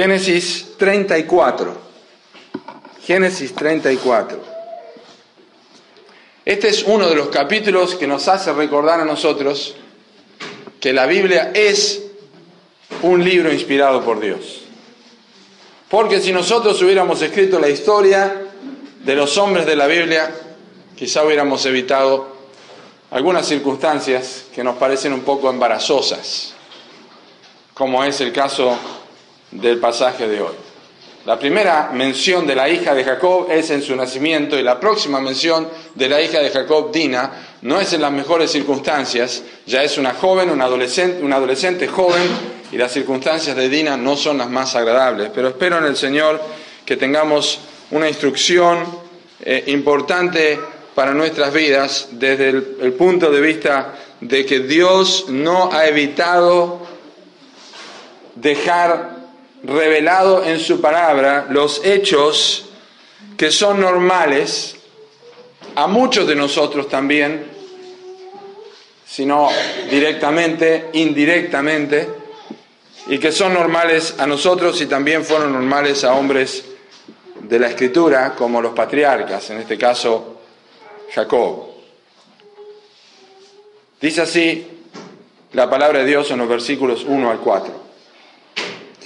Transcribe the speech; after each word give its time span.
Génesis 0.00 0.78
34. 0.78 1.74
Génesis 3.04 3.54
34. 3.54 4.40
Este 6.42 6.68
es 6.68 6.84
uno 6.84 7.06
de 7.06 7.14
los 7.14 7.28
capítulos 7.28 7.96
que 7.96 8.06
nos 8.06 8.26
hace 8.26 8.50
recordar 8.54 9.00
a 9.00 9.04
nosotros 9.04 9.76
que 10.80 10.94
la 10.94 11.04
Biblia 11.04 11.50
es 11.52 12.00
un 13.02 13.22
libro 13.22 13.52
inspirado 13.52 14.02
por 14.02 14.20
Dios. 14.20 14.62
Porque 15.90 16.18
si 16.22 16.32
nosotros 16.32 16.80
hubiéramos 16.80 17.20
escrito 17.20 17.58
la 17.58 17.68
historia 17.68 18.40
de 19.04 19.14
los 19.14 19.36
hombres 19.36 19.66
de 19.66 19.76
la 19.76 19.86
Biblia, 19.86 20.34
quizá 20.96 21.24
hubiéramos 21.24 21.66
evitado 21.66 22.36
algunas 23.10 23.44
circunstancias 23.46 24.44
que 24.54 24.64
nos 24.64 24.76
parecen 24.76 25.12
un 25.12 25.20
poco 25.20 25.50
embarazosas, 25.50 26.54
como 27.74 28.02
es 28.02 28.18
el 28.22 28.32
caso 28.32 28.78
del 29.50 29.78
pasaje 29.78 30.28
de 30.28 30.40
hoy. 30.40 30.54
La 31.26 31.38
primera 31.38 31.90
mención 31.92 32.46
de 32.46 32.54
la 32.54 32.70
hija 32.70 32.94
de 32.94 33.04
Jacob 33.04 33.48
es 33.50 33.68
en 33.70 33.82
su 33.82 33.94
nacimiento 33.94 34.58
y 34.58 34.62
la 34.62 34.80
próxima 34.80 35.20
mención 35.20 35.68
de 35.94 36.08
la 36.08 36.22
hija 36.22 36.40
de 36.40 36.48
Jacob, 36.48 36.90
Dina, 36.90 37.30
no 37.60 37.78
es 37.78 37.92
en 37.92 38.00
las 38.00 38.10
mejores 38.10 38.50
circunstancias, 38.50 39.42
ya 39.66 39.82
es 39.84 39.98
una 39.98 40.14
joven, 40.14 40.48
una 40.48 40.64
adolescente, 40.64 41.22
una 41.22 41.36
adolescente 41.36 41.86
joven 41.88 42.22
y 42.72 42.78
las 42.78 42.92
circunstancias 42.92 43.54
de 43.54 43.68
Dina 43.68 43.98
no 43.98 44.16
son 44.16 44.38
las 44.38 44.48
más 44.48 44.74
agradables, 44.76 45.30
pero 45.34 45.48
espero 45.48 45.76
en 45.76 45.84
el 45.84 45.96
Señor 45.96 46.40
que 46.86 46.96
tengamos 46.96 47.60
una 47.90 48.08
instrucción 48.08 48.78
eh, 49.42 49.64
importante 49.66 50.58
para 50.94 51.12
nuestras 51.12 51.52
vidas 51.52 52.08
desde 52.12 52.48
el, 52.48 52.76
el 52.80 52.92
punto 52.94 53.30
de 53.30 53.40
vista 53.42 53.94
de 54.22 54.46
que 54.46 54.60
Dios 54.60 55.26
no 55.28 55.70
ha 55.70 55.86
evitado 55.86 56.80
dejar 58.36 59.19
revelado 59.62 60.44
en 60.44 60.58
su 60.58 60.80
palabra 60.80 61.46
los 61.50 61.84
hechos 61.84 62.66
que 63.36 63.50
son 63.50 63.80
normales 63.80 64.76
a 65.74 65.86
muchos 65.86 66.26
de 66.26 66.34
nosotros 66.34 66.88
también, 66.88 67.46
sino 69.06 69.48
directamente, 69.90 70.90
indirectamente, 70.94 72.08
y 73.06 73.18
que 73.18 73.32
son 73.32 73.54
normales 73.54 74.14
a 74.18 74.26
nosotros 74.26 74.80
y 74.80 74.86
también 74.86 75.24
fueron 75.24 75.52
normales 75.52 76.04
a 76.04 76.14
hombres 76.14 76.64
de 77.40 77.58
la 77.58 77.68
escritura, 77.68 78.34
como 78.34 78.60
los 78.60 78.72
patriarcas, 78.72 79.50
en 79.50 79.58
este 79.58 79.76
caso 79.76 80.40
Jacob. 81.12 81.66
Dice 84.00 84.22
así 84.22 84.66
la 85.52 85.68
palabra 85.68 86.00
de 86.00 86.06
Dios 86.06 86.30
en 86.30 86.38
los 86.38 86.48
versículos 86.48 87.04
1 87.04 87.30
al 87.30 87.38
4. 87.38 87.89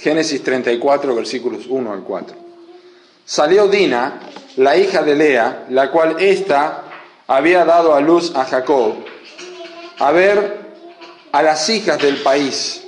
Génesis 0.05 0.43
34, 0.43 1.15
versículos 1.15 1.65
1 1.67 1.91
al 1.91 2.03
4. 2.03 2.37
Salió 3.25 3.67
Dina, 3.67 4.19
la 4.55 4.77
hija 4.77 5.01
de 5.01 5.15
Lea, 5.15 5.65
la 5.71 5.89
cual 5.89 6.17
ésta 6.19 6.83
había 7.25 7.65
dado 7.65 7.95
a 7.95 8.01
luz 8.01 8.31
a 8.35 8.45
Jacob, 8.45 8.93
a 9.97 10.11
ver 10.11 10.59
a 11.31 11.41
las 11.41 11.67
hijas 11.69 11.99
del 11.99 12.17
país. 12.17 12.83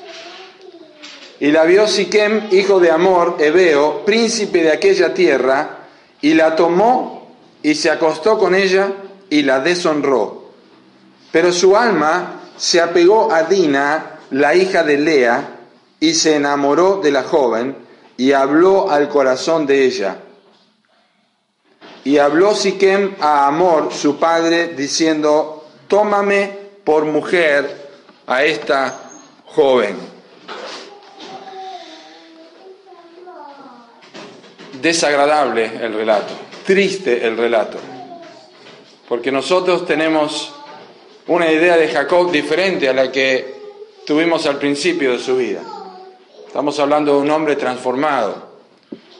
Y 1.39 1.47
la 1.47 1.63
vio 1.63 1.87
Siquem, 1.87 2.49
hijo 2.51 2.79
de 2.79 2.91
Amor, 2.91 3.37
Ebeo, 3.39 4.05
príncipe 4.05 4.61
de 4.61 4.73
aquella 4.73 5.15
tierra, 5.15 5.87
y 6.21 6.35
la 6.35 6.55
tomó 6.55 7.31
y 7.63 7.73
se 7.73 7.89
acostó 7.89 8.37
con 8.37 8.53
ella 8.53 8.91
y 9.27 9.41
la 9.41 9.59
deshonró. 9.59 10.51
Pero 11.31 11.51
su 11.51 11.75
alma 11.75 12.41
se 12.57 12.79
apegó 12.79 13.33
a 13.33 13.41
Dina, 13.41 14.19
la 14.29 14.53
hija 14.53 14.83
de 14.83 14.99
Lea, 14.99 15.56
y 15.99 16.13
se 16.13 16.35
enamoró 16.35 16.97
de 16.97 17.11
la 17.11 17.23
joven 17.23 17.75
y 18.17 18.31
habló 18.31 18.89
al 18.89 19.09
corazón 19.09 19.65
de 19.65 19.85
ella. 19.85 20.17
Y 22.03 22.17
habló 22.17 22.55
Siquem 22.55 23.15
a 23.19 23.47
Amor, 23.47 23.91
su 23.91 24.17
padre, 24.17 24.69
diciendo, 24.69 25.65
tómame 25.87 26.51
por 26.83 27.05
mujer 27.05 27.89
a 28.27 28.43
esta 28.43 29.09
joven. 29.45 29.97
Desagradable 34.81 35.65
el 35.81 35.93
relato, 35.93 36.33
triste 36.65 37.25
el 37.25 37.35
relato, 37.35 37.77
porque 39.09 39.31
nosotros 39.31 39.85
tenemos 39.85 40.53
una 41.25 41.51
idea 41.51 41.75
de 41.75 41.89
Jacob 41.89 42.31
diferente 42.31 42.87
a 42.87 42.93
la 42.93 43.11
que 43.11 43.55
tuvimos 44.05 44.45
al 44.45 44.59
principio 44.59 45.11
de 45.11 45.19
su 45.19 45.35
vida. 45.35 45.76
Estamos 46.47 46.79
hablando 46.79 47.13
de 47.13 47.19
un 47.19 47.29
hombre 47.29 47.57
transformado, 47.57 48.47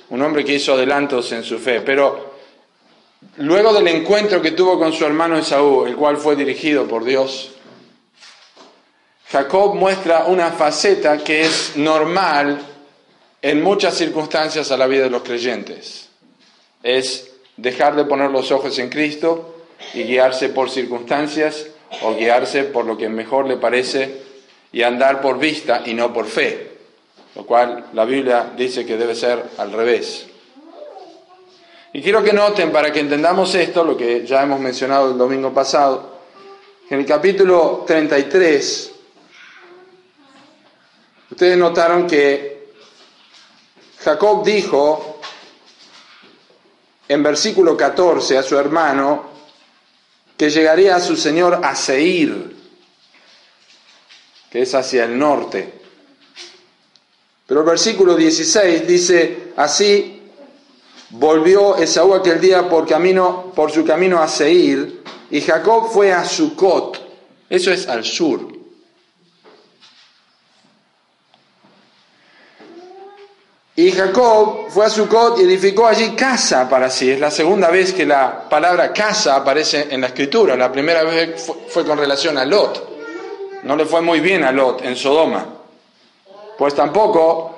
un 0.10 0.22
hombre 0.22 0.46
que 0.46 0.54
hizo 0.54 0.74
adelantos 0.74 1.30
en 1.34 1.44
su 1.44 1.60
fe, 1.60 1.82
pero 1.82 2.36
luego 3.36 3.74
del 3.74 3.90
encuentro 3.90 4.42
que 4.42 4.52
tuvo 4.52 4.80
con 4.80 4.94
su 4.94 5.06
hermano 5.06 5.38
Esaú, 5.38 5.86
el 5.86 5.98
cual 5.98 6.16
fue 6.16 6.38
dirigido 6.38 6.88
por 6.88 7.04
Dios, 7.04 7.52
Jacob 9.30 9.76
muestra 9.76 10.24
una 10.28 10.52
faceta 10.52 11.18
que 11.18 11.42
es 11.42 11.74
normal 11.76 12.62
en 13.42 13.62
muchas 13.62 13.96
circunstancias 13.96 14.72
a 14.72 14.78
la 14.78 14.88
vida 14.88 15.04
de 15.04 15.09
los 15.09 15.22
creyentes. 15.22 16.08
Es 16.82 17.34
dejar 17.58 17.98
de 17.98 18.06
poner 18.06 18.32
los 18.32 18.52
ojos 18.54 18.80
en 18.80 18.90
Cristo 18.90 19.66
y 19.94 20.04
guiarse 20.04 20.48
por 20.48 20.70
circunstancias 20.70 21.68
o 22.04 22.16
guiarse 22.16 22.64
por 22.64 22.86
lo 22.86 22.98
que 22.98 23.09
mejor 23.09 23.48
le 23.48 23.58
parece 23.58 24.22
y 24.72 24.84
andar 24.84 25.20
por 25.20 25.38
vista 25.38 25.84
y 25.86 25.94
no 25.94 26.14
por 26.14 26.26
fe 26.26 26.66
lo 27.38 27.46
cual 27.46 27.86
la 27.94 28.03
Biblia 28.03 28.52
dice 28.58 28.84
que 28.84 28.98
debe 28.98 29.14
ser 29.14 29.52
al 29.59 29.72
revés. 29.72 30.25
Y 31.94 32.02
quiero 32.02 32.24
que 32.24 32.34
noten, 32.34 32.72
para 32.72 32.92
que 32.92 33.00
entendamos 33.00 33.53
esto, 33.53 33.84
lo 33.84 33.96
que 33.96 34.25
ya 34.25 34.42
hemos 34.42 34.59
mencionado 34.59 35.12
el 35.12 35.18
domingo 35.20 35.53
pasado, 35.53 36.18
en 36.90 37.00
el 37.00 37.06
capítulo 37.06 37.84
33, 37.86 38.92
ustedes 41.30 41.58
notaron 41.58 42.08
que 42.08 42.72
Jacob 44.00 44.44
dijo 44.44 45.20
en 47.08 47.22
versículo 47.22 47.78
14 47.78 48.40
a 48.40 48.42
su 48.44 48.58
hermano 48.58 49.30
que 50.36 50.50
llegaría 50.50 50.96
a 50.96 51.00
su 51.00 51.16
señor 51.16 51.62
a 51.64 51.76
Seir, 51.76 52.56
que 54.50 54.64
es 54.64 54.74
hacia 54.74 55.06
el 55.06 55.20
norte. 55.20 55.77
Pero 57.47 57.62
el 57.62 57.66
versículo 57.66 58.16
16 58.16 58.85
dice, 58.85 59.53
así 59.56 60.22
volvió 61.12 61.78
Esaú 61.78 62.13
aquel 62.13 62.41
día 62.41 62.68
por, 62.69 62.85
camino, 62.85 63.53
por 63.56 63.72
su 63.72 63.85
camino 63.85 64.22
a 64.22 64.28
Seir, 64.28 65.02
y 65.31 65.40
Jacob 65.40 65.90
fue 65.90 66.12
a 66.12 66.25
Sucot, 66.25 67.00
eso 67.50 67.72
es 67.72 67.88
al 67.88 68.03
sur. 68.03 68.58
Y 73.78 73.91
Jacob 73.91 74.70
fue 74.70 74.85
a 74.85 74.90
Sucot 74.90 75.40
y 75.40 75.44
edificó 75.44 75.85
allí 75.85 76.16
casa 76.16 76.67
para 76.67 76.90
sí. 76.90 77.11
Es 77.11 77.20
la 77.20 77.29
segunda 77.29 77.70
vez 77.70 77.94
que 77.94 78.08
la 78.08 78.49
palabra 78.49 78.91
casa 78.91 79.35
aparece 79.35 79.90
en 79.91 80.02
la 80.02 80.08
escritura. 80.08 80.58
La 80.58 80.72
primera 80.72 81.03
vez 81.03 81.40
fue, 81.40 81.55
fue 81.70 81.85
con 81.85 81.96
relación 81.96 82.40
a 82.40 82.46
Lot. 82.46 83.61
No 83.64 83.76
le 83.76 83.85
fue 83.85 84.02
muy 84.02 84.20
bien 84.20 84.44
a 84.44 84.52
Lot 84.52 84.84
en 84.84 84.96
Sodoma 84.96 85.57
pues 86.58 86.74
tampoco 86.74 87.56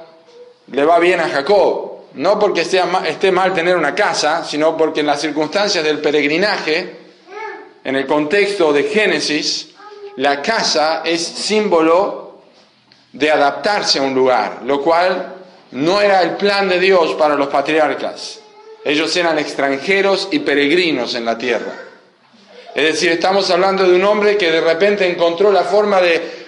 le 0.71 0.83
va 0.83 0.99
bien 0.99 1.19
a 1.19 1.29
Jacob. 1.29 1.89
No 2.15 2.39
porque 2.39 2.61
esté 2.61 3.31
mal 3.31 3.53
tener 3.53 3.77
una 3.77 3.93
casa, 3.93 4.43
sino 4.43 4.75
porque 4.75 5.01
en 5.01 5.07
las 5.07 5.21
circunstancias 5.21 5.83
del 5.83 5.99
peregrinaje, 5.99 6.97
en 7.83 7.95
el 7.95 8.07
contexto 8.07 8.73
de 8.73 8.83
Génesis, 8.83 9.69
la 10.17 10.41
casa 10.41 11.01
es 11.05 11.21
símbolo 11.21 12.41
de 13.13 13.31
adaptarse 13.31 13.99
a 13.99 14.01
un 14.01 14.13
lugar, 14.13 14.61
lo 14.65 14.81
cual 14.81 15.35
no 15.71 16.01
era 16.01 16.21
el 16.21 16.31
plan 16.31 16.67
de 16.67 16.79
Dios 16.79 17.13
para 17.13 17.35
los 17.35 17.47
patriarcas. 17.47 18.39
Ellos 18.83 19.15
eran 19.15 19.37
extranjeros 19.37 20.29
y 20.31 20.39
peregrinos 20.39 21.15
en 21.15 21.25
la 21.25 21.37
tierra. 21.37 21.73
Es 22.73 22.83
decir, 22.83 23.11
estamos 23.11 23.49
hablando 23.51 23.87
de 23.87 23.95
un 23.95 24.03
hombre 24.03 24.37
que 24.37 24.51
de 24.51 24.61
repente 24.61 25.09
encontró 25.09 25.51
la 25.51 25.63
forma 25.63 26.01
de 26.01 26.38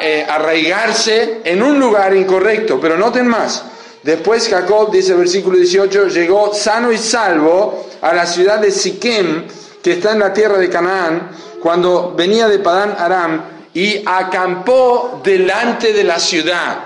eh, 0.00 0.26
arraigarse 0.28 1.42
en 1.44 1.62
un 1.62 1.78
lugar 1.78 2.16
incorrecto. 2.16 2.80
Pero 2.80 2.96
noten 2.96 3.26
más, 3.26 3.64
después 4.02 4.48
Jacob, 4.48 4.90
dice 4.90 5.14
versículo 5.14 5.58
18, 5.58 6.08
llegó 6.08 6.54
sano 6.54 6.90
y 6.90 6.98
salvo 6.98 7.86
a 8.00 8.14
la 8.14 8.26
ciudad 8.26 8.58
de 8.58 8.70
Siquem, 8.70 9.46
que 9.82 9.92
está 9.92 10.12
en 10.12 10.20
la 10.20 10.32
tierra 10.32 10.58
de 10.58 10.70
Canaán, 10.70 11.30
cuando 11.60 12.14
venía 12.16 12.48
de 12.48 12.58
Padán 12.58 12.96
Aram, 12.98 13.42
y 13.74 14.02
acampó 14.06 15.20
delante 15.22 15.92
de 15.92 16.04
la 16.04 16.18
ciudad. 16.18 16.78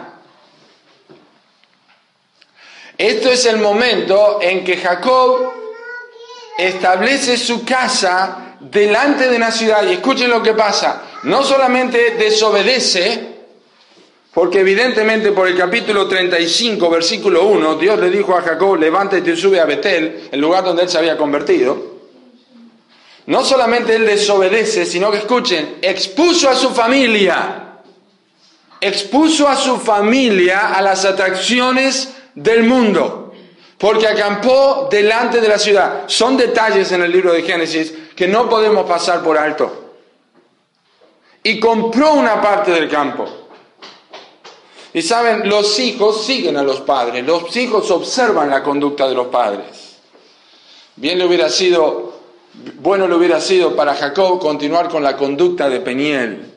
Esto 2.99 3.31
es 3.31 3.47
el 3.47 3.59
momento 3.59 4.41
en 4.43 4.65
que 4.65 4.77
Jacob 4.77 5.53
establece 6.59 7.37
su 7.37 7.65
casa 7.65 8.57
delante 8.61 9.29
de 9.29 9.39
la 9.39 9.51
ciudad 9.51 9.85
y 9.85 9.93
escuchen 9.93 10.29
lo 10.29 10.43
que 10.43 10.53
pasa. 10.53 11.03
No 11.25 11.43
solamente 11.43 12.13
desobedece, 12.13 13.31
porque 14.33 14.61
evidentemente 14.61 15.33
por 15.33 15.49
el 15.49 15.57
capítulo 15.57 16.09
35, 16.09 16.89
versículo 16.89 17.45
1, 17.45 17.75
Dios 17.77 17.99
le 17.99 18.11
dijo 18.11 18.37
a 18.37 18.43
Jacob, 18.43 18.77
levántate 18.77 19.31
y 19.31 19.37
sube 19.37 19.61
a 19.61 19.67
Betel, 19.67 20.29
el 20.31 20.41
lugar 20.41 20.65
donde 20.65 20.85
él 20.85 20.89
se 20.89 20.99
había 20.99 21.19
convertido. 21.19 21.91
No 23.27 23.45
solamente 23.45 23.97
él 23.97 24.07
desobedece, 24.07 24.87
sino 24.87 25.11
que 25.11 25.19
escuchen, 25.19 25.77
expuso 25.83 26.49
a 26.49 26.55
su 26.55 26.71
familia, 26.71 27.81
expuso 28.81 29.47
a 29.47 29.57
su 29.57 29.77
familia 29.79 30.73
a 30.75 30.81
las 30.81 31.05
atracciones 31.05 32.15
del 32.35 32.63
mundo, 32.63 33.35
porque 33.77 34.09
acampó 34.09 34.89
delante 34.91 35.41
de 35.41 35.49
la 35.49 35.59
ciudad. 35.59 36.05
Son 36.07 36.37
detalles 36.37 36.91
en 36.93 37.03
el 37.03 37.13
libro 37.13 37.33
de 37.33 37.43
Génesis 37.43 37.93
que 38.17 38.27
no 38.27 38.49
podemos 38.49 38.89
pasar 38.89 39.23
por 39.23 39.37
alto. 39.37 39.90
Y 41.43 41.59
compró 41.59 42.15
una 42.15 42.41
parte 42.41 42.71
del 42.73 42.89
campo. 42.89 43.27
Y 44.93 45.03
saben, 45.03 45.49
los 45.49 45.79
hijos 45.79 46.25
siguen 46.25 46.57
a 46.57 46.63
los 46.63 46.81
padres, 46.81 47.25
los 47.25 47.57
hijos 47.57 47.91
observan 47.91 48.51
la 48.51 48.63
conducta 48.63 49.09
de 49.09 49.15
los 49.15 49.29
padres. 49.29 49.99
Bien 50.97 51.19
le 51.19 51.25
hubiera 51.25 51.49
sido, 51.49 52.21
bueno 52.81 53.07
le 53.07 53.15
hubiera 53.15 53.41
sido 53.41 53.77
para 53.77 53.95
Jacob 53.95 54.41
continuar 54.41 54.89
con 54.89 55.03
la 55.03 55.17
conducta 55.17 55.69
de 55.69 55.81
Peniel 55.81 56.51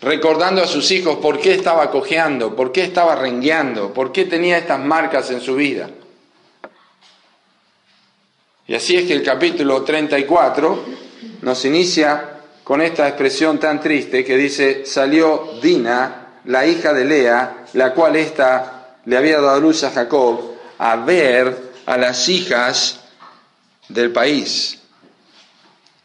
recordando 0.00 0.62
a 0.62 0.66
sus 0.66 0.90
hijos 0.90 1.16
por 1.16 1.40
qué 1.40 1.54
estaba 1.54 1.90
cojeando, 1.90 2.54
por 2.54 2.72
qué 2.72 2.84
estaba 2.84 3.16
rengueando, 3.16 3.92
por 3.92 4.12
qué 4.12 4.24
tenía 4.24 4.58
estas 4.58 4.80
marcas 4.80 5.30
en 5.30 5.40
su 5.40 5.54
vida. 5.54 5.90
Y 8.68 8.74
así 8.74 8.96
es 8.96 9.06
que 9.06 9.14
el 9.14 9.22
capítulo 9.22 9.82
34 9.82 10.84
nos 11.42 11.64
inicia 11.64 12.35
con 12.66 12.82
esta 12.82 13.06
expresión 13.06 13.60
tan 13.60 13.80
triste 13.80 14.24
que 14.24 14.36
dice, 14.36 14.84
salió 14.86 15.50
Dina, 15.62 16.40
la 16.46 16.66
hija 16.66 16.92
de 16.92 17.04
Lea, 17.04 17.64
la 17.74 17.94
cual 17.94 18.16
ésta 18.16 18.96
le 19.04 19.16
había 19.16 19.40
dado 19.40 19.60
luz 19.60 19.84
a 19.84 19.92
Jacob, 19.92 20.56
a 20.76 20.96
ver 20.96 21.56
a 21.86 21.96
las 21.96 22.28
hijas 22.28 23.04
del 23.88 24.10
país. 24.10 24.80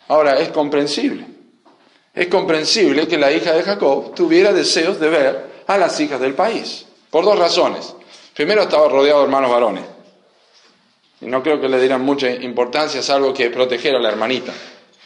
Ahora, 0.07 0.37
es 0.37 0.49
comprensible. 0.49 1.25
Es 2.13 2.27
comprensible 2.27 3.07
que 3.07 3.17
la 3.17 3.31
hija 3.31 3.53
de 3.53 3.63
Jacob 3.63 4.13
tuviera 4.13 4.53
deseos 4.53 4.99
de 4.99 5.09
ver 5.09 5.45
a 5.65 5.79
las 5.79 5.99
hijas 5.99 6.19
del 6.19 6.35
país, 6.35 6.85
por 7.09 7.25
dos 7.25 7.39
razones. 7.39 7.91
Primero, 8.35 8.61
estaba 8.61 8.87
rodeado 8.87 9.21
de 9.21 9.25
hermanos 9.25 9.49
varones. 9.49 9.83
Y 11.21 11.25
no 11.25 11.41
creo 11.41 11.59
que 11.59 11.67
le 11.67 11.79
dieran 11.79 12.01
mucha 12.01 12.29
importancia, 12.29 13.01
salvo 13.01 13.33
que 13.33 13.49
proteger 13.49 13.95
a 13.95 13.99
la 13.99 14.09
hermanita, 14.09 14.53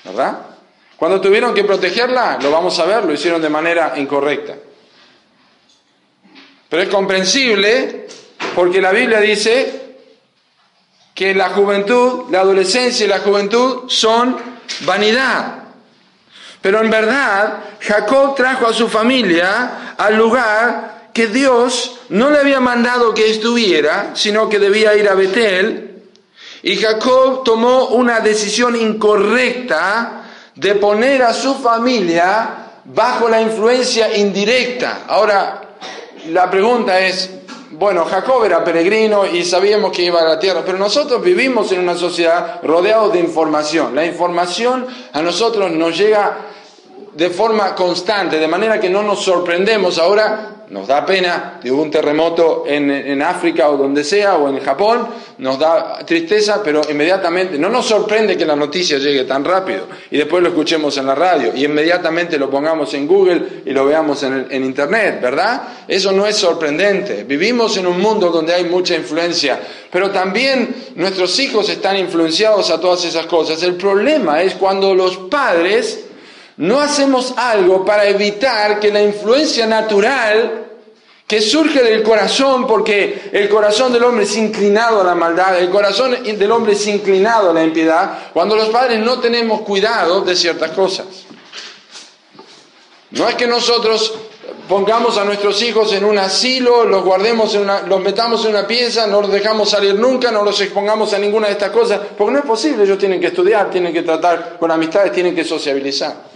¿verdad? 0.03 0.54
Cuando 0.97 1.19
tuvieron 1.19 1.53
que 1.53 1.63
protegerla, 1.63 2.39
lo 2.41 2.51
vamos 2.51 2.79
a 2.79 2.85
ver, 2.85 3.03
lo 3.03 3.13
hicieron 3.13 3.41
de 3.41 3.49
manera 3.49 3.93
incorrecta. 3.97 4.55
Pero 6.69 6.83
es 6.83 6.89
comprensible 6.89 8.07
porque 8.55 8.81
la 8.81 8.91
Biblia 8.91 9.19
dice 9.19 9.97
que 11.13 11.33
la 11.33 11.49
juventud, 11.49 12.25
la 12.29 12.41
adolescencia 12.41 13.05
y 13.05 13.09
la 13.09 13.19
juventud 13.19 13.89
son 13.89 14.37
vanidad. 14.81 15.63
Pero 16.61 16.81
en 16.81 16.89
verdad, 16.89 17.59
Jacob 17.79 18.35
trajo 18.35 18.67
a 18.67 18.73
su 18.73 18.87
familia 18.87 19.95
al 19.97 20.15
lugar 20.15 21.09
que 21.13 21.27
Dios 21.27 21.99
no 22.09 22.29
le 22.29 22.39
había 22.39 22.59
mandado 22.59 23.13
que 23.13 23.29
estuviera, 23.29 24.11
sino 24.15 24.49
que 24.49 24.59
debía 24.59 24.95
ir 24.95 25.07
a 25.07 25.13
Betel. 25.13 26.03
Y 26.63 26.75
Jacob 26.77 27.43
tomó 27.43 27.89
una 27.89 28.19
decisión 28.19 28.75
incorrecta 28.75 30.24
de 30.55 30.75
poner 30.75 31.21
a 31.21 31.33
su 31.33 31.55
familia 31.55 32.65
bajo 32.85 33.27
la 33.27 33.41
influencia 33.41 34.15
indirecta. 34.17 35.01
Ahora, 35.07 35.61
la 36.29 36.49
pregunta 36.49 36.99
es, 36.99 37.29
bueno, 37.71 38.05
Jacob 38.05 38.45
era 38.45 38.63
peregrino 38.63 39.25
y 39.25 39.43
sabíamos 39.43 39.91
que 39.91 40.03
iba 40.03 40.21
a 40.21 40.23
la 40.23 40.39
tierra, 40.39 40.61
pero 40.65 40.77
nosotros 40.77 41.21
vivimos 41.21 41.71
en 41.71 41.79
una 41.79 41.95
sociedad 41.95 42.61
rodeados 42.63 43.11
de 43.13 43.19
información. 43.19 43.93
La 43.93 44.05
información 44.05 44.87
a 45.11 45.21
nosotros 45.21 45.71
nos 45.71 45.97
llega 45.97 46.37
de 47.15 47.29
forma 47.29 47.73
constante, 47.73 48.37
de 48.37 48.47
manera 48.47 48.79
que 48.79 48.89
no 48.89 49.01
nos 49.01 49.23
sorprendemos. 49.23 49.97
Ahora 49.97 50.55
nos 50.69 50.87
da 50.87 51.05
pena 51.05 51.59
de 51.63 51.71
un 51.71 51.91
terremoto 51.91 52.63
en, 52.65 52.89
en, 52.89 53.21
África 53.21 53.69
o 53.69 53.77
donde 53.77 54.03
sea, 54.03 54.35
o 54.35 54.49
en 54.49 54.59
Japón, 54.59 55.07
nos 55.37 55.59
da 55.59 55.99
tristeza, 56.05 56.61
pero 56.63 56.81
inmediatamente 56.89 57.57
no 57.57 57.69
nos 57.69 57.85
sorprende 57.85 58.35
que 58.35 58.45
la 58.45 58.55
noticia 58.55 58.97
llegue 58.97 59.25
tan 59.25 59.43
rápido 59.43 59.87
y 60.09 60.17
después 60.17 60.41
lo 60.41 60.49
escuchemos 60.49 60.97
en 60.97 61.05
la 61.05 61.15
radio 61.15 61.51
y 61.55 61.65
inmediatamente 61.65 62.37
lo 62.37 62.49
pongamos 62.49 62.93
en 62.93 63.07
Google 63.07 63.61
y 63.65 63.71
lo 63.71 63.85
veamos 63.85 64.23
en, 64.23 64.47
en 64.49 64.65
Internet, 64.65 65.19
¿verdad? 65.21 65.61
Eso 65.87 66.11
no 66.11 66.25
es 66.25 66.35
sorprendente. 66.35 67.23
Vivimos 67.23 67.77
en 67.77 67.87
un 67.87 68.01
mundo 68.01 68.29
donde 68.29 68.53
hay 68.53 68.65
mucha 68.65 68.95
influencia, 68.95 69.59
pero 69.91 70.09
también 70.09 70.75
nuestros 70.95 71.37
hijos 71.39 71.69
están 71.69 71.97
influenciados 71.97 72.71
a 72.71 72.79
todas 72.79 73.05
esas 73.05 73.27
cosas. 73.27 73.61
El 73.61 73.75
problema 73.75 74.41
es 74.41 74.55
cuando 74.55 74.95
los 74.95 75.17
padres 75.17 76.04
no 76.57 76.79
hacemos 76.79 77.33
algo 77.37 77.83
para 77.83 78.05
evitar 78.07 78.79
que 78.79 78.91
la 78.91 79.01
influencia 79.01 79.65
natural 79.65 80.65
que 81.27 81.41
surge 81.41 81.81
del 81.81 82.03
corazón, 82.03 82.67
porque 82.67 83.29
el 83.31 83.49
corazón 83.49 83.91
del 83.91 84.03
hombre 84.03 84.25
es 84.25 84.37
inclinado 84.37 85.01
a 85.01 85.03
la 85.03 85.15
maldad, 85.15 85.57
el 85.57 85.71
corazón 85.71 86.23
del 86.23 86.51
hombre 86.51 86.73
es 86.73 86.85
inclinado 86.85 87.49
a 87.49 87.53
la 87.53 87.63
impiedad, 87.63 88.29
cuando 88.31 88.55
los 88.55 88.69
padres 88.69 88.99
no 88.99 89.19
tenemos 89.19 89.61
cuidado 89.61 90.21
de 90.21 90.35
ciertas 90.35 90.71
cosas. 90.71 91.07
No 93.09 93.27
es 93.27 93.35
que 93.35 93.47
nosotros 93.47 94.13
pongamos 94.69 95.17
a 95.17 95.23
nuestros 95.23 95.61
hijos 95.63 95.93
en 95.93 96.05
un 96.05 96.19
asilo, 96.19 96.85
los 96.85 97.03
guardemos, 97.03 97.55
en 97.55 97.61
una, 97.61 97.81
los 97.81 98.01
metamos 98.01 98.45
en 98.45 98.51
una 98.51 98.67
pieza, 98.67 99.07
no 99.07 99.21
los 99.21 99.31
dejamos 99.31 99.71
salir 99.71 99.95
nunca, 99.95 100.29
no 100.29 100.43
los 100.43 100.61
expongamos 100.61 101.11
a 101.13 101.17
ninguna 101.17 101.47
de 101.47 101.53
estas 101.53 101.71
cosas, 101.71 102.01
porque 102.15 102.33
no 102.33 102.39
es 102.39 102.45
posible, 102.45 102.83
ellos 102.83 102.99
tienen 102.99 103.19
que 103.19 103.27
estudiar, 103.27 103.71
tienen 103.71 103.91
que 103.91 104.03
tratar 104.03 104.57
con 104.59 104.69
amistades, 104.69 105.11
tienen 105.11 105.33
que 105.33 105.43
sociabilizar. 105.43 106.34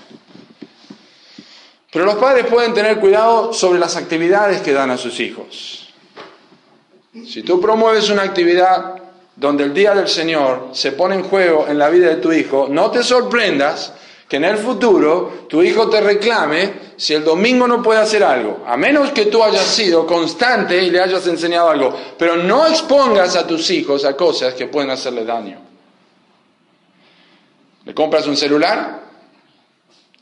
Pero 1.91 2.05
los 2.05 2.15
padres 2.15 2.45
pueden 2.45 2.73
tener 2.73 2.99
cuidado 2.99 3.51
sobre 3.53 3.79
las 3.79 3.95
actividades 3.95 4.61
que 4.61 4.73
dan 4.73 4.91
a 4.91 4.97
sus 4.97 5.19
hijos. 5.19 5.89
Si 7.27 7.41
tú 7.41 7.59
promueves 7.59 8.09
una 8.09 8.21
actividad 8.21 8.95
donde 9.35 9.63
el 9.63 9.73
día 9.73 9.95
del 9.95 10.07
Señor 10.07 10.69
se 10.73 10.91
pone 10.91 11.15
en 11.15 11.23
juego 11.23 11.65
en 11.67 11.79
la 11.79 11.89
vida 11.89 12.09
de 12.09 12.17
tu 12.17 12.31
hijo, 12.31 12.67
no 12.69 12.91
te 12.91 13.03
sorprendas 13.03 13.93
que 14.27 14.37
en 14.37 14.45
el 14.45 14.57
futuro 14.57 15.45
tu 15.49 15.63
hijo 15.63 15.89
te 15.89 15.99
reclame 16.01 16.89
si 16.95 17.15
el 17.15 17.23
domingo 17.23 17.67
no 17.67 17.81
puede 17.81 17.99
hacer 17.99 18.23
algo, 18.23 18.63
a 18.67 18.77
menos 18.77 19.11
que 19.11 19.25
tú 19.25 19.43
hayas 19.43 19.65
sido 19.65 20.05
constante 20.05 20.83
y 20.83 20.91
le 20.91 21.01
hayas 21.01 21.25
enseñado 21.25 21.69
algo, 21.69 21.97
pero 22.17 22.35
no 22.35 22.67
expongas 22.67 23.35
a 23.35 23.47
tus 23.47 23.71
hijos 23.71 24.05
a 24.05 24.15
cosas 24.15 24.53
que 24.53 24.67
pueden 24.67 24.91
hacerle 24.91 25.25
daño. 25.25 25.59
¿Le 27.85 27.93
compras 27.95 28.27
un 28.27 28.37
celular? 28.37 29.08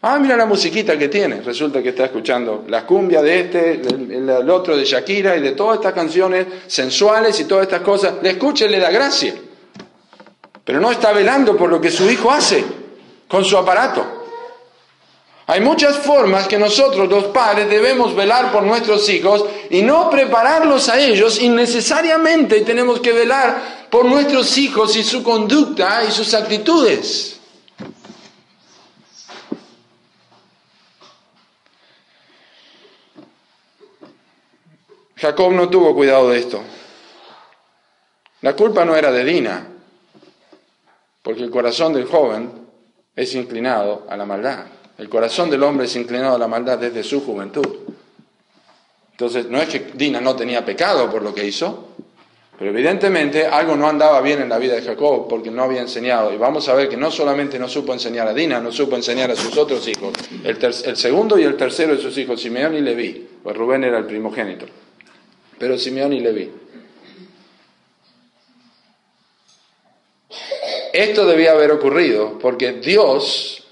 Ah, 0.02 0.20
mira 0.20 0.38
la 0.38 0.46
musiquita 0.46 0.98
que 0.98 1.08
tiene. 1.08 1.42
Resulta 1.42 1.82
que 1.82 1.90
está 1.90 2.06
escuchando 2.06 2.66
la 2.68 2.86
cumbia 2.86 3.22
de 3.22 3.40
este, 3.40 3.72
el, 3.82 4.50
otro 4.50 4.78
de 4.78 4.86
Shakira 4.86 5.36
y 5.36 5.42
de 5.42 5.54
todas 5.54 5.78
estas 5.78 5.94
canciones 5.94 6.46
sensuales 6.68 7.40
y 7.40 7.46
todas 7.46 7.64
estas 7.64 7.82
cosas. 7.82 8.14
Le 8.22 8.32
escucha 8.32 8.66
y 8.66 8.70
le 8.70 8.80
da 8.80 8.92
gracia. 8.92 9.34
Pero 10.64 10.80
no 10.80 10.92
está 10.92 11.14
velando 11.14 11.58
por 11.58 11.70
lo 11.70 11.82
que 11.82 11.90
su 11.90 12.10
hijo 12.10 12.30
hace 12.30 12.64
con 13.28 13.44
su 13.44 13.58
aparato. 13.58 14.18
Hay 15.48 15.62
muchas 15.62 15.98
formas 15.98 16.48
que 16.48 16.60
nosotros 16.60 17.10
los 17.10 17.26
padres 17.26 17.70
debemos 17.70 18.14
velar 18.14 18.52
por 18.52 18.64
nuestros 18.64 19.08
hijos 19.10 19.46
y 19.70 19.82
no 19.82 20.10
prepararlos 20.10 20.90
a 20.90 21.00
ellos 21.00 21.42
innecesariamente 21.42 22.62
tenemos 22.62 23.00
que 23.00 23.14
velar 23.14 23.88
por 23.90 24.06
nuestros 24.06 24.58
hijos 24.58 24.96
y 24.98 25.04
su 25.04 25.24
conducta 25.24 26.04
y 26.08 26.12
sus 26.12 26.34
actitudes. 26.34 27.37
Jacob 35.18 35.52
no 35.52 35.70
tuvo 35.70 35.96
cuidado 35.96 36.30
de 36.30 36.40
esto. 36.40 36.62
La 38.42 38.56
culpa 38.56 38.86
no 38.86 38.96
era 38.96 39.12
de 39.12 39.24
Dina, 39.24 39.68
porque 41.24 41.44
el 41.44 41.50
corazón 41.50 41.94
del 41.94 42.06
joven 42.06 42.52
es 43.16 43.34
inclinado 43.36 44.06
a 44.10 44.16
la 44.16 44.26
maldad. 44.26 44.66
El 44.98 45.10
corazón 45.10 45.50
del 45.50 45.64
hombre 45.64 45.86
es 45.86 45.96
inclinado 45.96 46.36
a 46.36 46.40
la 46.40 46.48
maldad 46.48 46.78
desde 46.78 47.04
su 47.04 47.26
juventud. 47.26 47.68
Entonces, 49.12 49.48
no 49.48 49.60
es 49.60 49.70
que 49.70 49.92
Dina 49.96 50.22
no 50.22 50.36
tenía 50.36 50.64
pecado 50.64 51.10
por 51.10 51.24
lo 51.24 51.34
que 51.34 51.46
hizo, 51.46 51.90
pero 52.58 52.72
evidentemente 52.72 53.46
algo 53.46 53.76
no 53.76 53.88
andaba 53.88 54.22
bien 54.22 54.42
en 54.42 54.50
la 54.50 54.58
vida 54.58 54.76
de 54.76 54.82
Jacob 54.82 55.28
porque 55.28 55.52
no 55.52 55.64
había 55.64 55.82
enseñado. 55.82 56.34
Y 56.34 56.38
vamos 56.38 56.68
a 56.70 56.74
ver 56.74 56.90
que 56.90 56.98
no 56.98 57.12
solamente 57.12 57.60
no 57.60 57.68
supo 57.68 57.94
enseñar 57.94 58.28
a 58.28 58.34
Dina, 58.34 58.60
no 58.60 58.72
supo 58.72 58.96
enseñar 58.96 59.30
a 59.30 59.36
sus 59.36 59.58
otros 59.58 59.88
hijos, 59.88 60.14
el, 60.44 60.96
segundo 60.96 61.38
y 61.38 61.44
el 61.44 61.56
tercero 61.56 61.96
de 61.96 62.02
sus 62.02 62.18
hijos, 62.18 62.42
Simeón 62.42 62.76
y 62.76 62.82
Leví, 62.82 63.28
pues 63.44 63.56
Rubén 63.56 63.84
era 63.84 63.98
el 63.98 64.06
primogénito, 64.06 64.66
pero 65.60 65.78
Simeón 65.78 66.14
y 66.14 66.20
Leví. 66.20 66.52
Esto 70.94 71.26
debía 71.26 71.52
haber 71.52 71.72
ocurrido 71.72 72.40
porque 72.40 72.74
Dios 72.74 73.68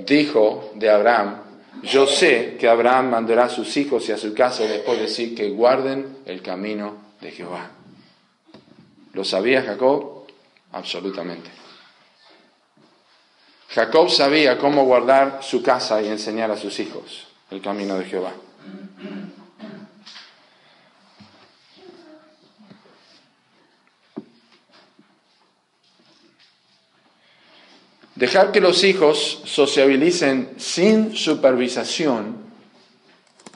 dijo 0.00 0.72
de 0.74 0.90
Abraham, 0.90 1.42
yo 1.82 2.06
sé 2.06 2.56
que 2.58 2.68
Abraham 2.68 3.10
mandará 3.10 3.44
a 3.44 3.48
sus 3.48 3.76
hijos 3.76 4.08
y 4.08 4.12
a 4.12 4.18
su 4.18 4.34
casa 4.34 4.64
después 4.64 4.98
de 4.98 5.04
decir 5.04 5.34
que 5.34 5.48
guarden 5.50 6.18
el 6.26 6.42
camino 6.42 6.96
de 7.20 7.30
Jehová. 7.30 7.70
¿Lo 9.12 9.24
sabía 9.24 9.62
Jacob? 9.62 10.26
Absolutamente. 10.72 11.50
Jacob 13.70 14.10
sabía 14.10 14.58
cómo 14.58 14.84
guardar 14.84 15.40
su 15.42 15.62
casa 15.62 16.02
y 16.02 16.08
enseñar 16.08 16.50
a 16.50 16.56
sus 16.56 16.78
hijos 16.80 17.26
el 17.50 17.60
camino 17.60 17.98
de 17.98 18.04
Jehová. 18.04 18.32
Dejar 28.18 28.50
que 28.50 28.60
los 28.60 28.82
hijos 28.82 29.42
sociabilicen 29.44 30.50
sin 30.56 31.14
supervisación. 31.14 32.48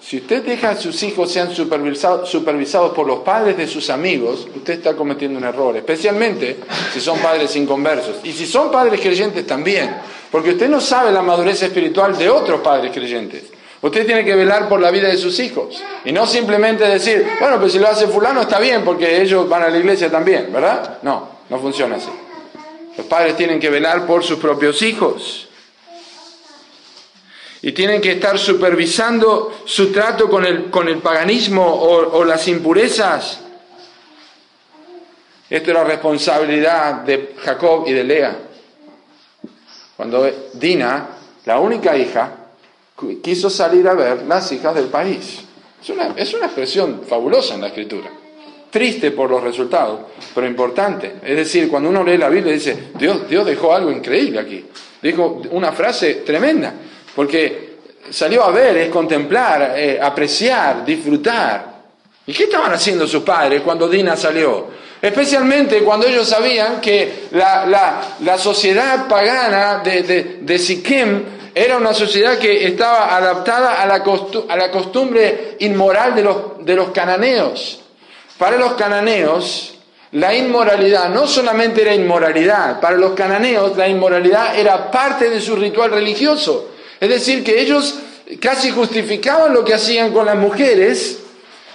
Si 0.01 0.19
usted 0.19 0.45
deja 0.45 0.77
que 0.77 0.83
sus 0.83 1.03
hijos 1.03 1.33
sean 1.33 1.53
supervisados, 1.53 2.31
supervisados 2.31 2.93
por 2.93 3.05
los 3.05 3.21
padres 3.21 3.57
de 3.57 3.67
sus 3.67 3.91
amigos, 3.91 4.47
usted 4.55 4.75
está 4.75 4.95
cometiendo 4.95 5.37
un 5.37 5.45
error, 5.45 5.77
especialmente 5.77 6.59
si 6.95 7.01
son 7.01 7.19
padres 7.19 7.57
inconversos. 7.57 8.19
Y 8.23 8.31
si 8.31 8.47
son 8.47 8.71
padres 8.71 9.01
creyentes 9.01 9.45
también, 9.45 9.97
porque 10.31 10.51
usted 10.51 10.69
no 10.69 10.81
sabe 10.81 11.11
la 11.11 11.23
madurez 11.23 11.61
espiritual 11.61 12.17
de 12.17 12.31
otros 12.31 12.61
padres 12.61 12.93
creyentes. 12.93 13.43
Usted 13.81 14.07
tiene 14.07 14.25
que 14.25 14.37
velar 14.37 14.69
por 14.69 14.81
la 14.81 14.93
vida 14.93 15.09
de 15.09 15.17
sus 15.17 15.41
hijos 15.41 15.83
y 16.05 16.13
no 16.13 16.25
simplemente 16.25 16.85
decir, 16.87 17.27
bueno, 17.41 17.59
pues 17.59 17.73
si 17.73 17.81
lo 17.81 17.89
hace 17.89 18.07
fulano 18.07 18.43
está 18.43 18.61
bien 18.61 18.85
porque 18.85 19.21
ellos 19.21 19.49
van 19.49 19.65
a 19.65 19.69
la 19.69 19.79
iglesia 19.79 20.09
también, 20.09 20.53
¿verdad? 20.53 20.99
No, 21.03 21.31
no 21.51 21.59
funciona 21.59 21.97
así. 21.97 22.11
Los 22.97 23.07
padres 23.07 23.37
tienen 23.37 23.59
que 23.59 23.71
velar 23.71 24.07
por 24.07 24.23
sus 24.23 24.39
propios 24.39 24.83
hijos. 24.83 25.49
Y 27.63 27.73
tienen 27.73 28.01
que 28.01 28.13
estar 28.13 28.39
supervisando 28.39 29.63
su 29.65 29.93
trato 29.93 30.29
con 30.29 30.45
el, 30.45 30.69
con 30.69 30.89
el 30.89 30.99
paganismo 30.99 31.65
o, 31.65 32.25
las 32.25 32.49
impurezas. 32.49 33.41
Esto 35.49 35.71
era 35.71 35.85
responsabilidad 35.85 37.03
de 37.03 37.35
Jacob 37.39 37.85
y 37.87 37.93
de 37.93 38.05
Lea. 38.05 38.39
Cuando 39.97 40.29
Dina, 40.55 41.09
la 41.45 41.61
única 41.61 41.97
hija, 41.97 42.37
quiso 43.23 43.49
salir 43.49 43.87
a 43.87 43.95
ver 43.95 44.23
las 44.25 44.51
hijas 44.51 44.75
del 44.75 44.87
país. 44.87 45.43
Es 45.81 45.89
una, 45.91 46.15
es 46.17 46.35
una 46.35 46.47
expresión 46.47 47.03
fabulosa 47.07 47.55
en 47.55 47.61
la 47.61 47.69
escritura 47.69 48.22
triste 48.73 49.11
por 49.11 49.31
los 49.31 49.45
resultados, 49.45 50.01
pero 50.35 50.47
importante. 50.47 51.17
Es 51.23 51.37
decir, 51.37 51.69
cuando 51.69 51.91
uno 51.91 52.03
lee 52.03 52.17
la 52.17 52.31
Biblia 52.31 52.55
dice, 52.55 52.89
Dios, 52.95 53.29
Dios 53.29 53.45
dejó 53.45 53.75
algo 53.75 53.93
increíble 53.93 54.41
aquí. 54.41 54.65
Dijo 55.03 55.43
una 55.51 55.73
frase 55.73 56.23
tremenda, 56.27 56.73
porque 57.15 57.73
salió 58.09 58.43
a 58.45 58.51
ver, 58.51 58.79
es 58.79 58.89
contemplar, 58.89 59.75
eh, 59.77 60.01
apreciar, 60.03 60.87
disfrutar. 60.87 61.83
¿Y 62.27 62.33
qué 62.33 62.45
estaban 62.45 62.73
haciendo 62.73 63.07
sus 63.07 63.23
padres 63.23 63.61
cuando 63.61 63.87
Dina 63.89 64.17
salió? 64.17 64.69
Especialmente 65.03 65.83
cuando 65.83 66.07
ellos 66.07 66.27
sabían 66.27 66.81
que 66.81 67.25
la, 67.33 68.39
sociedad 68.39 69.07
pagana 69.07 69.83
de, 69.85 70.03
de, 70.03 70.39
de 70.41 70.59
era 71.55 71.77
una 71.77 71.93
sociedad 71.93 72.39
que 72.39 72.67
estaba 72.67 73.15
adaptada 73.15 73.83
a 73.83 73.87
la, 73.87 74.03
a 74.49 74.57
la 74.57 74.71
costumbre 74.71 75.57
inmoral 75.59 76.15
de 76.15 76.23
los, 76.23 76.65
de 76.65 76.75
los 76.75 76.89
cananeos. 76.91 77.82
Para 78.43 78.57
los 78.57 78.73
cananeos, 78.73 79.75
la 80.11 80.35
inmoralidad 80.35 81.11
no 81.11 81.29
solamente 81.29 81.83
era 81.83 81.95
inmoralidad, 81.95 82.81
para 82.81 82.97
los 82.97 83.13
cananeos 83.13 83.77
la 83.77 83.87
inmoralidad 83.87 84.59
era 84.59 84.91
parte 84.91 85.31
de 85.31 85.41
su 85.41 85.55
ritual 85.55 85.93
religioso. 85.93 86.73
Es 86.99 87.09
decir, 87.09 87.45
que 87.45 87.61
ellos 87.61 88.01
casi 88.41 88.73
justificaban 88.73 89.55
lo 89.55 89.65
que 89.65 89.75
hacían 89.75 90.13
con 90.13 90.27
las 90.27 90.35
mujeres 90.35 91.21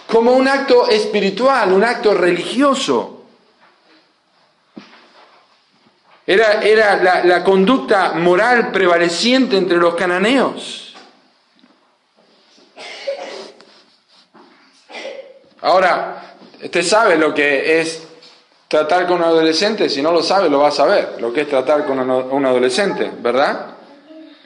como 0.08 0.34
un 0.34 0.46
acto 0.46 0.90
espiritual, 0.90 1.72
un 1.72 1.86
acto 1.86 2.14
religioso. 2.14 3.24
Era, 6.26 6.62
era 6.64 7.02
la, 7.02 7.24
la 7.24 7.46
conducta 7.46 8.12
moral 8.12 8.74
prevaleciente 8.74 9.56
entre 9.56 9.78
los 9.78 9.96
cananeos. 9.96 10.94
Ahora, 15.62 16.26
Usted 16.64 16.84
sabe 16.84 17.18
lo 17.18 17.34
que 17.34 17.80
es 17.80 18.08
tratar 18.68 19.08
con 19.08 19.18
un 19.18 19.24
adolescente, 19.24 19.90
si 19.90 20.02
no 20.02 20.12
lo 20.12 20.22
sabe, 20.22 20.50
lo 20.50 20.60
va 20.60 20.70
a 20.70 20.72
saber, 20.72 21.16
lo 21.20 21.32
que 21.32 21.42
es 21.42 21.50
tratar 21.50 21.86
con 21.86 22.00
un 22.00 22.46
adolescente, 22.46 23.12
¿verdad? 23.20 23.68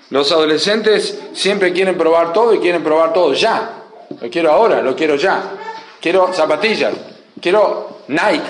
Los 0.09 0.31
adolescentes 0.31 1.19
siempre 1.33 1.71
quieren 1.71 1.97
probar 1.97 2.33
todo 2.33 2.53
y 2.53 2.59
quieren 2.59 2.83
probar 2.83 3.13
todo 3.13 3.33
ya. 3.33 3.77
Lo 4.19 4.29
quiero 4.29 4.51
ahora, 4.51 4.81
lo 4.81 4.95
quiero 4.95 5.15
ya. 5.15 5.41
Quiero 6.01 6.33
zapatillas, 6.33 6.93
quiero 7.39 8.01
Nike, 8.09 8.43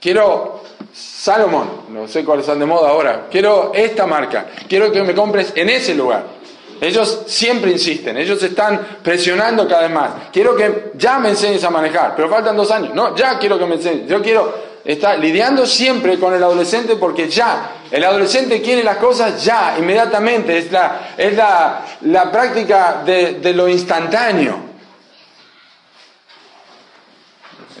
quiero 0.00 0.60
Salomon, 0.92 1.84
no 1.90 2.08
sé 2.08 2.24
cuáles 2.24 2.44
están 2.44 2.58
de 2.58 2.66
moda 2.66 2.90
ahora, 2.90 3.28
quiero 3.30 3.70
esta 3.72 4.06
marca, 4.06 4.48
quiero 4.68 4.90
que 4.90 5.02
me 5.02 5.14
compres 5.14 5.52
en 5.54 5.70
ese 5.70 5.94
lugar. 5.94 6.41
Ellos 6.82 7.22
siempre 7.28 7.70
insisten, 7.70 8.16
ellos 8.16 8.42
están 8.42 8.98
presionando 9.04 9.68
cada 9.68 9.82
vez 9.82 9.90
más. 9.92 10.10
Quiero 10.32 10.56
que 10.56 10.90
ya 10.94 11.20
me 11.20 11.28
enseñes 11.28 11.62
a 11.62 11.70
manejar, 11.70 12.16
pero 12.16 12.28
faltan 12.28 12.56
dos 12.56 12.72
años. 12.72 12.92
No, 12.92 13.14
ya 13.14 13.38
quiero 13.38 13.56
que 13.56 13.66
me 13.66 13.76
enseñes. 13.76 14.08
Yo 14.08 14.20
quiero 14.20 14.52
estar 14.84 15.16
lidiando 15.16 15.64
siempre 15.64 16.18
con 16.18 16.34
el 16.34 16.42
adolescente 16.42 16.96
porque 16.96 17.28
ya, 17.28 17.84
el 17.88 18.02
adolescente 18.02 18.60
quiere 18.60 18.82
las 18.82 18.96
cosas 18.96 19.44
ya, 19.44 19.76
inmediatamente. 19.78 20.58
Es 20.58 20.72
la, 20.72 21.14
es 21.16 21.36
la, 21.36 22.32
práctica 22.32 23.00
de, 23.06 23.52
lo 23.54 23.68
instantáneo. 23.68 24.56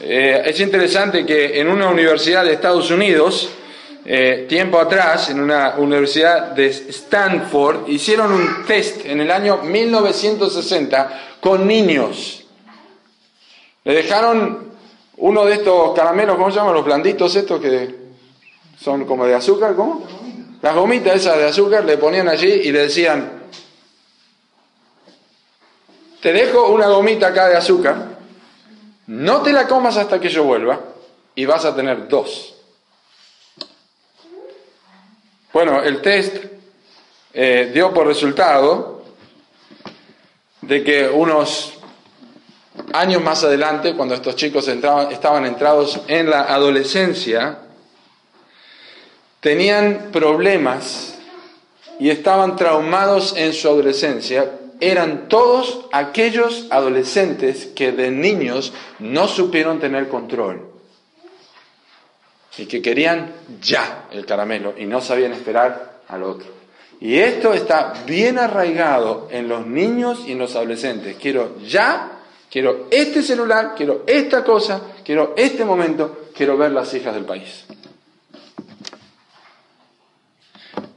Eh, 0.00 0.42
es 0.46 0.60
interesante 0.60 1.26
que 1.26 1.60
en 1.60 1.68
una 1.68 1.88
universidad 1.88 2.44
de 2.44 2.52
Estados 2.52 2.88
Unidos, 2.92 3.50
eh, 4.04 4.46
tiempo 4.48 4.80
atrás, 4.80 5.30
en 5.30 5.40
una 5.40 5.76
universidad 5.78 6.50
de 6.52 6.66
Stanford, 6.66 7.88
hicieron 7.88 8.32
un 8.32 8.64
test 8.66 9.06
en 9.06 9.20
el 9.20 9.30
año 9.30 9.58
1960 9.58 11.36
con 11.40 11.66
niños. 11.66 12.44
Le 13.84 13.94
dejaron 13.94 14.72
uno 15.18 15.44
de 15.44 15.54
estos 15.54 15.94
caramelos, 15.94 16.36
¿cómo 16.36 16.50
se 16.50 16.56
llaman? 16.56 16.74
Los 16.74 16.84
blanditos 16.84 17.34
estos 17.36 17.60
que 17.60 17.94
son 18.76 19.04
como 19.04 19.24
de 19.24 19.34
azúcar, 19.34 19.74
¿cómo? 19.76 20.04
Las 20.60 20.74
gomitas 20.74 21.16
esas 21.16 21.38
de 21.38 21.46
azúcar 21.46 21.84
le 21.84 21.96
ponían 21.96 22.28
allí 22.28 22.48
y 22.48 22.72
le 22.72 22.80
decían, 22.80 23.42
te 26.20 26.32
dejo 26.32 26.68
una 26.68 26.88
gomita 26.88 27.28
acá 27.28 27.48
de 27.48 27.56
azúcar, 27.56 28.18
no 29.06 29.42
te 29.42 29.52
la 29.52 29.68
comas 29.68 29.96
hasta 29.96 30.20
que 30.20 30.28
yo 30.28 30.44
vuelva 30.44 30.80
y 31.34 31.44
vas 31.44 31.64
a 31.64 31.74
tener 31.74 32.08
dos. 32.08 32.61
Bueno, 35.52 35.82
el 35.82 36.00
test 36.00 36.46
eh, 37.34 37.70
dio 37.74 37.92
por 37.92 38.06
resultado 38.06 39.04
de 40.62 40.82
que 40.82 41.06
unos 41.06 41.74
años 42.94 43.22
más 43.22 43.44
adelante, 43.44 43.94
cuando 43.94 44.14
estos 44.14 44.34
chicos 44.34 44.66
estaban 44.66 45.44
entrados 45.44 46.00
en 46.08 46.30
la 46.30 46.44
adolescencia, 46.44 47.58
tenían 49.40 50.08
problemas 50.10 51.18
y 52.00 52.08
estaban 52.08 52.56
traumados 52.56 53.34
en 53.36 53.52
su 53.52 53.68
adolescencia, 53.68 54.52
eran 54.80 55.28
todos 55.28 55.84
aquellos 55.92 56.66
adolescentes 56.70 57.66
que 57.66 57.92
de 57.92 58.10
niños 58.10 58.72
no 58.98 59.28
supieron 59.28 59.80
tener 59.80 60.08
control 60.08 60.71
y 62.58 62.66
que 62.66 62.82
querían 62.82 63.32
ya 63.60 64.08
el 64.10 64.26
caramelo 64.26 64.74
y 64.76 64.84
no 64.84 65.00
sabían 65.00 65.32
esperar 65.32 66.00
al 66.08 66.22
otro. 66.22 66.48
Y 67.00 67.18
esto 67.18 67.52
está 67.52 67.94
bien 68.06 68.38
arraigado 68.38 69.28
en 69.30 69.48
los 69.48 69.66
niños 69.66 70.22
y 70.26 70.32
en 70.32 70.38
los 70.38 70.54
adolescentes. 70.54 71.16
Quiero 71.20 71.58
ya, 71.60 72.20
quiero 72.50 72.86
este 72.90 73.22
celular, 73.22 73.74
quiero 73.76 74.04
esta 74.06 74.44
cosa, 74.44 74.80
quiero 75.04 75.34
este 75.36 75.64
momento, 75.64 76.28
quiero 76.34 76.56
ver 76.56 76.70
las 76.70 76.92
hijas 76.94 77.14
del 77.14 77.24
país. 77.24 77.64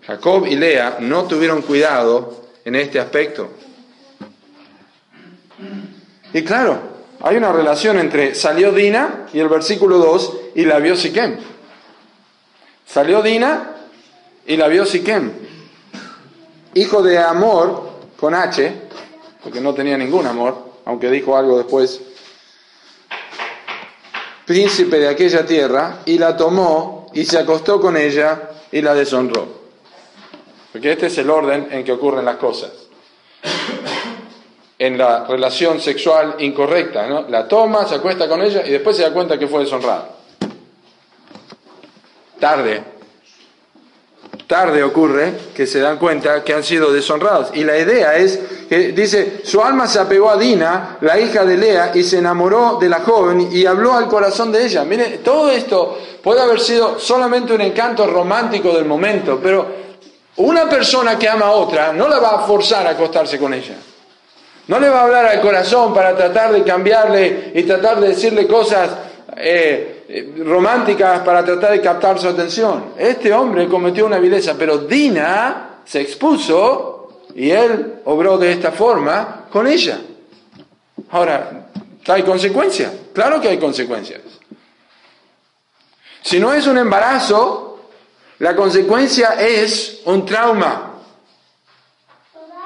Jacob 0.06 0.46
y 0.46 0.56
Lea 0.56 0.98
no 1.00 1.24
tuvieron 1.24 1.64
cuidado 1.64 2.50
en 2.64 2.76
este 2.76 3.00
aspecto. 3.00 3.50
Y 6.34 6.44
claro, 6.44 6.95
hay 7.22 7.38
una 7.38 7.52
relación 7.52 8.00
entre 8.00 8.36
salió 8.36 8.72
Dina 8.72 9.28
y 9.34 9.40
el 9.40 9.48
versículo 9.48 9.98
2 9.98 10.34
y 10.56 10.66
la 10.66 10.80
vio 10.80 10.96
Siquem. 10.96 11.38
Salió 12.86 13.22
Dina 13.22 13.76
y 14.46 14.58
la 14.58 14.68
vio 14.68 14.86
Siquem, 14.86 15.32
hijo 16.74 17.02
de 17.02 17.18
Amor 17.18 17.90
con 18.20 18.34
H, 18.34 18.74
porque 19.44 19.62
no 19.62 19.74
tenía 19.74 19.98
ningún 19.98 20.28
amor, 20.28 20.74
aunque 20.86 21.10
dijo 21.10 21.38
algo 21.38 21.58
después, 21.58 22.02
príncipe 24.46 25.00
de 25.00 25.08
aquella 25.08 25.46
tierra, 25.46 26.00
y 26.06 26.18
la 26.18 26.38
tomó 26.38 27.08
y 27.14 27.26
se 27.26 27.40
acostó 27.40 27.82
con 27.82 27.98
ella 27.98 28.52
y 28.72 28.82
la 28.82 28.94
deshonró. 28.94 29.48
Porque 30.72 30.92
este 30.92 31.08
es 31.08 31.18
el 31.18 31.30
orden 31.30 31.70
en 31.72 31.84
que 31.84 31.92
ocurren 31.92 32.26
las 32.26 32.38
cosas. 32.38 32.72
En 34.78 34.98
la 34.98 35.26
relación 35.26 35.80
sexual 35.80 36.36
incorrecta, 36.40 37.08
¿no? 37.08 37.26
La 37.30 37.48
toma, 37.48 37.88
se 37.88 37.96
acuesta 37.96 38.28
con 38.28 38.42
ella 38.42 38.62
y 38.66 38.72
después 38.72 38.98
se 38.98 39.04
da 39.04 39.14
cuenta 39.14 39.40
que 39.40 39.48
fue 39.48 39.62
deshonrada. 39.62 40.10
Tarde, 42.40 42.84
tarde 44.48 44.84
ocurre 44.84 45.34
que 45.56 45.66
se 45.66 45.80
dan 45.80 45.98
cuenta 45.98 46.44
que 46.44 46.54
han 46.54 46.64
sido 46.64 46.92
deshonrados. 46.92 47.50
Y 47.54 47.64
la 47.64 47.78
idea 47.78 48.16
es 48.18 48.40
que 48.70 48.92
dice, 48.92 49.42
su 49.44 49.62
alma 49.62 49.88
se 49.88 50.00
apegó 50.00 50.30
a 50.30 50.38
Dina, 50.38 50.98
la 51.02 51.20
hija 51.20 51.46
de 51.46 51.58
Lea, 51.58 51.92
y 51.94 52.04
se 52.04 52.18
enamoró 52.18 52.78
de 52.80 52.90
la 52.90 53.00
joven 53.00 53.50
y 53.52 53.66
habló 53.66 53.94
al 53.94 54.08
corazón 54.08 54.52
de 54.52 54.66
ella. 54.66 54.84
Mire, 54.84 55.20
todo 55.24 55.50
esto 55.50 55.98
puede 56.22 56.42
haber 56.42 56.60
sido 56.60 57.00
solamente 57.00 57.54
un 57.54 57.62
encanto 57.62 58.06
romántico 58.08 58.74
del 58.74 58.86
momento, 58.86 59.40
pero 59.42 59.86
una 60.38 60.68
persona 60.68 61.18
que 61.18 61.30
ama 61.30 61.46
a 61.46 61.52
otra 61.52 61.94
no 61.94 62.08
la 62.08 62.20
va 62.20 62.30
a 62.32 62.40
forzar 62.40 62.86
a 62.86 62.92
acostarse 62.92 63.40
con 63.40 63.54
ella. 63.54 63.76
No 64.68 64.80
le 64.80 64.90
va 64.90 65.02
a 65.02 65.04
hablar 65.04 65.26
al 65.26 65.42
corazón 65.42 65.94
para 65.94 66.16
tratar 66.16 66.52
de 66.52 66.64
cambiarle 66.64 67.52
y 67.54 67.64
tratar 67.64 68.00
de 68.00 68.10
decirle 68.10 68.48
cosas 68.48 68.90
eh, 69.38 70.06
eh, 70.08 70.34
románticas 70.44 71.22
para 71.22 71.44
tratar 71.44 71.72
de 71.72 71.82
captar 71.82 72.20
su 72.20 72.28
atención. 72.28 72.94
Este 72.98 73.32
hombre 73.34 73.68
cometió 73.68 74.06
una 74.06 74.18
vileza, 74.18 74.56
pero 74.58 74.80
Dina 74.80 75.82
se 75.86 76.02
expuso 76.02 77.26
y 77.36 77.52
él 77.52 77.96
obró 78.06 78.38
de 78.38 78.52
esta 78.52 78.72
forma 78.72 79.46
con 79.52 79.68
ella. 79.68 80.00
Ahora, 81.12 81.68
¿hay 82.08 82.24
consecuencias? 82.24 82.92
Claro 83.14 83.40
que 83.40 83.50
hay 83.50 83.58
consecuencias. 83.58 84.22
Si 86.22 86.40
no 86.40 86.54
es 86.54 86.66
un 86.66 86.78
embarazo, 86.78 87.90
la 88.40 88.56
consecuencia 88.56 89.36
es 89.40 90.02
un 90.06 90.26
trauma. 90.26 90.95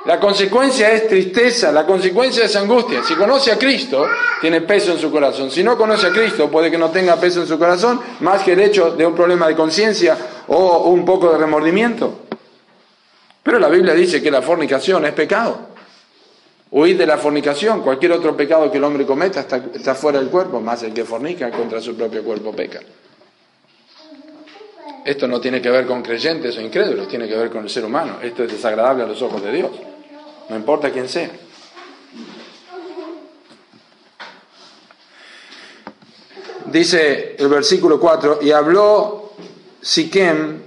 La 0.05 0.19
consecuencia 0.19 0.91
es 0.91 1.07
tristeza, 1.07 1.71
la 1.71 1.85
consecuencia 1.85 2.45
es 2.45 2.55
angustia. 2.55 3.03
Si 3.03 3.15
conoce 3.15 3.51
a 3.51 3.57
Cristo, 3.57 4.07
tiene 4.39 4.61
peso 4.61 4.93
en 4.93 4.99
su 4.99 5.11
corazón. 5.11 5.51
Si 5.51 5.63
no 5.63 5.77
conoce 5.77 6.07
a 6.07 6.11
Cristo, 6.11 6.49
puede 6.49 6.71
que 6.71 6.77
no 6.77 6.89
tenga 6.89 7.17
peso 7.17 7.41
en 7.41 7.47
su 7.47 7.59
corazón, 7.59 7.99
más 8.21 8.43
que 8.43 8.53
el 8.53 8.61
hecho 8.61 8.91
de 8.91 9.05
un 9.05 9.13
problema 9.13 9.47
de 9.47 9.55
conciencia 9.55 10.17
o 10.47 10.89
un 10.89 11.03
poco 11.03 11.31
de 11.31 11.37
remordimiento. 11.37 12.19
Pero 13.43 13.59
la 13.59 13.67
Biblia 13.67 13.93
dice 13.93 14.21
que 14.21 14.31
la 14.31 14.41
fornicación 14.41 15.05
es 15.05 15.13
pecado. 15.13 15.69
Huir 16.71 16.97
de 16.97 17.05
la 17.05 17.17
fornicación, 17.17 17.81
cualquier 17.81 18.13
otro 18.13 18.37
pecado 18.37 18.71
que 18.71 18.77
el 18.77 18.83
hombre 18.83 19.05
cometa 19.05 19.41
está, 19.41 19.57
está 19.73 19.95
fuera 19.95 20.19
del 20.19 20.29
cuerpo, 20.29 20.61
más 20.61 20.83
el 20.83 20.93
que 20.93 21.03
fornica 21.03 21.49
contra 21.51 21.81
su 21.81 21.95
propio 21.95 22.23
cuerpo 22.23 22.53
peca. 22.53 22.79
Esto 25.05 25.27
no 25.27 25.39
tiene 25.39 25.61
que 25.61 25.69
ver 25.69 25.85
con 25.85 26.01
creyentes 26.01 26.57
o 26.57 26.61
incrédulos, 26.61 27.07
tiene 27.07 27.27
que 27.27 27.35
ver 27.35 27.49
con 27.49 27.63
el 27.63 27.69
ser 27.69 27.85
humano. 27.85 28.17
Esto 28.21 28.43
es 28.43 28.51
desagradable 28.51 29.03
a 29.03 29.07
los 29.07 29.21
ojos 29.21 29.41
de 29.43 29.51
Dios 29.51 29.71
no 30.49 30.55
importa 30.55 30.91
quién 30.91 31.07
sea. 31.07 31.29
Dice 36.65 37.35
el 37.37 37.47
versículo 37.47 37.99
4, 37.99 38.39
y 38.41 38.51
habló 38.51 39.33
Siquem 39.81 40.61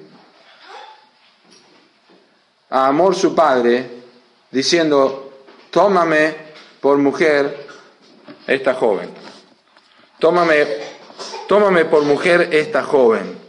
a 2.71 2.87
Amor 2.87 3.15
su 3.15 3.35
padre, 3.35 4.03
diciendo, 4.51 5.45
tómame 5.71 6.35
por 6.81 6.99
mujer 6.99 7.67
esta 8.47 8.75
joven. 8.75 9.11
Tómame, 10.19 10.67
tómame 11.47 11.85
por 11.85 12.03
mujer 12.03 12.49
esta 12.53 12.83
joven. 12.83 13.42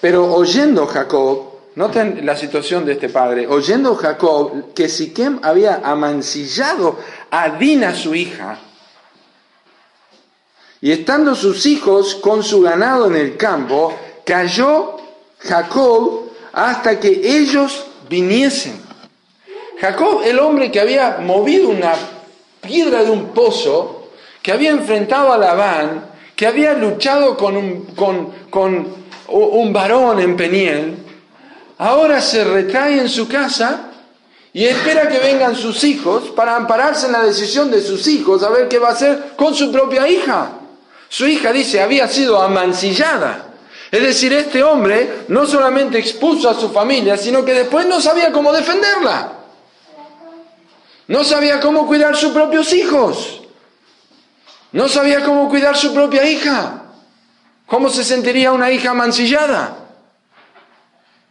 Pero 0.00 0.32
oyendo 0.32 0.86
Jacob, 0.86 1.50
Noten 1.76 2.26
la 2.26 2.36
situación 2.36 2.84
de 2.84 2.92
este 2.92 3.08
padre. 3.08 3.46
Oyendo 3.46 3.94
Jacob 3.94 4.74
que 4.74 4.88
Siquem 4.88 5.38
había 5.42 5.80
amancillado 5.84 6.98
a 7.30 7.50
Dina 7.50 7.94
su 7.94 8.14
hija, 8.14 8.58
y 10.82 10.92
estando 10.92 11.34
sus 11.34 11.66
hijos 11.66 12.16
con 12.16 12.42
su 12.42 12.62
ganado 12.62 13.06
en 13.06 13.16
el 13.16 13.36
campo, 13.36 13.94
cayó 14.24 14.96
Jacob 15.38 16.30
hasta 16.52 16.98
que 16.98 17.08
ellos 17.22 17.86
viniesen. 18.08 18.80
Jacob, 19.78 20.22
el 20.24 20.38
hombre 20.38 20.70
que 20.70 20.80
había 20.80 21.18
movido 21.18 21.68
una 21.68 21.92
piedra 22.60 23.04
de 23.04 23.10
un 23.10 23.28
pozo, 23.28 24.08
que 24.42 24.52
había 24.52 24.70
enfrentado 24.70 25.32
a 25.32 25.38
Labán, 25.38 26.10
que 26.34 26.46
había 26.46 26.72
luchado 26.74 27.36
con 27.36 27.56
un, 27.56 27.84
con, 27.94 28.32
con 28.48 28.99
un 29.30 29.72
varón 29.72 30.20
en 30.20 30.36
Peniel, 30.36 30.96
ahora 31.78 32.20
se 32.20 32.44
retrae 32.44 33.00
en 33.00 33.08
su 33.08 33.28
casa 33.28 33.90
y 34.52 34.64
espera 34.64 35.08
que 35.08 35.18
vengan 35.18 35.54
sus 35.54 35.84
hijos 35.84 36.30
para 36.30 36.56
ampararse 36.56 37.06
en 37.06 37.12
la 37.12 37.22
decisión 37.22 37.70
de 37.70 37.80
sus 37.80 38.06
hijos 38.08 38.42
a 38.42 38.50
ver 38.50 38.68
qué 38.68 38.78
va 38.78 38.88
a 38.88 38.92
hacer 38.92 39.32
con 39.36 39.54
su 39.54 39.70
propia 39.70 40.08
hija. 40.08 40.50
Su 41.08 41.26
hija 41.26 41.52
dice 41.52 41.80
había 41.80 42.08
sido 42.08 42.40
amancillada. 42.40 43.46
Es 43.90 44.02
decir, 44.02 44.32
este 44.32 44.62
hombre 44.62 45.24
no 45.28 45.46
solamente 45.46 45.98
expuso 45.98 46.48
a 46.48 46.54
su 46.54 46.70
familia, 46.70 47.16
sino 47.16 47.44
que 47.44 47.54
después 47.54 47.86
no 47.86 48.00
sabía 48.00 48.30
cómo 48.30 48.52
defenderla. 48.52 49.32
No 51.08 51.24
sabía 51.24 51.58
cómo 51.58 51.88
cuidar 51.88 52.16
sus 52.16 52.32
propios 52.32 52.72
hijos. 52.72 53.40
No 54.72 54.88
sabía 54.88 55.24
cómo 55.24 55.48
cuidar 55.48 55.76
su 55.76 55.92
propia 55.92 56.24
hija. 56.24 56.79
¿Cómo 57.70 57.88
se 57.88 58.02
sentiría 58.02 58.50
una 58.50 58.72
hija 58.72 58.90
amancillada? 58.90 59.76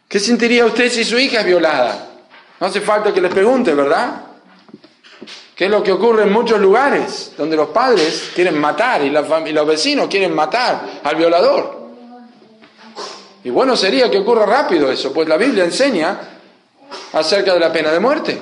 ¿Qué 0.08 0.20
sentiría 0.22 0.66
usted 0.66 0.90
si 0.90 1.04
su 1.04 1.20
hija 1.20 1.42
es 1.42 1.46
violada? 1.46 2.12
No 2.62 2.68
hace 2.68 2.80
falta 2.80 3.14
que 3.14 3.20
les 3.20 3.34
pregunte, 3.34 3.74
¿verdad? 3.74 4.22
¿Qué 5.54 5.66
es 5.66 5.70
lo 5.70 5.84
que 5.84 5.92
ocurre 5.92 6.24
en 6.24 6.32
muchos 6.32 6.62
lugares 6.62 7.34
donde 7.38 7.58
los 7.58 7.68
padres 7.72 8.32
quieren 8.34 8.58
matar 8.58 9.02
y, 9.02 9.10
los 9.10 9.68
vecinos 9.68 10.08
quieren 10.08 10.34
matar 10.34 11.02
al 11.04 11.16
violador? 11.18 11.90
Y 13.44 13.50
bueno 13.50 13.76
sería 13.76 14.10
que 14.10 14.20
ocurra 14.20 14.46
rápido 14.46 14.90
eso, 14.90 15.12
pues 15.12 15.28
la 15.28 15.36
Biblia 15.36 15.66
enseña 15.66 16.22
acerca 17.12 17.54
de 17.54 17.60
la 17.60 17.74
pena 17.74 17.92
de 17.92 18.00
muerte. 18.00 18.42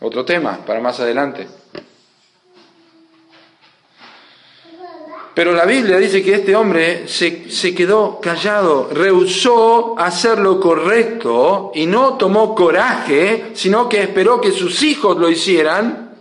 Otro 0.00 0.24
tema 0.24 0.58
para 0.66 0.80
más 0.80 0.98
adelante. 0.98 1.46
Pero 5.36 5.52
la 5.52 5.66
Biblia 5.66 5.98
dice 5.98 6.22
que 6.22 6.36
este 6.36 6.56
hombre 6.56 7.06
se, 7.06 7.74
quedó 7.74 8.18
callado, 8.22 8.88
rehusó 8.90 9.94
hacer 9.98 10.38
lo 10.38 10.58
correcto 10.58 11.72
y 11.74 11.84
no 11.84 12.14
tomó 12.14 12.54
coraje, 12.54 13.48
sino 13.52 13.86
que 13.86 14.00
esperó 14.00 14.40
que 14.40 14.50
sus 14.50 14.82
hijos 14.82 15.18
lo 15.18 15.28
hicieran. 15.28 16.14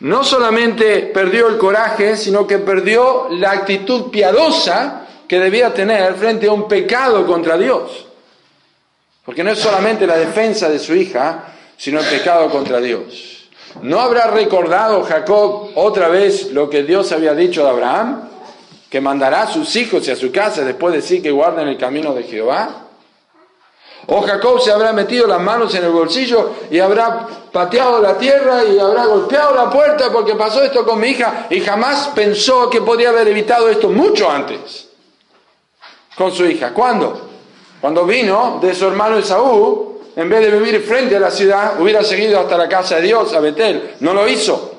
No 0.00 0.24
solamente 0.24 1.12
perdió 1.14 1.46
el 1.46 1.58
coraje, 1.58 2.16
sino 2.16 2.44
que 2.44 2.58
perdió 2.58 3.28
la 3.30 3.52
actitud 3.52 4.10
piadosa 4.10 5.06
que 5.28 5.38
debía 5.38 5.72
tener 5.72 6.14
frente 6.14 6.48
a 6.48 6.52
un 6.52 6.66
pecado 6.66 7.24
contra 7.24 7.56
Dios. 7.56 8.04
Porque 9.24 9.44
no 9.44 9.52
es 9.52 9.60
solamente 9.60 10.08
la 10.08 10.16
defensa 10.16 10.68
de 10.68 10.80
su 10.80 10.92
hija, 10.92 11.54
sino 11.76 12.00
el 12.00 12.06
pecado 12.06 12.50
contra 12.50 12.80
Dios. 12.80 13.39
¿No 13.82 14.00
habrá 14.00 14.26
recordado 14.26 15.02
Jacob 15.04 15.70
otra 15.74 16.08
vez 16.08 16.52
lo 16.52 16.68
que 16.68 16.82
Dios 16.82 17.12
había 17.12 17.34
dicho 17.34 17.66
a 17.66 17.70
Abraham? 17.70 18.28
Que 18.90 19.00
mandará 19.00 19.42
a 19.42 19.46
sus 19.46 19.74
hijos 19.76 20.06
y 20.08 20.10
a 20.10 20.16
su 20.16 20.32
casa 20.32 20.64
después 20.64 20.92
de 20.92 21.02
sí 21.02 21.22
que 21.22 21.30
guarden 21.30 21.68
el 21.68 21.78
camino 21.78 22.12
de 22.12 22.24
Jehová. 22.24 22.86
O 24.06 24.22
Jacob 24.22 24.60
se 24.60 24.72
habrá 24.72 24.92
metido 24.92 25.26
las 25.26 25.40
manos 25.40 25.74
en 25.74 25.84
el 25.84 25.90
bolsillo 25.90 26.52
y 26.70 26.80
habrá 26.80 27.26
pateado 27.52 28.00
la 28.00 28.18
tierra 28.18 28.64
y 28.64 28.78
habrá 28.78 29.06
golpeado 29.06 29.54
la 29.54 29.70
puerta 29.70 30.10
porque 30.12 30.34
pasó 30.34 30.62
esto 30.62 30.84
con 30.84 31.00
mi 31.00 31.08
hija 31.08 31.46
y 31.50 31.60
jamás 31.60 32.10
pensó 32.14 32.68
que 32.68 32.80
podía 32.80 33.10
haber 33.10 33.28
evitado 33.28 33.68
esto 33.68 33.88
mucho 33.88 34.30
antes 34.30 34.88
con 36.16 36.32
su 36.32 36.44
hija. 36.44 36.72
¿Cuándo? 36.74 37.28
Cuando 37.80 38.04
vino 38.04 38.58
de 38.60 38.74
su 38.74 38.86
hermano 38.86 39.16
Esaú 39.18 39.89
en 40.20 40.28
vez 40.28 40.40
de 40.42 40.58
vivir 40.58 40.82
frente 40.82 41.16
a 41.16 41.20
la 41.20 41.30
ciudad, 41.30 41.80
hubiera 41.80 42.04
seguido 42.04 42.40
hasta 42.40 42.58
la 42.58 42.68
casa 42.68 42.96
de 42.96 43.02
Dios, 43.02 43.32
a 43.32 43.40
Betel. 43.40 43.92
No 44.00 44.12
lo 44.12 44.28
hizo. 44.28 44.74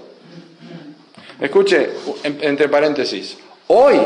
Escuche, 1.39 1.89
entre 2.23 2.69
paréntesis, 2.69 3.37
hoy 3.67 3.99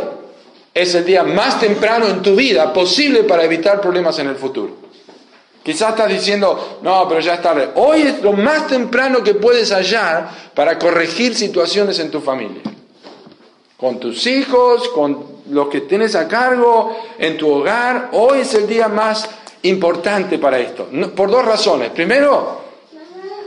es 0.73 0.95
el 0.95 1.03
día 1.03 1.23
más 1.23 1.59
temprano 1.59 2.07
en 2.07 2.21
tu 2.21 2.35
vida 2.35 2.71
posible 2.71 3.23
para 3.23 3.43
evitar 3.43 3.81
problemas 3.81 4.17
en 4.19 4.27
el 4.27 4.35
futuro. 4.37 4.77
Quizás 5.61 5.89
estás 5.89 6.07
diciendo, 6.07 6.79
no, 6.81 7.05
pero 7.09 7.19
ya 7.19 7.33
es 7.33 7.41
tarde. 7.41 7.69
Hoy 7.75 8.03
es 8.03 8.21
lo 8.21 8.31
más 8.31 8.67
temprano 8.67 9.21
que 9.21 9.33
puedes 9.33 9.73
hallar 9.73 10.29
para 10.53 10.79
corregir 10.79 11.35
situaciones 11.35 11.99
en 11.99 12.11
tu 12.11 12.21
familia. 12.21 12.61
Con 13.75 13.99
tus 13.99 14.25
hijos, 14.25 14.87
con 14.89 15.35
los 15.49 15.67
que 15.67 15.81
tienes 15.81 16.15
a 16.15 16.29
cargo, 16.29 16.95
en 17.17 17.35
tu 17.35 17.51
hogar. 17.51 18.11
Hoy 18.13 18.39
es 18.39 18.53
el 18.53 18.67
día 18.67 18.87
más 18.87 19.27
importante 19.67 20.37
para 20.37 20.59
esto. 20.59 20.87
por 21.15 21.29
dos 21.29 21.45
razones. 21.45 21.91
Primero, 21.91 22.61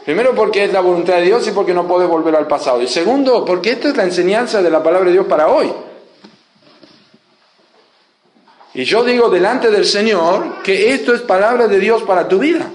primero 0.05 0.35
porque 0.35 0.65
es 0.65 0.73
la 0.73 0.81
voluntad 0.81 1.15
de 1.15 1.23
Dios 1.23 1.47
y 1.49 1.53
porque 1.53 1.75
no 1.75 1.87
puedes 1.87 2.09
volver 2.09 2.35
al 2.37 2.47
pasado. 2.47 2.83
Y 2.83 2.89
segundo, 2.89 3.45
porque 3.45 3.71
esta 3.71 3.89
es 3.89 3.97
la 3.97 4.05
enseñanza 4.05 4.63
de 4.63 4.71
la 4.71 4.83
palabra 4.83 5.07
de 5.07 5.13
Dios 5.13 5.27
para 5.27 5.49
hoy. 5.49 5.73
Y 8.75 8.85
yo 8.85 9.03
digo 9.03 9.29
delante 9.29 9.71
del 9.71 9.85
Señor 9.85 10.63
que 10.63 10.93
esto 10.93 11.15
es 11.15 11.23
palabra 11.23 11.67
de 11.67 11.81
Dios 11.81 12.03
para 12.03 12.29
tu 12.29 12.39
vida. 12.39 12.71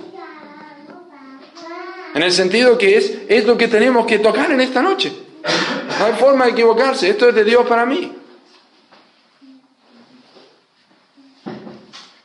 En 2.14 2.22
el 2.22 2.32
sentido 2.32 2.78
que 2.78 2.98
es, 2.98 3.20
es 3.28 3.46
lo 3.46 3.58
que 3.58 3.68
tenemos 3.68 4.06
que 4.06 4.20
tocar 4.20 4.52
en 4.52 4.62
esta 4.62 4.82
noche. 4.82 5.12
No 6.00 6.06
hay 6.06 6.14
forma 6.14 6.46
de 6.46 6.52
equivocarse. 6.52 7.10
Esto 7.10 7.30
es 7.30 7.36
de 7.36 7.44
Dios 7.44 7.66
para 7.68 7.86
mí. 7.86 8.12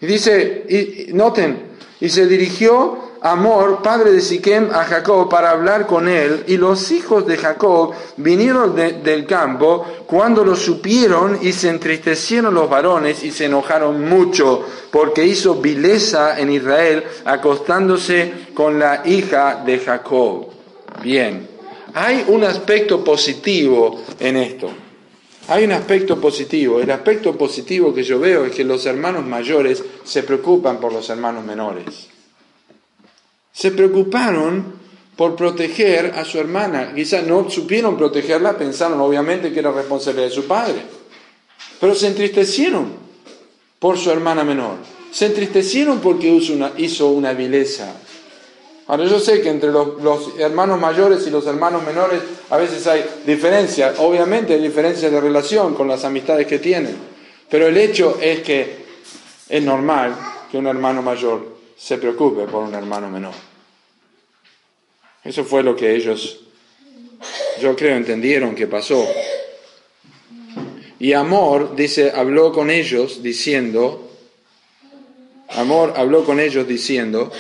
Y 0.01 0.07
dice, 0.07 1.09
noten, 1.13 1.69
y 2.01 2.09
se 2.09 2.27
dirigió 2.27 3.09
Amor, 3.21 3.83
padre 3.83 4.13
de 4.13 4.21
Siquem, 4.21 4.71
a 4.73 4.85
Jacob 4.85 5.29
para 5.29 5.51
hablar 5.51 5.87
con 5.87 6.09
él, 6.09 6.45
y 6.47 6.57
los 6.57 6.93
hijos 6.93 7.27
de 7.27 7.37
Jacob 7.37 7.93
vinieron 8.17 8.77
del 8.77 9.27
campo 9.27 9.85
cuando 10.07 10.45
lo 10.45 10.55
supieron 10.55 11.39
y 11.43 11.53
se 11.53 11.69
entristecieron 11.69 12.55
los 12.55 12.71
varones 12.71 13.25
y 13.25 13.33
se 13.33 13.47
enojaron 13.47 14.09
mucho, 14.09 14.65
porque 14.93 15.27
hizo 15.27 15.57
vileza 15.57 16.39
en 16.39 16.53
Israel 16.53 17.03
acostándose 17.25 18.33
con 18.55 18.79
la 18.79 19.03
hija 19.05 19.65
de 19.67 19.81
Jacob. 19.81 20.47
Bien, 21.03 21.49
hay 21.95 22.25
un 22.29 22.45
aspecto 22.45 23.03
positivo 23.03 24.01
en 24.21 24.37
esto. 24.37 24.71
Hay 25.49 25.65
un 25.65 25.73
aspecto 25.73 26.21
positivo. 26.21 26.81
El 26.81 26.91
aspecto 26.91 27.37
positivo 27.37 27.93
que 27.93 28.05
yo 28.05 28.19
veo 28.19 28.45
es 28.45 28.55
que 28.55 28.65
los 28.65 28.87
hermanos 28.87 29.27
mayores 29.27 29.83
se 30.05 30.23
preocupan 30.23 30.79
por 30.79 30.93
los 30.93 31.09
hermanos 31.11 31.45
menores 31.45 32.09
se 33.59 33.73
preocuparon 33.73 34.79
por 35.17 35.35
proteger 35.35 36.13
a 36.15 36.25
su 36.25 36.39
hermana. 36.39 36.93
Quizás 36.95 37.27
no 37.27 37.51
supieron 37.51 37.97
protegerla, 37.97 38.57
pensaron 38.57 39.01
obviamente 39.01 39.53
que 39.53 39.59
era 39.59 39.73
responsabilidad 39.73 40.29
de 40.29 40.35
su 40.35 40.47
padre. 40.47 40.81
Pero 41.81 41.93
se 41.97 42.07
entristecieron 42.07 42.93
por 43.81 43.99
su 43.99 44.13
hermana 44.13 44.45
menor. 44.45 44.77
Se 45.11 45.27
entristecieron 45.27 45.99
porque 45.99 46.29
hizo 46.29 46.53
una, 46.53 46.71
hizo 46.77 47.09
una 47.09 47.33
vileza. 47.33 47.97
Ahora 48.89 49.05
yo 49.05 49.21
sé 49.21 49.43
que 49.43 49.51
entre 49.51 49.71
los, 49.71 50.03
los, 50.03 50.39
hermanos 50.39 50.81
mayores 50.81 51.27
y 51.27 51.31
los 51.31 51.47
hermanos 51.47 51.85
menores 51.85 52.23
a 52.49 52.57
veces 52.57 52.87
hay 52.87 53.05
diferencias, 53.27 53.99
obviamente 53.99 54.55
hay 54.55 54.63
diferencias 54.63 55.13
de 55.13 55.21
relación 55.21 55.75
con 55.75 55.87
las 55.89 56.07
amistades 56.07 56.47
que 56.47 56.59
tienen, 56.59 56.97
pero 57.51 57.67
el 57.67 57.77
hecho 57.77 58.19
es 58.19 58.41
que 58.41 58.87
es 59.47 59.63
normal 59.63 60.17
que 60.51 60.57
un 60.57 60.67
hermano 60.67 61.03
mayor 61.03 61.59
se 61.77 61.99
preocupe 61.99 62.45
por 62.45 62.63
un 62.63 62.75
hermano 62.75 63.11
menor. 63.11 63.35
Eso 65.23 65.45
fue 65.45 65.63
lo 65.63 65.77
que 65.77 65.95
ellos, 65.95 66.41
yo 67.61 67.77
creo, 67.77 67.95
entendieron 67.95 68.55
que 68.55 68.67
pasó. 68.67 69.07
Y 70.99 71.13
Amor, 71.13 71.77
dice, 71.77 72.11
habló 72.15 72.55
con 72.55 72.71
ellos 72.71 73.23
diciendo, 73.23 74.11
Amor 75.51 75.93
habló 75.95 76.25
con 76.25 76.41
ellos 76.41 76.67
diciendo, 76.67 77.31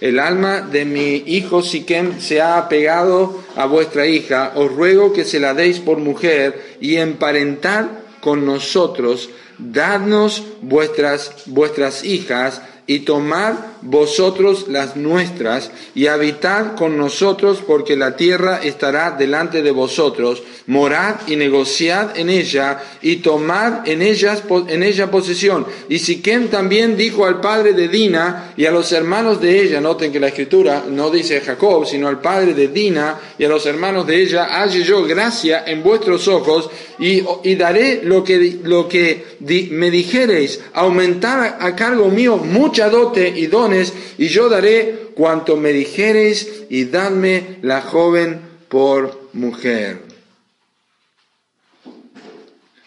el 0.00 0.18
alma 0.18 0.60
de 0.60 0.84
mi 0.84 1.22
hijo 1.26 1.62
Siquem 1.62 2.20
se 2.20 2.40
ha 2.40 2.58
apegado 2.58 3.42
a 3.56 3.66
vuestra 3.66 4.06
hija, 4.06 4.52
os 4.54 4.72
ruego 4.72 5.12
que 5.12 5.24
se 5.24 5.40
la 5.40 5.54
deis 5.54 5.78
por 5.78 5.98
mujer 5.98 6.76
y 6.80 6.96
emparentad 6.96 7.86
con 8.20 8.44
nosotros, 8.46 9.30
dadnos 9.58 10.42
vuestras, 10.62 11.44
vuestras 11.46 12.04
hijas 12.04 12.62
y 12.86 13.00
tomad 13.00 13.54
vosotros 13.80 14.66
las 14.68 14.96
nuestras 14.96 15.70
y 15.94 16.06
habitad 16.06 16.74
con 16.76 16.98
nosotros 16.98 17.62
porque 17.66 17.96
la 17.96 18.16
tierra 18.16 18.60
estará 18.62 19.12
delante 19.12 19.62
de 19.62 19.70
vosotros, 19.70 20.42
morad 20.66 21.16
y 21.26 21.36
negociad 21.36 22.16
en 22.16 22.30
ella 22.30 22.82
y 23.00 23.16
tomad 23.16 23.88
en, 23.88 24.02
ellas, 24.02 24.42
en 24.68 24.82
ella 24.82 25.10
posesión. 25.10 25.66
Y 25.88 25.98
Siquem 25.98 26.48
también 26.48 26.96
dijo 26.96 27.24
al 27.24 27.40
padre 27.40 27.72
de 27.72 27.88
Dina 27.88 28.52
y 28.56 28.66
a 28.66 28.70
los 28.70 28.92
hermanos 28.92 29.40
de 29.40 29.62
ella, 29.62 29.80
noten 29.80 30.12
que 30.12 30.20
la 30.20 30.28
escritura 30.28 30.84
no 30.88 31.10
dice 31.10 31.40
Jacob, 31.40 31.86
sino 31.86 32.08
al 32.08 32.20
padre 32.20 32.54
de 32.54 32.68
Dina 32.68 33.18
y 33.38 33.44
a 33.44 33.48
los 33.48 33.64
hermanos 33.66 34.06
de 34.06 34.22
ella, 34.22 34.46
halle 34.50 34.82
yo 34.82 35.04
gracia 35.04 35.64
en 35.66 35.82
vuestros 35.82 36.28
ojos 36.28 36.70
y, 36.98 37.54
daré 37.56 38.02
lo 38.02 38.22
que, 38.22 38.60
lo 38.62 38.88
que 38.88 39.24
me 39.70 39.90
dijereis, 39.90 40.60
aumentar 40.72 41.58
a 41.60 41.74
cargo 41.74 42.08
mío 42.08 42.36
mucha 42.36 42.88
dote 42.88 43.28
y 43.28 43.46
dones, 43.46 43.92
y 44.18 44.28
yo 44.28 44.48
daré 44.48 45.10
cuanto 45.14 45.56
me 45.56 45.72
dijereis, 45.72 46.64
y 46.70 46.84
dadme 46.84 47.58
la 47.62 47.82
joven 47.82 48.40
por 48.68 49.28
mujer. 49.32 50.02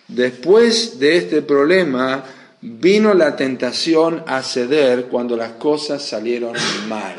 Después 0.07 0.99
de 0.99 1.17
este 1.17 1.41
problema 1.41 2.23
vino 2.61 3.13
la 3.13 3.35
tentación 3.35 4.23
a 4.25 4.41
ceder 4.41 5.05
cuando 5.05 5.35
las 5.35 5.53
cosas 5.53 6.01
salieron 6.01 6.53
mal. 6.87 7.15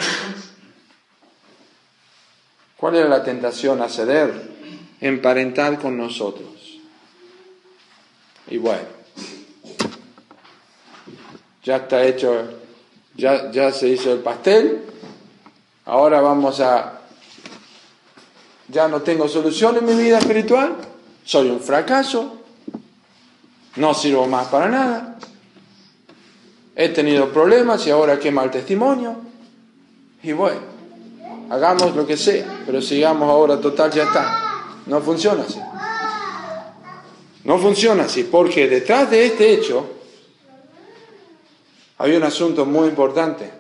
¿Cuál 2.77 2.97
era 2.97 3.09
la 3.09 3.25
tentación 3.25 3.83
a 3.83 3.89
ceder? 3.89 4.33
Emparentar 5.01 5.79
con 5.79 5.97
nosotros. 5.97 6.58
Y 8.51 8.59
bueno, 8.59 8.83
ya 11.65 11.77
está 11.77 12.03
hecho, 12.05 12.45
ya, 13.15 13.51
ya 13.51 13.73
se 13.73 13.89
hizo 13.89 14.13
el 14.13 14.21
pastel, 14.21 14.85
ahora 15.85 16.21
vamos 16.21 16.61
a, 16.61 17.01
ya 18.69 18.89
no 18.89 19.03
tengo 19.03 19.29
solución 19.29 19.77
en 19.77 19.85
mi 19.85 19.95
vida 19.95 20.19
espiritual, 20.19 20.77
soy 21.25 21.51
un 21.51 21.61
fracaso, 21.61 22.39
no 23.77 23.93
sirvo 23.93 24.27
más 24.27 24.49
para 24.49 24.69
nada, 24.69 25.19
he 26.75 26.89
tenido 26.89 27.31
problemas 27.31 27.87
y 27.87 27.91
ahora 27.91 28.19
qué 28.19 28.31
mal 28.31 28.51
testimonio, 28.51 29.17
y 30.23 30.33
bueno, 30.33 30.61
hagamos 31.51 31.95
lo 31.95 32.07
que 32.07 32.17
sea, 32.17 32.63
pero 32.67 32.81
sigamos 32.81 33.29
ahora 33.29 33.61
total, 33.61 33.91
ya 33.93 34.05
está. 34.05 34.45
No 34.87 35.01
funciona 35.01 35.45
así. 35.47 35.61
No 37.49 37.59
funciona 37.59 38.05
así, 38.05 38.25
porque 38.25 38.69
detrás 38.69 39.11
de 39.11 39.25
este 39.25 39.51
hecho 39.51 39.87
hay 41.97 42.15
un 42.15 42.23
asunto 42.23 42.67
muy 42.67 42.89
importante. 42.89 43.51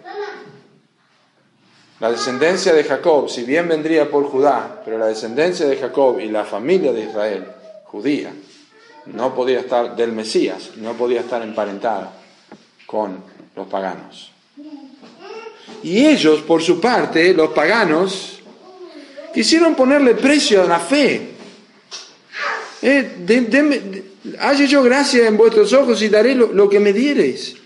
La 1.98 2.10
descendencia 2.10 2.74
de 2.74 2.84
Jacob, 2.84 3.30
si 3.30 3.44
bien 3.44 3.66
vendría 3.66 4.10
por 4.10 4.26
Judá, 4.26 4.82
pero 4.84 4.98
la 4.98 5.06
descendencia 5.06 5.66
de 5.66 5.78
Jacob 5.78 6.20
y 6.20 6.28
la 6.28 6.44
familia 6.44 6.92
de 6.92 7.04
Israel, 7.04 7.46
judía, 7.84 8.30
no 9.06 9.34
podía 9.34 9.60
estar 9.60 9.96
del 9.96 10.12
Mesías, 10.12 10.72
no 10.76 10.92
podía 10.92 11.20
estar 11.20 11.40
emparentada 11.40 12.12
con 12.84 13.24
los 13.56 13.66
paganos. 13.68 14.32
Y 15.82 16.04
ellos, 16.04 16.42
por 16.42 16.62
su 16.62 16.78
parte, 16.78 17.32
los 17.32 17.52
paganos, 17.52 18.40
quisieron 19.32 19.74
ponerle 19.74 20.14
precio 20.14 20.60
a 20.60 20.66
la 20.66 20.78
fe. 20.78 21.37
Eh, 22.82 24.04
yo 24.68 24.82
gracia 24.82 25.26
en 25.26 25.36
vuestros 25.36 25.72
ojos 25.72 26.00
y 26.02 26.08
daré 26.08 26.34
lo, 26.34 26.52
lo 26.52 26.68
que 26.68 26.80
me 26.80 26.92
diereis. 26.92 27.56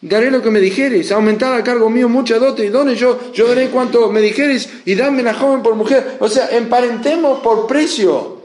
Daré 0.00 0.30
lo 0.30 0.42
que 0.42 0.50
me 0.50 0.60
dijereis, 0.60 1.10
aumentad 1.10 1.54
a 1.54 1.64
cargo 1.64 1.88
mío 1.88 2.08
mucha 2.08 2.38
dote 2.38 2.64
y 2.64 2.68
dones, 2.68 2.98
yo, 2.98 3.32
yo 3.32 3.48
daré 3.48 3.70
cuanto 3.70 4.08
me 4.10 4.20
dijereis 4.20 4.68
y 4.84 4.94
dame 4.94 5.22
la 5.22 5.34
joven 5.34 5.62
por 5.62 5.74
mujer. 5.74 6.18
O 6.20 6.28
sea, 6.28 6.48
emparentemos 6.50 7.40
por 7.40 7.66
precio. 7.66 8.36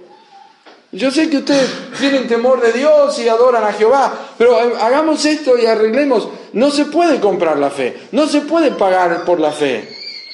Yo 0.93 1.11
sé 1.11 1.29
que 1.29 1.37
ustedes 1.37 1.69
tienen 1.99 2.27
temor 2.27 2.61
de 2.61 2.73
Dios 2.73 3.17
y 3.19 3.29
adoran 3.29 3.63
a 3.63 3.73
Jehová, 3.73 4.33
pero 4.37 4.57
hagamos 4.57 5.25
esto 5.25 5.57
y 5.57 5.65
arreglemos. 5.65 6.29
No 6.53 6.71
se 6.71 6.85
puede 6.85 7.19
comprar 7.19 7.57
la 7.57 7.69
fe, 7.69 7.95
no 8.11 8.27
se 8.27 8.41
puede 8.41 8.71
pagar 8.71 9.23
por 9.23 9.39
la 9.39 9.51
fe, 9.51 9.87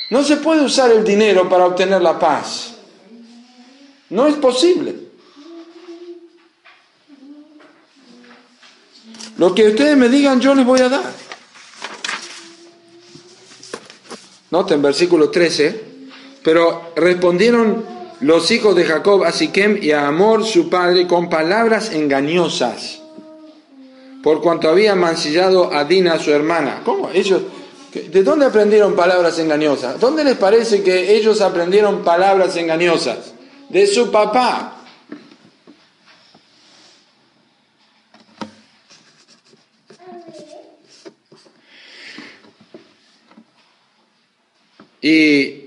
no 0.09 0.23
se 0.23 0.37
puede 0.37 0.61
usar 0.61 0.91
el 0.91 1.03
dinero 1.03 1.49
para 1.49 1.65
obtener 1.65 2.01
la 2.01 2.17
paz. 2.17 2.76
No 4.09 4.27
es 4.27 4.35
posible. 4.35 4.95
Lo 9.37 9.53
que 9.53 9.67
ustedes 9.67 9.95
me 9.95 10.09
digan 10.09 10.39
yo 10.39 10.55
les 10.55 10.65
voy 10.65 10.79
a 10.79 10.89
dar. 10.89 11.27
Noten 14.49 14.81
versículo 14.81 15.29
13, 15.29 15.81
pero 16.43 16.93
respondieron 16.95 17.85
los 18.21 18.49
hijos 18.49 18.75
de 18.75 18.85
Jacob 18.85 19.23
a 19.23 19.31
Siquem 19.31 19.77
y 19.81 19.91
a 19.91 20.07
Amor 20.07 20.45
su 20.45 20.69
padre 20.69 21.05
con 21.05 21.29
palabras 21.29 21.91
engañosas, 21.91 22.99
por 24.23 24.41
cuanto 24.41 24.69
había 24.69 24.95
mancillado 24.95 25.73
a 25.73 25.83
Dina 25.83 26.17
su 26.17 26.31
hermana. 26.31 26.81
¿Cómo? 26.85 27.09
Ellos, 27.13 27.41
¿De 27.93 28.23
dónde 28.23 28.45
aprendieron 28.45 28.95
palabras 28.95 29.37
engañosas? 29.39 29.99
¿Dónde 29.99 30.23
les 30.23 30.37
parece 30.37 30.83
que 30.83 31.15
ellos 31.15 31.41
aprendieron 31.41 32.03
palabras 32.03 32.55
engañosas? 32.55 33.33
De 33.69 33.85
su 33.87 34.11
papá. 34.11 34.73
Y 45.01 45.66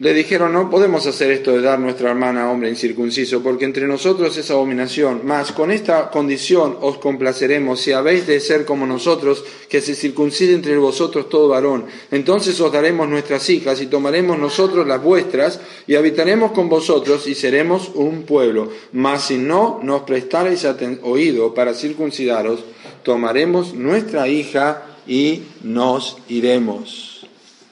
le 0.00 0.12
dijeron, 0.12 0.52
no 0.52 0.70
podemos 0.70 1.06
hacer 1.06 1.30
esto 1.30 1.52
de 1.52 1.60
dar 1.60 1.78
nuestra 1.78 2.10
hermana 2.10 2.42
a 2.42 2.50
hombre 2.50 2.68
incircunciso, 2.68 3.44
porque 3.44 3.64
entre 3.64 3.86
nosotros 3.86 4.36
es 4.36 4.50
abominación. 4.50 5.20
Mas 5.22 5.52
con 5.52 5.70
esta 5.70 6.10
condición 6.10 6.76
os 6.80 6.98
complaceremos, 6.98 7.80
si 7.80 7.92
habéis 7.92 8.26
de 8.26 8.40
ser 8.40 8.64
como 8.64 8.86
nosotros, 8.86 9.44
que 9.68 9.80
se 9.80 9.94
circuncide 9.94 10.54
entre 10.54 10.76
vosotros 10.78 11.28
todo 11.28 11.48
varón. 11.48 11.86
Entonces 12.10 12.60
os 12.60 12.72
daremos 12.72 13.08
nuestras 13.08 13.48
hijas 13.50 13.80
y 13.80 13.86
tomaremos 13.86 14.36
nosotros 14.36 14.84
las 14.84 15.00
vuestras 15.00 15.60
y 15.86 15.94
habitaremos 15.94 16.50
con 16.50 16.68
vosotros 16.68 17.28
y 17.28 17.36
seremos 17.36 17.92
un 17.94 18.24
pueblo. 18.24 18.70
Mas 18.90 19.28
si 19.28 19.38
no 19.38 19.78
nos 19.80 20.02
prestareis 20.02 20.66
oído 21.02 21.54
para 21.54 21.72
circuncidaros, 21.72 22.64
tomaremos 23.04 23.74
nuestra 23.74 24.26
hija 24.26 24.98
y 25.06 25.42
nos 25.62 26.16
iremos. 26.28 27.13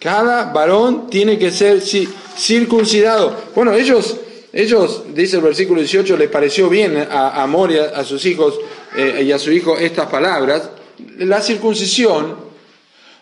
Cada 0.02 0.52
varón 0.52 1.08
tiene 1.08 1.38
que 1.38 1.52
ser 1.52 1.80
circuncidado. 1.80 3.36
Bueno, 3.54 3.72
ellos, 3.72 4.16
ellos, 4.52 5.04
dice 5.14 5.36
el 5.36 5.42
versículo 5.42 5.80
18, 5.80 6.16
les 6.16 6.28
pareció 6.28 6.68
bien 6.68 7.06
a 7.08 7.40
Amor 7.40 7.70
y 7.70 7.78
a, 7.78 8.02
sus 8.02 8.26
hijos 8.26 8.58
eh, 8.96 9.22
y 9.24 9.30
a 9.30 9.38
su 9.38 9.52
hijo 9.52 9.78
estas 9.78 10.08
palabras. 10.08 10.70
La 11.18 11.40
circuncisión 11.40 12.36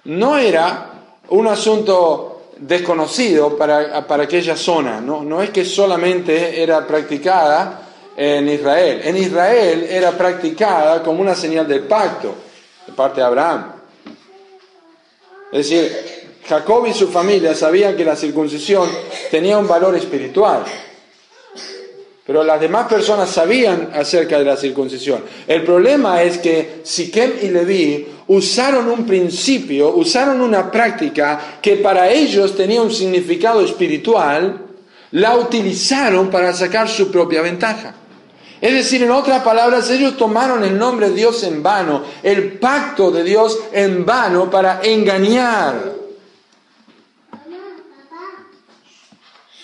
no 0.04 0.38
era 0.38 1.18
un 1.28 1.48
asunto 1.48 2.52
desconocido 2.56 3.58
para, 3.58 4.06
para 4.06 4.24
aquella 4.24 4.56
zona, 4.56 5.02
¿no? 5.02 5.22
no 5.22 5.42
es 5.42 5.50
que 5.50 5.66
solamente 5.66 6.62
era 6.62 6.86
practicada 6.86 7.88
en 8.16 8.48
Israel. 8.48 9.02
En 9.04 9.18
Israel 9.18 9.86
era 9.88 10.12
practicada 10.12 11.02
como 11.02 11.20
una 11.20 11.34
señal 11.34 11.68
del 11.68 11.82
pacto 11.82 12.34
de 12.86 12.92
parte 12.94 13.20
de 13.20 13.26
Abraham. 13.26 13.72
Es 15.52 15.68
decir, 15.68 16.29
Jacob 16.48 16.86
y 16.86 16.92
su 16.92 17.08
familia 17.08 17.54
sabían 17.54 17.96
que 17.96 18.04
la 18.04 18.16
circuncisión 18.16 18.88
tenía 19.30 19.58
un 19.58 19.68
valor 19.68 19.94
espiritual, 19.94 20.64
pero 22.26 22.44
las 22.44 22.60
demás 22.60 22.86
personas 22.88 23.30
sabían 23.30 23.90
acerca 23.94 24.38
de 24.38 24.44
la 24.44 24.56
circuncisión. 24.56 25.24
El 25.46 25.64
problema 25.64 26.22
es 26.22 26.38
que 26.38 26.80
Siquem 26.84 27.32
y 27.42 27.48
Leví 27.48 28.06
usaron 28.28 28.88
un 28.88 29.04
principio, 29.06 29.94
usaron 29.94 30.40
una 30.40 30.70
práctica 30.70 31.58
que 31.60 31.76
para 31.76 32.10
ellos 32.10 32.56
tenía 32.56 32.82
un 32.82 32.92
significado 32.92 33.60
espiritual, 33.62 34.66
la 35.12 35.36
utilizaron 35.36 36.30
para 36.30 36.52
sacar 36.52 36.88
su 36.88 37.10
propia 37.10 37.42
ventaja. 37.42 37.94
Es 38.60 38.74
decir, 38.74 39.02
en 39.02 39.10
otras 39.10 39.42
palabras, 39.42 39.90
ellos 39.90 40.16
tomaron 40.16 40.62
el 40.64 40.78
nombre 40.78 41.08
de 41.08 41.14
Dios 41.14 41.42
en 41.44 41.62
vano, 41.62 42.02
el 42.22 42.58
pacto 42.58 43.10
de 43.10 43.24
Dios 43.24 43.58
en 43.72 44.04
vano 44.04 44.50
para 44.50 44.80
engañar 44.82 45.99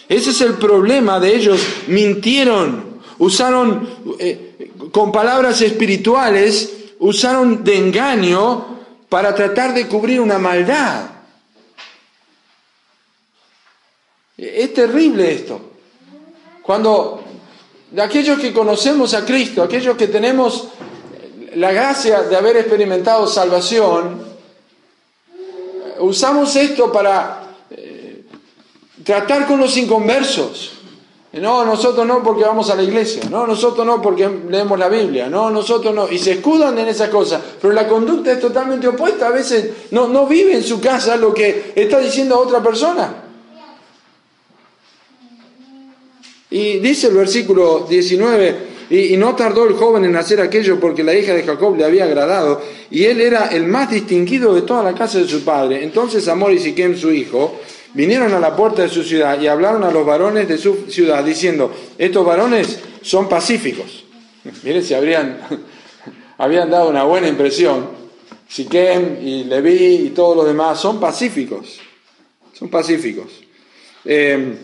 Ese 0.09 0.31
es 0.31 0.41
el 0.41 0.55
problema 0.55 1.19
de 1.19 1.35
ellos. 1.35 1.61
Mintieron, 1.89 3.01
usaron 3.19 3.89
eh, 4.19 4.71
con 4.93 5.11
palabras 5.11 5.61
espirituales, 5.63 6.73
usaron 6.99 7.65
de 7.65 7.77
engaño 7.77 8.77
para 9.09 9.35
tratar 9.35 9.75
de 9.75 9.87
cubrir 9.89 10.21
una 10.21 10.39
maldad. 10.39 11.11
Es 14.37 14.75
terrible 14.75 15.33
esto. 15.33 15.61
Cuando 16.63 17.25
aquellos 17.99 18.39
que 18.39 18.53
conocemos 18.53 19.15
a 19.15 19.25
Cristo, 19.25 19.63
aquellos 19.63 19.97
que 19.97 20.09
tenemos 20.09 20.69
la 21.55 21.73
gracia 21.73 22.23
de 22.23 22.37
haber 22.37 22.59
experimentado 22.59 23.27
salvación, 23.27 24.23
usamos 26.01 26.55
esto 26.57 26.93
para 26.93 27.46
Tratar 29.07 29.47
con 29.47 29.61
los 29.61 29.77
inconversos. 29.77 30.73
No, 31.35 31.65
nosotros 31.65 32.05
no 32.05 32.23
porque 32.25 32.43
vamos 32.43 32.71
a 32.71 32.75
la 32.75 32.83
iglesia. 32.83 33.23
No, 33.31 33.47
nosotros 33.47 33.87
no 33.87 34.03
porque 34.03 34.29
leemos 34.49 34.77
la 34.77 34.89
Biblia. 34.89 35.29
No, 35.29 35.49
nosotros 35.49 35.95
no. 35.95 36.11
Y 36.11 36.19
se 36.19 36.33
escudan 36.33 36.77
en 36.79 36.89
esas 36.89 37.09
cosas. 37.09 37.41
Pero 37.63 37.73
la 37.73 37.87
conducta 37.87 38.33
es 38.33 38.41
totalmente 38.41 38.89
opuesta. 38.89 39.29
A 39.29 39.31
veces 39.31 39.71
no, 39.93 40.09
no 40.09 40.27
vive 40.27 40.55
en 40.55 40.65
su 40.65 40.81
casa 40.81 41.17
lo 41.17 41.33
que 41.33 41.73
está 41.77 42.01
diciendo 42.01 42.35
a 42.35 42.39
otra 42.41 42.61
persona. 42.61 43.23
Y 46.51 46.79
dice 46.79 47.09
el 47.09 47.15
versículo 47.15 47.87
19, 47.89 48.57
y, 48.91 49.17
no 49.17 49.35
tardó 49.35 49.67
el 49.69 49.75
joven 49.75 50.05
en 50.05 50.17
hacer 50.17 50.41
aquello 50.41 50.81
porque 50.81 51.05
la 51.05 51.15
hija 51.15 51.35
de 51.35 51.43
Jacob 51.43 51.77
le 51.77 51.85
había 51.85 52.05
agradado, 52.05 52.63
y 52.91 53.05
él 53.05 53.21
era 53.21 53.49
el 53.49 53.67
más 53.67 53.91
distinguido 53.91 54.55
de 54.55 54.63
toda 54.63 54.83
la 54.83 54.95
casa 54.95 55.19
de 55.19 55.29
su 55.29 55.43
padre. 55.43 55.83
Entonces 55.83 56.29
Amor 56.29 56.53
y 56.53 56.59
Siquem, 56.61 56.97
su 56.97 57.13
hijo, 57.13 57.61
vinieron 57.97 58.33
a 58.35 58.39
la 58.39 58.55
puerta 58.55 58.83
de 58.83 58.89
su 58.91 59.03
ciudad 59.03 59.41
y 59.41 59.47
hablaron 59.49 59.83
a 59.83 59.91
los 59.91 60.05
varones 60.05 60.47
de 60.47 60.59
su 60.59 60.85
ciudad, 60.89 61.25
diciendo, 61.25 61.73
estos 61.97 62.25
varones 62.25 62.79
son 63.01 63.29
pacíficos. 63.29 64.05
Miren 64.63 64.85
si 64.85 64.93
habrían, 64.93 65.41
habían 66.39 66.71
dado 66.71 66.91
una 66.91 67.05
buena 67.05 67.27
impresión. 67.27 68.07
Siquem 68.49 69.27
y 69.27 69.45
Leví 69.45 70.07
y 70.07 70.11
todos 70.11 70.37
los 70.37 70.47
demás 70.47 70.79
son 70.79 71.01
pacíficos. 71.01 71.81
Son 72.53 72.69
pacíficos. 72.69 73.27
Eh, 74.05 74.57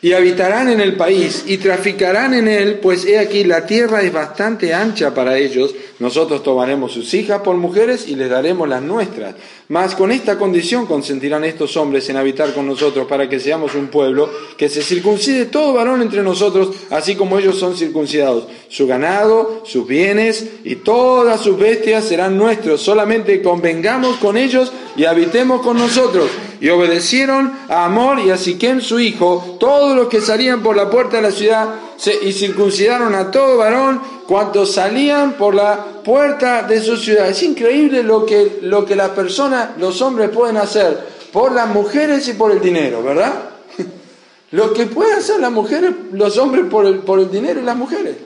y 0.00 0.12
habitarán 0.12 0.68
en 0.68 0.80
el 0.80 0.96
país 0.96 1.44
y 1.46 1.58
traficarán 1.58 2.32
en 2.34 2.46
él, 2.46 2.78
pues 2.80 3.04
he 3.04 3.18
aquí 3.18 3.42
la 3.44 3.66
tierra 3.66 4.02
es 4.02 4.12
bastante 4.12 4.72
ancha 4.72 5.12
para 5.12 5.36
ellos, 5.38 5.74
nosotros 5.98 6.44
tomaremos 6.44 6.92
sus 6.92 7.12
hijas 7.14 7.40
por 7.42 7.56
mujeres 7.56 8.06
y 8.06 8.14
les 8.14 8.30
daremos 8.30 8.68
las 8.68 8.82
nuestras. 8.82 9.34
Mas 9.68 9.94
con 9.94 10.12
esta 10.12 10.38
condición 10.38 10.86
consentirán 10.86 11.44
estos 11.44 11.76
hombres 11.76 12.08
en 12.08 12.16
habitar 12.16 12.54
con 12.54 12.66
nosotros 12.66 13.06
para 13.08 13.28
que 13.28 13.40
seamos 13.40 13.74
un 13.74 13.88
pueblo, 13.88 14.30
que 14.56 14.68
se 14.68 14.82
circuncide 14.82 15.46
todo 15.46 15.74
varón 15.74 16.00
entre 16.00 16.22
nosotros, 16.22 16.70
así 16.90 17.16
como 17.16 17.38
ellos 17.38 17.58
son 17.58 17.76
circuncidados. 17.76 18.46
Su 18.68 18.86
ganado, 18.86 19.62
sus 19.66 19.86
bienes 19.86 20.46
y 20.64 20.76
todas 20.76 21.40
sus 21.40 21.58
bestias 21.58 22.04
serán 22.04 22.38
nuestros, 22.38 22.80
solamente 22.80 23.42
convengamos 23.42 24.16
con 24.18 24.36
ellos 24.36 24.72
y 24.96 25.04
habitemos 25.04 25.60
con 25.62 25.76
nosotros. 25.76 26.30
Y 26.60 26.68
obedecieron 26.70 27.52
a 27.68 27.84
Amor 27.84 28.18
y 28.20 28.30
a 28.30 28.36
Siquem 28.36 28.80
su 28.80 28.98
hijo, 28.98 29.56
todos 29.60 29.94
los 29.96 30.08
que 30.08 30.20
salían 30.20 30.62
por 30.62 30.76
la 30.76 30.90
puerta 30.90 31.16
de 31.16 31.22
la 31.22 31.30
ciudad, 31.30 31.74
y 32.22 32.32
circuncidaron 32.32 33.14
a 33.14 33.30
todo 33.30 33.58
varón 33.58 34.00
cuantos 34.26 34.72
salían 34.72 35.32
por 35.32 35.54
la 35.54 35.84
puerta 36.04 36.62
de 36.62 36.80
su 36.80 36.96
ciudad. 36.96 37.28
Es 37.28 37.42
increíble 37.42 38.02
lo 38.02 38.24
que, 38.26 38.58
lo 38.62 38.84
que 38.84 38.94
las 38.94 39.10
personas, 39.10 39.70
los 39.78 40.00
hombres 40.02 40.30
pueden 40.30 40.56
hacer 40.56 40.98
por 41.32 41.52
las 41.52 41.68
mujeres 41.68 42.28
y 42.28 42.34
por 42.34 42.52
el 42.52 42.60
dinero, 42.60 43.02
¿verdad? 43.02 43.32
Lo 44.50 44.72
que 44.72 44.86
pueden 44.86 45.18
hacer 45.18 45.40
las 45.40 45.52
mujeres, 45.52 45.92
los 46.12 46.38
hombres 46.38 46.64
por 46.70 46.86
el, 46.86 47.00
por 47.00 47.20
el 47.20 47.30
dinero 47.30 47.60
y 47.60 47.64
las 47.64 47.76
mujeres. 47.76 48.16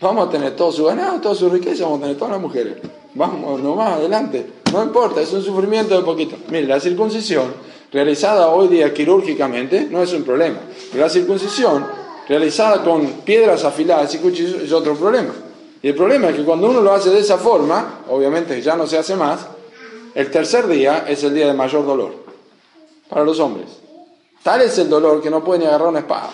Vamos 0.00 0.26
a 0.26 0.30
tener 0.30 0.56
todo 0.56 0.72
su 0.72 0.84
ganado, 0.84 1.20
toda 1.20 1.34
su 1.34 1.50
riqueza, 1.50 1.84
vamos 1.84 1.98
a 1.98 2.02
tener 2.02 2.16
todas 2.16 2.32
las 2.32 2.40
mujeres. 2.40 2.78
Vamos 3.14 3.60
nomás 3.60 3.98
adelante. 3.98 4.61
No 4.72 4.82
importa, 4.82 5.20
es 5.20 5.32
un 5.32 5.42
sufrimiento 5.42 5.94
de 5.94 6.02
poquito. 6.02 6.36
Mire, 6.48 6.66
la 6.66 6.80
circuncisión 6.80 7.52
realizada 7.92 8.48
hoy 8.48 8.68
día 8.68 8.92
quirúrgicamente 8.92 9.86
no 9.90 10.02
es 10.02 10.12
un 10.14 10.24
problema. 10.24 10.60
la 10.94 11.10
circuncisión 11.10 11.86
realizada 12.26 12.82
con 12.82 13.06
piedras 13.20 13.64
afiladas 13.64 14.14
y 14.14 14.18
cuchillos 14.18 14.62
es 14.62 14.72
otro 14.72 14.94
problema. 14.94 15.34
Y 15.82 15.88
el 15.88 15.94
problema 15.94 16.30
es 16.30 16.36
que 16.36 16.44
cuando 16.44 16.70
uno 16.70 16.80
lo 16.80 16.92
hace 16.92 17.10
de 17.10 17.18
esa 17.18 17.36
forma, 17.36 18.00
obviamente 18.08 18.62
ya 18.62 18.74
no 18.74 18.86
se 18.86 18.96
hace 18.96 19.14
más, 19.14 19.40
el 20.14 20.30
tercer 20.30 20.66
día 20.66 21.04
es 21.06 21.22
el 21.24 21.34
día 21.34 21.48
de 21.48 21.54
mayor 21.54 21.84
dolor 21.84 22.14
para 23.08 23.24
los 23.24 23.38
hombres. 23.40 23.68
Tal 24.42 24.62
es 24.62 24.78
el 24.78 24.88
dolor 24.88 25.20
que 25.20 25.30
no 25.30 25.44
pueden 25.44 25.66
agarrar 25.66 25.88
una 25.88 25.98
espada. 25.98 26.30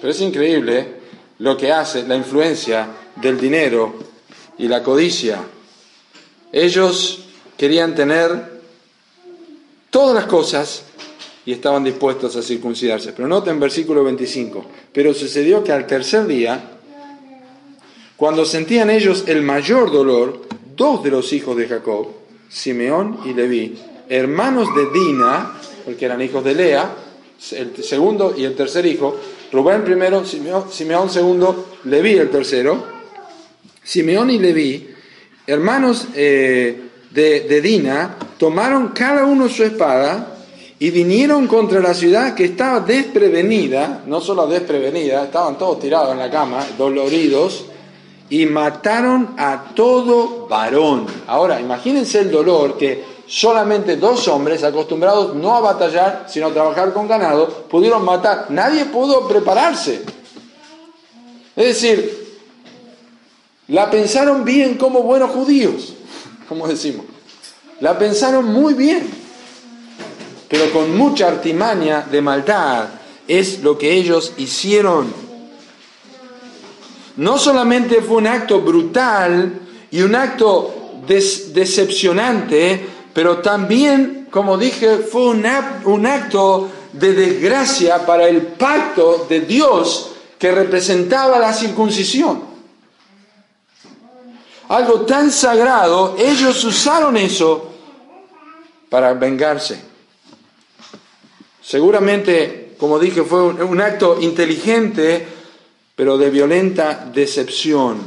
Pero 0.00 0.10
es 0.10 0.20
increíble 0.20 0.96
lo 1.38 1.56
que 1.56 1.72
hace 1.72 2.02
la 2.02 2.16
influencia 2.16 2.88
del 3.16 3.38
dinero 3.38 3.94
y 4.58 4.68
la 4.68 4.82
codicia. 4.82 5.42
Ellos 6.52 7.26
querían 7.56 7.94
tener 7.94 8.60
todas 9.90 10.14
las 10.14 10.26
cosas 10.26 10.84
y 11.46 11.52
estaban 11.52 11.84
dispuestos 11.84 12.36
a 12.36 12.42
circuncidarse. 12.42 13.12
Pero 13.12 13.26
noten 13.26 13.58
versículo 13.58 14.04
25. 14.04 14.64
Pero 14.92 15.14
sucedió 15.14 15.64
que 15.64 15.72
al 15.72 15.86
tercer 15.86 16.26
día, 16.26 16.60
cuando 18.16 18.44
sentían 18.44 18.90
ellos 18.90 19.24
el 19.26 19.42
mayor 19.42 19.90
dolor, 19.90 20.42
dos 20.76 21.02
de 21.02 21.10
los 21.10 21.32
hijos 21.32 21.56
de 21.56 21.68
Jacob, 21.68 22.08
Simeón 22.48 23.20
y 23.24 23.32
Leví, 23.32 23.78
hermanos 24.08 24.68
de 24.74 24.90
Dina, 24.90 25.52
porque 25.84 26.04
eran 26.04 26.20
hijos 26.20 26.44
de 26.44 26.54
Lea, 26.54 26.94
el 27.52 27.82
segundo 27.82 28.34
y 28.36 28.44
el 28.44 28.54
tercer 28.54 28.84
hijo, 28.84 29.16
Rubén 29.50 29.84
primero, 29.84 30.24
Simeón, 30.24 31.08
segundo, 31.08 31.68
Leví 31.84 32.12
el 32.12 32.28
tercero, 32.28 32.97
Simeón 33.88 34.28
y 34.28 34.38
Leví, 34.38 34.86
hermanos 35.46 36.08
eh, 36.14 36.90
de, 37.10 37.40
de 37.40 37.60
Dina, 37.62 38.18
tomaron 38.36 38.88
cada 38.88 39.24
uno 39.24 39.48
su 39.48 39.64
espada 39.64 40.36
y 40.78 40.90
vinieron 40.90 41.46
contra 41.46 41.80
la 41.80 41.94
ciudad 41.94 42.34
que 42.34 42.44
estaba 42.44 42.80
desprevenida, 42.80 44.02
no 44.04 44.20
solo 44.20 44.46
desprevenida, 44.46 45.24
estaban 45.24 45.56
todos 45.56 45.80
tirados 45.80 46.12
en 46.12 46.18
la 46.18 46.30
cama, 46.30 46.66
doloridos, 46.76 47.64
y 48.28 48.44
mataron 48.44 49.30
a 49.38 49.72
todo 49.74 50.46
varón. 50.46 51.06
Ahora, 51.26 51.58
imagínense 51.58 52.18
el 52.18 52.30
dolor 52.30 52.76
que 52.76 53.02
solamente 53.26 53.96
dos 53.96 54.28
hombres 54.28 54.64
acostumbrados 54.64 55.34
no 55.34 55.56
a 55.56 55.60
batallar, 55.60 56.26
sino 56.28 56.48
a 56.48 56.52
trabajar 56.52 56.92
con 56.92 57.08
ganado, 57.08 57.48
pudieron 57.70 58.04
matar. 58.04 58.48
Nadie 58.50 58.84
pudo 58.84 59.26
prepararse. 59.26 60.02
Es 61.56 61.64
decir, 61.80 62.27
la 63.68 63.90
pensaron 63.90 64.44
bien 64.44 64.76
como 64.76 65.02
buenos 65.02 65.30
judíos, 65.30 65.94
como 66.48 66.66
decimos. 66.66 67.06
La 67.80 67.98
pensaron 67.98 68.46
muy 68.46 68.74
bien, 68.74 69.08
pero 70.48 70.72
con 70.72 70.96
mucha 70.96 71.28
artimaña 71.28 72.06
de 72.10 72.20
maldad 72.20 72.88
es 73.26 73.62
lo 73.62 73.78
que 73.78 73.92
ellos 73.92 74.32
hicieron 74.36 75.28
no 77.18 77.36
solamente 77.36 78.00
fue 78.00 78.18
un 78.18 78.28
acto 78.28 78.60
brutal 78.60 79.52
y 79.90 80.02
un 80.02 80.14
acto 80.14 81.02
decepcionante, 81.08 82.86
pero 83.12 83.38
también, 83.38 84.28
como 84.30 84.56
dije, 84.56 84.98
fue 84.98 85.30
un, 85.30 85.44
un 85.84 86.06
acto 86.06 86.68
de 86.92 87.14
desgracia 87.14 88.06
para 88.06 88.28
el 88.28 88.42
pacto 88.42 89.26
de 89.28 89.40
Dios 89.40 90.12
que 90.38 90.52
representaba 90.52 91.40
la 91.40 91.52
circuncisión. 91.52 92.40
Algo 94.68 95.02
tan 95.02 95.30
sagrado, 95.30 96.16
ellos 96.18 96.62
usaron 96.64 97.16
eso 97.16 97.72
para 98.90 99.14
vengarse. 99.14 99.80
Seguramente, 101.62 102.74
como 102.78 102.98
dije, 102.98 103.22
fue 103.22 103.42
un, 103.42 103.80
acto 103.80 104.18
inteligente 104.20 105.26
pero 105.94 106.16
de 106.16 106.30
violenta 106.30 107.10
decepción. 107.12 107.98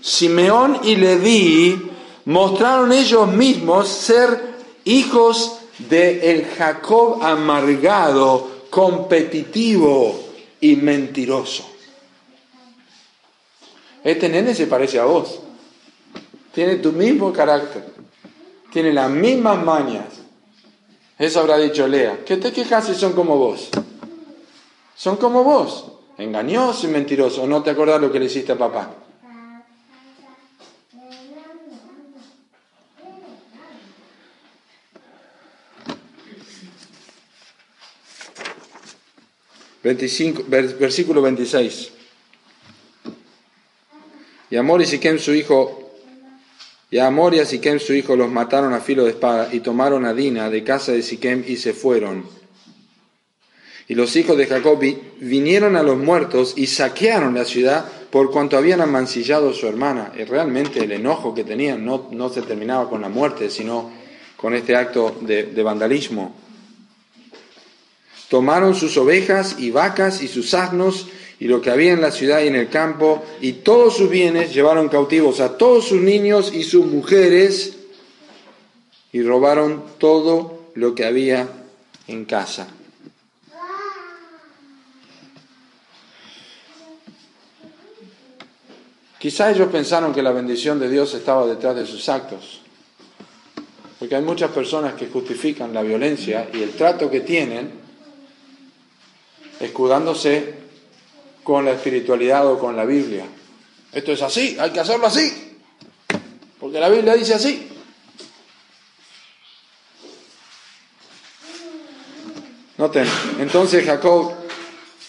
Simeón 0.00 0.80
y 0.84 0.94
Leví 0.94 1.90
mostraron 2.26 2.92
ellos 2.92 3.26
mismos 3.32 3.88
ser 3.88 4.54
hijos 4.84 5.58
de 5.78 6.30
el 6.30 6.46
Jacob 6.46 7.22
amargado, 7.24 8.66
competitivo 8.70 10.18
y 10.60 10.76
mentiroso. 10.76 11.68
Este 14.04 14.28
nene 14.28 14.54
se 14.54 14.66
parece 14.66 15.00
a 15.00 15.04
vos. 15.04 15.40
Tiene 16.52 16.76
tu 16.76 16.92
mismo 16.92 17.32
carácter. 17.32 17.84
Tiene 18.72 18.92
las 18.92 19.10
mismas 19.10 19.62
mañas. 19.64 20.06
Eso 21.18 21.40
habrá 21.40 21.58
dicho 21.58 21.86
Lea. 21.86 22.24
¿Qué 22.24 22.36
te 22.36 22.52
quejas 22.52 22.86
si 22.86 22.94
son 22.94 23.12
como 23.12 23.36
vos? 23.36 23.68
Son 24.96 25.16
como 25.16 25.44
vos 25.44 25.90
engañoso 26.22 26.86
y 26.86 26.90
mentiroso, 26.90 27.46
no 27.46 27.62
te 27.62 27.70
acordás 27.70 28.00
lo 28.00 28.12
que 28.12 28.18
le 28.18 28.26
hiciste 28.26 28.52
a 28.52 28.58
papá. 28.58 28.94
versículo 39.82 41.22
26. 41.22 41.92
Y 44.50 44.56
Amor 44.56 44.82
y 44.82 44.86
Siquem 44.86 45.18
su 45.18 45.32
hijo, 45.32 45.79
y 46.90 46.98
Amor 46.98 47.34
y 47.34 47.38
a 47.38 47.44
Siquem 47.44 47.78
su 47.78 47.94
hijo 47.94 48.16
los 48.16 48.30
mataron 48.30 48.72
a 48.72 48.80
filo 48.80 49.04
de 49.04 49.10
espada 49.10 49.48
y 49.52 49.60
tomaron 49.60 50.04
a 50.04 50.14
Dina 50.14 50.50
de 50.50 50.64
casa 50.64 50.92
de 50.92 51.02
Siquem 51.02 51.44
y 51.46 51.56
se 51.56 51.72
fueron 51.72 52.40
y 53.90 53.96
los 53.96 54.14
hijos 54.14 54.38
de 54.38 54.46
Jacob 54.46 54.78
vinieron 55.18 55.74
a 55.74 55.82
los 55.82 55.98
muertos 55.98 56.54
y 56.56 56.68
saquearon 56.68 57.34
la 57.34 57.44
ciudad 57.44 57.84
por 58.10 58.30
cuanto 58.30 58.56
habían 58.56 58.80
amancillado 58.80 59.50
a 59.50 59.52
su 59.52 59.66
hermana. 59.66 60.12
Y 60.16 60.22
realmente 60.22 60.78
el 60.78 60.92
enojo 60.92 61.34
que 61.34 61.42
tenían 61.42 61.84
no, 61.84 62.06
no 62.12 62.28
se 62.28 62.42
terminaba 62.42 62.88
con 62.88 63.00
la 63.00 63.08
muerte, 63.08 63.50
sino 63.50 63.90
con 64.36 64.54
este 64.54 64.76
acto 64.76 65.18
de 65.22 65.62
vandalismo. 65.64 66.36
Tomaron 68.28 68.76
sus 68.76 68.96
ovejas 68.96 69.56
y 69.58 69.72
vacas 69.72 70.22
y 70.22 70.28
sus 70.28 70.54
asnos 70.54 71.08
y 71.40 71.48
lo 71.48 71.62
que 71.62 71.70
había 71.70 71.94
en 71.94 72.02
la 72.02 72.12
ciudad 72.12 72.42
y 72.42 72.48
en 72.48 72.54
el 72.54 72.68
campo 72.68 73.24
y 73.40 73.54
todos 73.54 73.96
sus 73.96 74.10
bienes, 74.10 74.52
llevaron 74.52 74.90
cautivos 74.90 75.40
a 75.40 75.56
todos 75.56 75.86
sus 75.86 76.00
niños 76.00 76.52
y 76.52 76.62
sus 76.62 76.84
mujeres 76.84 77.78
y 79.10 79.22
robaron 79.22 79.82
todo 79.96 80.70
lo 80.74 80.94
que 80.94 81.06
había 81.06 81.48
en 82.06 82.26
casa. 82.26 82.68
Quizá 89.18 89.50
ellos 89.50 89.68
pensaron 89.72 90.12
que 90.12 90.22
la 90.22 90.32
bendición 90.32 90.78
de 90.78 90.90
Dios 90.90 91.14
estaba 91.14 91.46
detrás 91.46 91.74
de 91.74 91.86
sus 91.86 92.08
actos. 92.10 92.60
Porque 93.98 94.16
hay 94.16 94.22
muchas 94.22 94.50
personas 94.50 94.94
que 94.94 95.08
justifican 95.08 95.74
la 95.74 95.82
violencia 95.82 96.48
y 96.52 96.62
el 96.62 96.70
trato 96.72 97.10
que 97.10 97.20
tienen 97.20 97.70
escudándose 99.58 100.59
con 101.42 101.64
la 101.64 101.72
espiritualidad 101.72 102.46
o 102.46 102.58
con 102.58 102.76
la 102.76 102.84
Biblia. 102.84 103.24
Esto 103.92 104.12
es 104.12 104.22
así, 104.22 104.56
hay 104.58 104.70
que 104.70 104.80
hacerlo 104.80 105.06
así. 105.06 105.58
Porque 106.60 106.78
la 106.78 106.88
Biblia 106.88 107.14
dice 107.14 107.34
así. 107.34 107.68
Noten, 112.76 113.06
entonces 113.38 113.84
Jacob, 113.84 114.32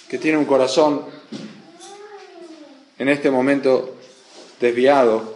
que 0.10 0.18
tiene 0.18 0.38
un 0.38 0.46
corazón 0.46 1.06
en 2.98 3.10
este 3.10 3.32
momento 3.32 3.96
desviado, 4.60 5.36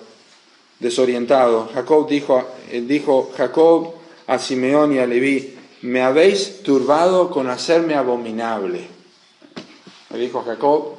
desorientado. 0.79 1.69
Jacob 1.73 2.08
dijo, 2.08 2.43
dijo 2.71 3.31
Jacob 3.38 3.93
a 4.27 4.38
Simeón 4.38 4.93
y 4.93 4.99
a 4.99 5.08
Leví, 5.08 5.58
me 5.81 6.01
habéis 6.01 6.62
turbado 6.63 7.29
con 7.29 7.49
hacerme 7.49 7.95
abominable. 7.95 8.94
Le 10.15 10.21
dijo 10.21 10.43
Jacob, 10.45 10.95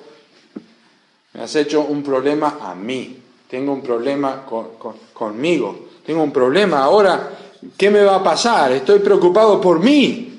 me 1.33 1.43
has 1.43 1.55
hecho 1.57 1.81
un 1.83 2.03
problema 2.03 2.59
a 2.61 2.75
mí, 2.75 3.17
tengo 3.49 3.73
un 3.73 3.81
problema 3.81 4.45
conmigo, 5.15 5.89
tengo 6.05 6.23
un 6.23 6.33
problema 6.33 6.83
ahora, 6.83 7.31
¿qué 7.79 7.91
me 7.91 8.03
va 8.03 8.17
a 8.17 8.23
pasar? 8.23 8.73
Estoy 8.73 8.99
preocupado 8.99 9.59
por 9.59 9.81
mí. 9.81 10.35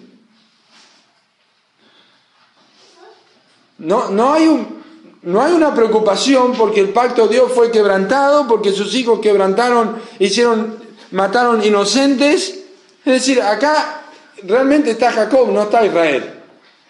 No, 3.79 4.09
no 4.09 4.33
hay 4.33 4.47
un, 4.47 4.83
no 5.23 5.41
hay 5.41 5.53
una 5.53 5.73
preocupación 5.73 6.53
porque 6.53 6.79
el 6.79 6.89
pacto 6.89 7.27
de 7.27 7.35
Dios 7.35 7.51
fue 7.51 7.71
quebrantado, 7.71 8.47
porque 8.47 8.71
sus 8.71 8.93
hijos 8.93 9.19
quebrantaron, 9.19 9.97
hicieron, 10.19 10.77
mataron 11.11 11.63
inocentes. 11.63 12.59
Es 13.05 13.13
decir, 13.13 13.41
acá 13.41 14.03
realmente 14.43 14.91
está 14.91 15.11
Jacob, 15.11 15.51
no 15.51 15.63
está 15.63 15.83
Israel. 15.83 16.33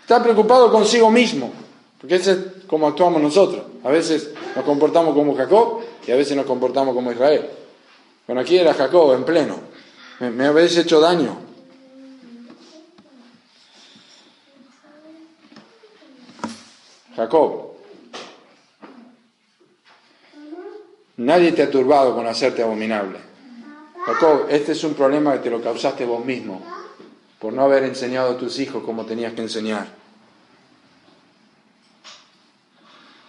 Está 0.01 0.23
preocupado 0.23 0.71
consigo 0.71 1.11
mismo, 1.11 1.51
porque 1.99 2.15
ese 2.15 2.31
es 2.31 2.39
como 2.67 2.87
actuamos 2.87 3.21
nosotros. 3.21 3.63
A 3.83 3.89
veces 3.89 4.31
nos 4.55 4.65
comportamos 4.65 5.13
como 5.13 5.35
Jacob 5.35 5.81
y 6.05 6.11
a 6.11 6.15
veces 6.15 6.35
nos 6.35 6.45
comportamos 6.45 6.93
como 6.93 7.11
Israel. 7.11 7.49
Bueno, 8.25 8.41
aquí 8.41 8.57
era 8.57 8.73
Jacob 8.73 9.13
en 9.13 9.23
pleno. 9.23 9.59
Me, 10.19 10.29
me 10.29 10.45
habéis 10.45 10.77
hecho 10.77 10.99
daño. 10.99 11.37
Jacob, 17.15 17.67
Nadie 21.17 21.51
te 21.51 21.63
ha 21.63 21.71
turbado 21.71 22.15
con 22.15 22.27
hacerte 22.27 22.61
abominable. 22.61 23.17
Jacob, 24.05 24.45
este 24.49 24.73
es 24.73 24.83
un 24.83 24.93
problema 24.93 25.33
que 25.33 25.39
te 25.39 25.49
lo 25.49 25.61
causaste 25.61 26.05
vos 26.05 26.23
mismo, 26.23 26.61
por 27.39 27.53
no 27.53 27.63
haber 27.63 27.85
enseñado 27.85 28.33
a 28.33 28.37
tus 28.37 28.59
hijos 28.59 28.83
como 28.83 29.03
tenías 29.03 29.33
que 29.33 29.41
enseñar. 29.41 29.87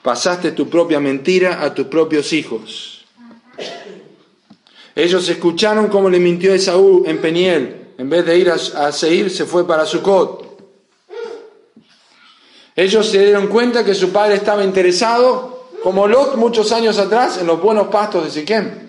Pasaste 0.02 0.52
tu 0.52 0.68
propia 0.68 1.00
mentira 1.00 1.62
a 1.62 1.74
tus 1.74 1.86
propios 1.86 2.32
hijos. 2.32 3.04
Ellos 4.94 5.28
escucharon 5.28 5.88
cómo 5.88 6.08
le 6.08 6.18
mintió 6.18 6.52
Esaú 6.52 7.04
en 7.06 7.20
Peniel. 7.20 7.94
En 7.98 8.08
vez 8.08 8.24
de 8.24 8.38
ir 8.38 8.50
a, 8.50 8.92
Seir, 8.92 9.30
se 9.30 9.44
fue 9.44 9.66
para 9.66 9.84
Sucot. 9.84 10.46
Ellos 12.74 13.08
se 13.08 13.24
dieron 13.24 13.48
cuenta 13.48 13.84
que 13.84 13.94
su 13.94 14.10
padre 14.10 14.36
estaba 14.36 14.64
interesado 14.64 15.68
como 15.82 16.06
Lot 16.06 16.36
muchos 16.36 16.70
años 16.72 16.98
atrás 16.98 17.38
en 17.38 17.46
los 17.46 17.60
buenos 17.60 17.88
pastos 17.88 18.24
de 18.24 18.30
Siquem. 18.30 18.88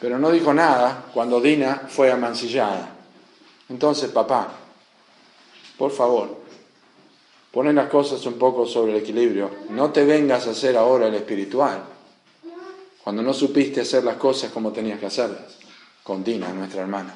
pero 0.00 0.18
no 0.18 0.30
dijo 0.30 0.52
nada 0.54 1.04
cuando 1.12 1.40
Dina 1.40 1.82
fue 1.88 2.10
amancillada. 2.10 2.99
Entonces, 3.70 4.10
papá, 4.10 4.52
por 5.78 5.92
favor, 5.92 6.36
ponen 7.52 7.76
las 7.76 7.88
cosas 7.88 8.26
un 8.26 8.34
poco 8.34 8.66
sobre 8.66 8.92
el 8.92 8.98
equilibrio. 8.98 9.50
No 9.70 9.90
te 9.90 10.04
vengas 10.04 10.48
a 10.48 10.50
hacer 10.50 10.76
ahora 10.76 11.06
el 11.06 11.14
espiritual, 11.14 11.84
cuando 13.02 13.22
no 13.22 13.32
supiste 13.32 13.80
hacer 13.80 14.02
las 14.02 14.16
cosas 14.16 14.50
como 14.50 14.72
tenías 14.72 14.98
que 14.98 15.06
hacerlas, 15.06 15.58
con 16.02 16.24
Dina, 16.24 16.52
nuestra 16.52 16.82
hermana. 16.82 17.14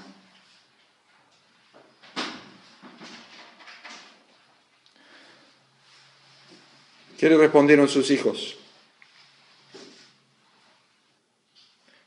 ¿Qué 7.18 7.28
le 7.28 7.36
respondieron 7.36 7.88
sus 7.88 8.10
hijos? 8.10 8.58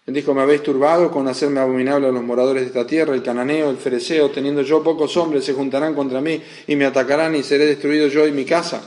Él 0.07 0.13
dijo, 0.13 0.33
me 0.33 0.41
habéis 0.41 0.63
turbado 0.63 1.11
con 1.11 1.27
hacerme 1.27 1.59
abominable 1.59 2.07
a 2.07 2.11
los 2.11 2.23
moradores 2.23 2.61
de 2.63 2.67
esta 2.67 2.87
tierra, 2.87 3.13
el 3.13 3.21
cananeo, 3.21 3.69
el 3.69 3.75
fereceo, 3.75 4.31
teniendo 4.31 4.61
yo 4.61 4.81
pocos 4.81 5.17
hombres, 5.17 5.43
se 5.43 5.53
juntarán 5.53 5.93
contra 5.93 6.21
mí 6.21 6.41
y 6.65 6.77
me 6.77 6.85
atacarán 6.85 7.35
y 7.35 7.43
seré 7.43 7.65
destruido 7.65 8.07
yo 8.07 8.25
y 8.25 8.31
mi 8.31 8.45
casa. 8.45 8.81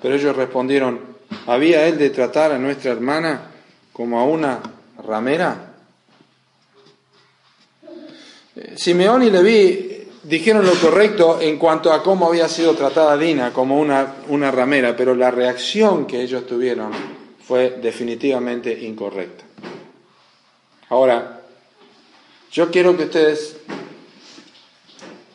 Pero 0.00 0.14
ellos 0.14 0.34
respondieron, 0.34 1.00
¿había 1.46 1.86
él 1.86 1.98
de 1.98 2.08
tratar 2.08 2.50
a 2.52 2.58
nuestra 2.58 2.92
hermana 2.92 3.50
como 3.92 4.18
a 4.18 4.24
una 4.24 4.62
ramera? 5.06 5.74
Eh, 8.56 8.72
Simeón 8.76 9.22
y 9.22 9.30
Leví 9.30 10.06
dijeron 10.22 10.64
lo 10.64 10.72
correcto 10.76 11.42
en 11.42 11.58
cuanto 11.58 11.92
a 11.92 12.02
cómo 12.02 12.28
había 12.28 12.48
sido 12.48 12.72
tratada 12.72 13.18
Dina 13.18 13.52
como 13.52 13.78
una, 13.78 14.14
una 14.28 14.50
ramera, 14.50 14.96
pero 14.96 15.14
la 15.14 15.30
reacción 15.30 16.06
que 16.06 16.22
ellos 16.22 16.46
tuvieron 16.46 16.90
fue 17.46 17.78
definitivamente 17.82 18.72
incorrecta. 18.72 19.43
Ahora, 20.88 21.42
yo 22.52 22.70
quiero 22.70 22.96
que 22.96 23.04
ustedes 23.04 23.56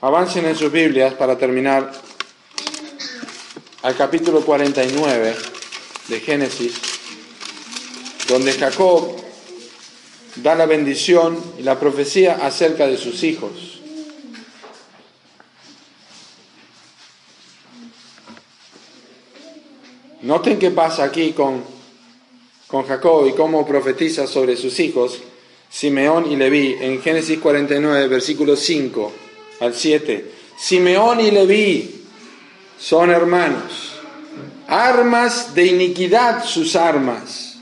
avancen 0.01 0.45
en 0.45 0.55
sus 0.55 0.71
Biblias 0.71 1.15
para 1.15 1.37
terminar 1.37 1.91
al 3.81 3.95
capítulo 3.95 4.41
49 4.41 5.35
de 6.07 6.19
Génesis, 6.19 6.79
donde 8.27 8.53
Jacob 8.53 9.15
da 10.35 10.55
la 10.55 10.65
bendición 10.65 11.37
y 11.57 11.63
la 11.63 11.79
profecía 11.79 12.45
acerca 12.45 12.85
de 12.87 12.97
sus 12.97 13.23
hijos. 13.23 13.79
Noten 20.21 20.59
qué 20.59 20.69
pasa 20.69 21.05
aquí 21.05 21.31
con, 21.31 21.63
con 22.67 22.85
Jacob 22.85 23.25
y 23.27 23.33
cómo 23.33 23.65
profetiza 23.65 24.27
sobre 24.27 24.55
sus 24.57 24.79
hijos. 24.79 25.19
Simeón 25.69 26.31
y 26.31 26.35
Leví, 26.35 26.77
en 26.79 27.01
Génesis 27.01 27.37
49, 27.37 28.07
versículos 28.07 28.59
5 28.61 29.11
al 29.59 29.73
7. 29.73 30.25
Simeón 30.57 31.19
y 31.21 31.31
Leví 31.31 32.05
son 32.79 33.11
hermanos, 33.11 33.93
armas 34.67 35.53
de 35.53 35.67
iniquidad 35.67 36.43
sus 36.43 36.75
armas. 36.75 37.57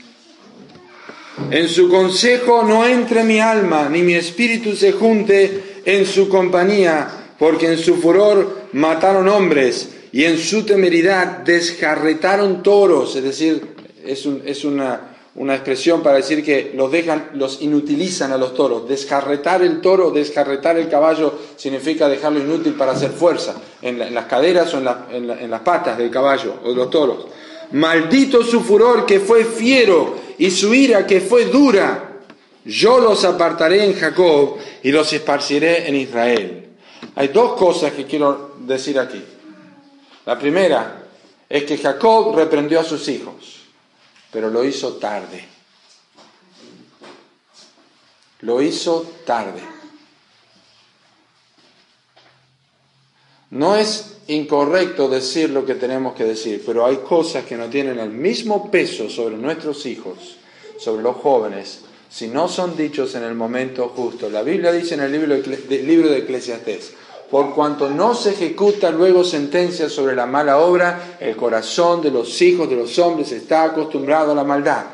En 1.50 1.68
su 1.68 1.88
consejo 1.88 2.62
no 2.64 2.84
entre 2.86 3.24
mi 3.24 3.40
alma, 3.40 3.88
ni 3.88 4.02
mi 4.02 4.14
espíritu 4.14 4.74
se 4.74 4.92
junte 4.92 5.80
en 5.84 6.04
su 6.04 6.28
compañía, 6.28 7.08
porque 7.38 7.68
en 7.68 7.78
su 7.78 7.96
furor 7.96 8.68
mataron 8.72 9.28
hombres 9.28 9.90
y 10.12 10.24
en 10.24 10.38
su 10.38 10.64
temeridad 10.64 11.38
descarretaron 11.38 12.62
toros, 12.62 13.14
es 13.16 13.22
decir, 13.22 13.62
es, 14.04 14.26
es 14.44 14.64
una, 14.64 15.07
una 15.38 15.54
expresión 15.54 16.02
para 16.02 16.16
decir 16.16 16.44
que 16.44 16.72
los 16.74 16.90
dejan, 16.90 17.30
los 17.34 17.62
inutilizan 17.62 18.32
a 18.32 18.36
los 18.36 18.54
toros. 18.54 18.88
Descarretar 18.88 19.62
el 19.62 19.80
toro, 19.80 20.10
descarretar 20.10 20.76
el 20.76 20.88
caballo 20.88 21.32
significa 21.56 22.08
dejarlo 22.08 22.40
inútil 22.40 22.74
para 22.74 22.92
hacer 22.92 23.10
fuerza 23.10 23.54
en, 23.80 24.12
las 24.12 24.24
caderas 24.26 24.74
o 24.74 24.78
en, 24.78 25.30
en, 25.30 25.50
las 25.50 25.60
patas 25.60 25.96
del 25.96 26.10
caballo 26.10 26.54
o 26.64 26.70
de 26.70 26.74
los 26.74 26.90
toros. 26.90 27.26
Maldito 27.72 28.42
su 28.42 28.62
furor 28.62 29.06
que 29.06 29.20
fue 29.20 29.44
fiero 29.44 30.16
y 30.38 30.50
su 30.50 30.74
ira 30.74 31.06
que 31.06 31.20
fue 31.20 31.44
dura. 31.44 32.20
Yo 32.64 32.98
los 32.98 33.24
apartaré 33.24 33.84
en 33.84 33.94
Jacob 33.94 34.56
y 34.82 34.90
los 34.90 35.12
esparciré 35.12 35.88
en 35.88 35.94
Israel. 35.94 36.66
Hay 37.14 37.28
dos 37.28 37.52
cosas 37.52 37.92
que 37.92 38.06
quiero 38.06 38.56
decir 38.58 38.98
aquí. 38.98 39.22
La 40.26 40.36
primera 40.36 41.04
es 41.48 41.62
que 41.62 41.78
Jacob 41.78 42.34
reprendió 42.34 42.80
a 42.80 42.84
sus 42.84 43.08
hijos 43.08 43.57
pero 44.32 44.50
lo 44.50 44.64
hizo 44.64 44.94
tarde. 44.94 45.44
Lo 48.40 48.62
hizo 48.62 49.10
tarde. 49.24 49.60
No 53.50 53.76
es 53.76 54.18
incorrecto 54.28 55.08
decir 55.08 55.50
lo 55.50 55.64
que 55.64 55.74
tenemos 55.74 56.14
que 56.14 56.24
decir, 56.24 56.62
pero 56.64 56.84
hay 56.84 56.96
cosas 56.98 57.44
que 57.44 57.56
no 57.56 57.68
tienen 57.68 57.98
el 57.98 58.10
mismo 58.10 58.70
peso 58.70 59.08
sobre 59.08 59.36
nuestros 59.36 59.86
hijos, 59.86 60.36
sobre 60.78 61.02
los 61.02 61.16
jóvenes, 61.16 61.80
si 62.10 62.28
no 62.28 62.48
son 62.48 62.76
dichos 62.76 63.14
en 63.14 63.22
el 63.22 63.34
momento 63.34 63.88
justo. 63.88 64.28
La 64.30 64.42
Biblia 64.42 64.70
dice 64.72 64.94
en 64.94 65.00
el 65.00 65.12
libro 65.12 65.36
de, 65.36 65.82
libro 65.82 66.10
por 67.30 67.54
cuanto 67.54 67.90
no 67.90 68.14
se 68.14 68.30
ejecuta 68.30 68.90
luego 68.90 69.22
sentencia 69.22 69.88
sobre 69.88 70.16
la 70.16 70.26
mala 70.26 70.58
obra, 70.58 71.16
el 71.20 71.36
corazón 71.36 72.00
de 72.00 72.10
los 72.10 72.40
hijos 72.40 72.68
de 72.70 72.76
los 72.76 72.98
hombres 72.98 73.32
está 73.32 73.64
acostumbrado 73.64 74.32
a 74.32 74.34
la 74.34 74.44
maldad. 74.44 74.84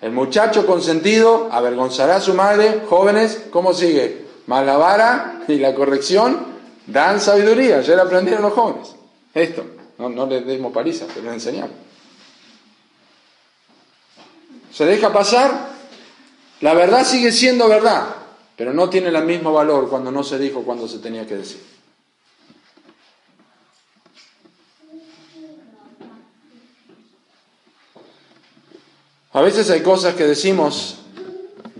El 0.00 0.12
muchacho 0.12 0.64
consentido 0.66 1.48
avergonzará 1.50 2.16
a 2.16 2.20
su 2.20 2.34
madre. 2.34 2.82
Jóvenes, 2.88 3.46
¿cómo 3.50 3.74
sigue? 3.74 4.26
Mala 4.46 4.76
vara 4.76 5.42
y 5.48 5.56
la 5.56 5.74
corrección 5.74 6.46
dan 6.86 7.20
sabiduría. 7.20 7.80
Lo 7.80 8.02
aprendieron 8.02 8.42
los 8.42 8.52
jóvenes. 8.52 8.94
Esto, 9.34 9.64
no, 9.98 10.08
no 10.08 10.26
les 10.26 10.46
demos 10.46 10.72
paliza, 10.72 11.06
pero 11.08 11.26
les 11.26 11.34
enseñamos. 11.34 11.72
Se 14.72 14.84
deja 14.84 15.12
pasar, 15.12 15.70
la 16.60 16.74
verdad 16.74 17.04
sigue 17.04 17.32
siendo 17.32 17.68
verdad, 17.68 18.06
pero 18.58 18.74
no 18.74 18.90
tiene 18.90 19.08
el 19.10 19.24
mismo 19.24 19.52
valor 19.52 19.88
cuando 19.88 20.10
no 20.10 20.24
se 20.24 20.36
dijo 20.36 20.62
cuando 20.62 20.88
se 20.88 20.98
tenía 20.98 21.24
que 21.24 21.36
decir. 21.36 21.60
A 29.32 29.40
veces 29.42 29.70
hay 29.70 29.80
cosas 29.80 30.16
que 30.16 30.24
decimos 30.24 30.96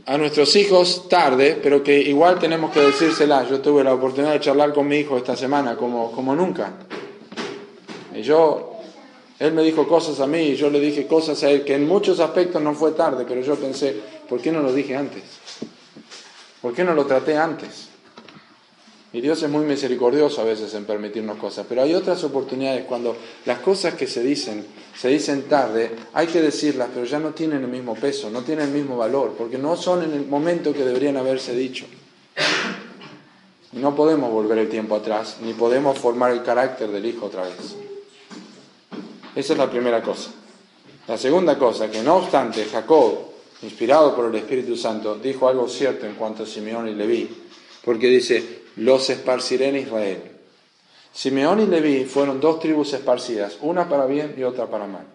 a 0.07 0.17
nuestros 0.17 0.55
hijos 0.55 1.09
tarde, 1.09 1.59
pero 1.61 1.83
que 1.83 2.01
igual 2.01 2.39
tenemos 2.39 2.71
que 2.71 2.81
decírselas. 2.81 3.51
Yo 3.51 3.61
tuve 3.61 3.83
la 3.83 3.95
oportunidad 3.95 4.35
de 4.35 4.41
charlar 4.41 4.73
con 4.73 4.87
mi 4.87 4.99
hijo 4.99 5.17
esta 5.17 5.35
semana 5.35 5.77
como, 5.77 6.13
como 6.13 6.37
nunca. 6.37 6.75
Y 8.15 8.23
yo, 8.23 8.77
él 9.41 9.53
me 9.53 9.65
dijo 9.65 9.89
cosas 9.89 10.21
a 10.21 10.29
mí 10.29 10.43
y 10.43 10.55
yo 10.55 10.71
le 10.71 10.79
dije 10.79 11.09
cosas 11.09 11.43
a 11.43 11.51
él 11.51 11.65
que 11.65 11.75
en 11.75 11.89
muchos 11.89 12.21
aspectos 12.21 12.63
no 12.63 12.73
fue 12.73 12.93
tarde, 12.93 13.25
pero 13.27 13.41
yo 13.41 13.57
pensé, 13.57 13.97
¿por 14.29 14.41
qué 14.41 14.53
no 14.53 14.63
lo 14.63 14.73
dije 14.73 14.95
antes? 14.95 15.25
¿Por 16.61 16.75
qué 16.75 16.85
no 16.85 16.95
lo 16.95 17.07
traté 17.07 17.37
antes? 17.37 17.89
Y 19.13 19.23
Dios 19.23 19.43
es 19.43 19.49
muy 19.49 19.65
misericordioso 19.65 20.43
a 20.43 20.45
veces 20.45 20.75
en 20.75 20.85
permitirnos 20.85 21.39
cosas, 21.39 21.65
pero 21.67 21.83
hay 21.83 21.95
otras 21.95 22.23
oportunidades 22.25 22.85
cuando 22.85 23.17
las 23.47 23.61
cosas 23.61 23.95
que 23.95 24.07
se 24.07 24.23
dicen, 24.23 24.67
se 24.95 25.09
dicen 25.09 25.45
tarde, 25.49 25.91
hay 26.13 26.27
que 26.27 26.43
decirlas, 26.43 26.89
pero 26.93 27.07
ya 27.07 27.19
no 27.19 27.31
tienen 27.31 27.63
el 27.63 27.69
mismo 27.69 27.95
peso, 27.95 28.29
no 28.29 28.43
tienen 28.43 28.67
el 28.67 28.75
mismo 28.75 28.99
valor, 28.99 29.35
porque 29.39 29.57
no 29.57 29.77
son 29.77 30.03
en 30.03 30.13
el 30.13 30.27
momento 30.27 30.75
que 30.75 30.85
deberían 30.85 31.17
haberse 31.17 31.55
dicho. 31.55 31.87
No 33.73 33.95
podemos 33.95 34.31
volver 34.31 34.59
el 34.59 34.69
tiempo 34.69 34.97
atrás, 34.97 35.39
ni 35.43 35.55
podemos 35.55 35.99
formar 35.99 36.33
el 36.33 36.43
carácter 36.43 36.91
del 36.91 37.07
Hijo 37.07 37.27
otra 37.27 37.45
vez. 37.45 37.77
Esa 39.35 39.53
es 39.53 39.59
la 39.59 39.71
primera 39.71 40.03
cosa. 40.03 40.31
La 41.07 41.17
segunda 41.17 41.59
cosa, 41.59 41.91
que 41.91 42.03
no 42.03 42.17
obstante 42.17 42.67
Jacob 42.67 43.28
inspirado 43.63 44.15
por 44.15 44.27
el 44.27 44.35
Espíritu 44.37 44.77
Santo, 44.77 45.17
dijo 45.17 45.49
algo 45.49 45.69
cierto 45.69 46.07
en 46.07 46.15
cuanto 46.15 46.45
a 46.45 46.47
Simeón 46.47 46.89
y 46.89 46.95
Leví, 46.95 47.29
porque 47.85 48.09
dice, 48.09 48.63
los 48.77 49.11
esparciré 49.11 49.69
en 49.69 49.77
Israel. 49.77 50.23
Simeón 51.13 51.61
y 51.61 51.67
Leví 51.67 52.05
fueron 52.05 52.41
dos 52.41 52.61
tribus 52.61 52.93
esparcidas, 52.93 53.59
una 53.63 53.89
para 53.89 54.07
bien 54.07 54.35
y 54.37 54.45
otra 54.45 54.67
para 54.67 54.87
mal. 54.87 55.07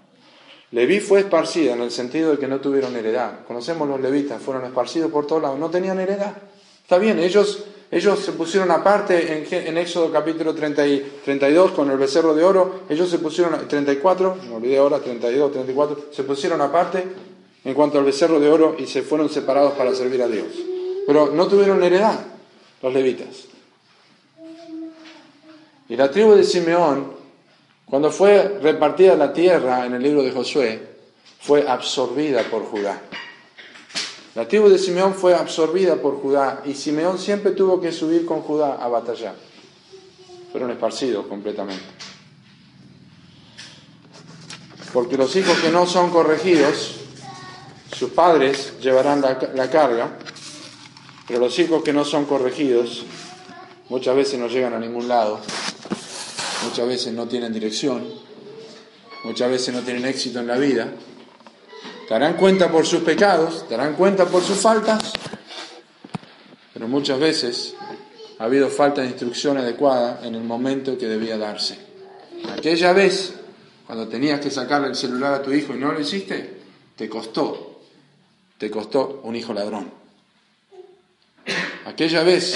Leví 0.71 0.99
fue 0.99 1.19
esparcida 1.19 1.73
en 1.73 1.81
el 1.81 1.91
sentido 1.91 2.31
de 2.31 2.39
que 2.39 2.47
no 2.47 2.59
tuvieron 2.59 2.95
heredad. 2.95 3.45
Conocemos 3.47 3.87
los 3.87 4.01
levitas, 4.01 4.41
fueron 4.41 4.65
esparcidos 4.65 5.11
por 5.11 5.27
todos 5.27 5.41
lados, 5.41 5.59
no 5.59 5.69
tenían 5.69 5.99
heredad. 5.99 6.33
Está 6.81 6.97
bien, 6.97 7.19
ellos, 7.19 7.63
ellos 7.91 8.19
se 8.19 8.31
pusieron 8.33 8.71
aparte 8.71 9.45
en, 9.51 9.67
en 9.67 9.77
Éxodo 9.77 10.11
capítulo 10.11 10.53
30 10.53 10.87
y 10.87 11.11
32 11.23 11.71
con 11.71 11.91
el 11.91 11.97
becerro 11.97 12.33
de 12.33 12.43
oro, 12.43 12.81
ellos 12.89 13.07
se 13.09 13.19
pusieron, 13.19 13.67
34, 13.67 14.37
me 14.49 14.55
olvidé 14.55 14.79
ahora, 14.79 14.99
32, 14.99 15.51
34, 15.51 16.05
se 16.11 16.23
pusieron 16.23 16.59
aparte 16.59 17.05
en 17.65 17.73
cuanto 17.73 17.97
al 17.97 18.05
becerro 18.05 18.39
de 18.39 18.49
oro 18.49 18.75
y 18.77 18.87
se 18.87 19.01
fueron 19.01 19.29
separados 19.29 19.73
para 19.73 19.93
servir 19.95 20.21
a 20.21 20.27
Dios. 20.27 20.47
Pero 21.07 21.31
no 21.31 21.47
tuvieron 21.47 21.83
heredad 21.83 22.19
los 22.81 22.93
levitas. 22.93 23.45
Y 25.89 25.95
la 25.95 26.09
tribu 26.11 26.33
de 26.33 26.43
Simeón, 26.43 27.13
cuando 27.85 28.11
fue 28.11 28.59
repartida 28.61 29.15
la 29.15 29.33
tierra 29.33 29.85
en 29.85 29.93
el 29.93 30.03
libro 30.03 30.23
de 30.23 30.31
Josué, 30.31 30.93
fue 31.39 31.67
absorbida 31.67 32.43
por 32.43 32.63
Judá. 32.63 33.01
La 34.35 34.47
tribu 34.47 34.67
de 34.69 34.79
Simeón 34.79 35.13
fue 35.13 35.35
absorbida 35.35 35.97
por 35.97 36.19
Judá 36.19 36.63
y 36.65 36.73
Simeón 36.73 37.19
siempre 37.19 37.51
tuvo 37.51 37.79
que 37.79 37.91
subir 37.91 38.25
con 38.25 38.41
Judá 38.41 38.75
a 38.75 38.87
batallar. 38.87 39.35
Fueron 40.51 40.71
esparcidos 40.71 41.27
completamente. 41.27 41.83
Porque 44.91 45.17
los 45.17 45.35
hijos 45.35 45.57
que 45.59 45.69
no 45.69 45.85
son 45.85 46.11
corregidos, 46.11 47.02
sus 47.93 48.11
padres 48.11 48.73
llevarán 48.81 49.21
la, 49.21 49.69
carga, 49.69 50.17
pero 51.27 51.39
los 51.39 51.57
hijos 51.59 51.83
que 51.83 51.93
no 51.93 52.03
son 52.03 52.25
corregidos 52.25 53.05
muchas 53.89 54.15
veces 54.15 54.39
no 54.39 54.47
llegan 54.47 54.73
a 54.73 54.79
ningún 54.79 55.07
lado, 55.07 55.39
muchas 56.65 56.87
veces 56.87 57.13
no 57.13 57.27
tienen 57.27 57.53
dirección, 57.53 58.03
muchas 59.23 59.49
veces 59.49 59.73
no 59.73 59.81
tienen 59.81 60.05
éxito 60.05 60.39
en 60.39 60.47
la 60.47 60.57
vida 60.57 60.91
darán 62.09 62.35
cuenta 62.35 62.71
por 62.71 62.85
sus 62.85 63.01
pecados, 63.01 63.65
darán 63.69 63.95
cuenta 63.95 64.25
por 64.25 64.43
sus 64.43 64.57
faltas, 64.57 65.13
pero 66.73 66.87
muchas 66.87 67.19
veces 67.19 67.75
ha 68.39 68.43
habido 68.43 68.69
falta 68.69 69.01
de 69.01 69.07
instrucción 69.07 69.57
adecuada 69.57 70.19
en 70.23 70.35
el 70.35 70.43
momento 70.43 70.97
que 70.97 71.07
debía 71.07 71.37
darse. 71.37 71.77
Aquella 72.55 72.93
vez, 72.93 73.33
cuando 73.87 74.07
tenías 74.07 74.39
que 74.39 74.51
sacarle 74.51 74.89
el 74.89 74.95
celular 74.95 75.33
a 75.33 75.41
tu 75.41 75.51
hijo 75.51 75.73
y 75.73 75.79
no 75.79 75.91
lo 75.91 75.99
hiciste, 75.99 76.61
te 76.95 77.09
costó, 77.09 77.72
te 78.57 78.69
costó 78.69 79.21
un 79.23 79.35
hijo 79.35 79.53
ladrón. 79.53 79.91
Aquella 81.85 82.23
vez, 82.23 82.55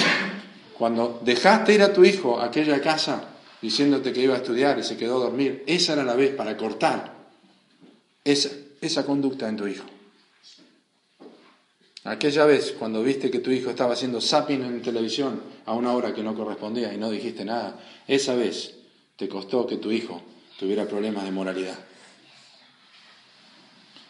cuando 0.78 1.20
dejaste 1.24 1.74
ir 1.74 1.82
a 1.82 1.94
tu 1.94 2.04
hijo 2.04 2.40
a 2.40 2.46
aquella 2.46 2.82
casa 2.82 3.30
diciéndote 3.62 4.14
que 4.14 4.22
iba 4.22 4.36
a 4.36 4.38
estudiar 4.38 4.80
y 4.80 4.84
se 4.84 4.98
quedó 4.98 5.18
a 5.18 5.26
dormir, 5.26 5.64
esa 5.68 5.94
era 5.94 6.04
la 6.04 6.16
vez 6.16 6.34
para 6.34 6.56
cortar 6.56 7.14
esa, 8.24 8.50
esa 8.82 9.06
conducta 9.06 9.50
en 9.50 9.58
tu 9.58 9.68
hijo. 9.68 9.86
Aquella 12.04 12.46
vez 12.46 12.72
cuando 12.72 13.04
viste 13.04 13.30
que 13.30 13.40
tu 13.40 13.52
hijo 13.52 13.70
estaba 13.70 13.94
haciendo 13.94 14.22
zapping 14.22 14.64
en 14.64 14.82
televisión 14.82 15.42
a 15.66 15.74
una 15.74 15.92
hora 15.92 16.14
que 16.14 16.24
no 16.24 16.36
correspondía 16.36 16.94
y 16.94 16.98
no 16.98 17.10
dijiste 17.10 17.44
nada, 17.44 17.80
esa 18.08 18.34
vez 18.34 18.76
te 19.18 19.28
costó 19.28 19.68
que 19.68 19.76
tu 19.76 19.92
hijo 19.92 20.22
tuviera 20.58 20.88
problemas 20.88 21.26
de 21.26 21.32
moralidad. 21.32 21.78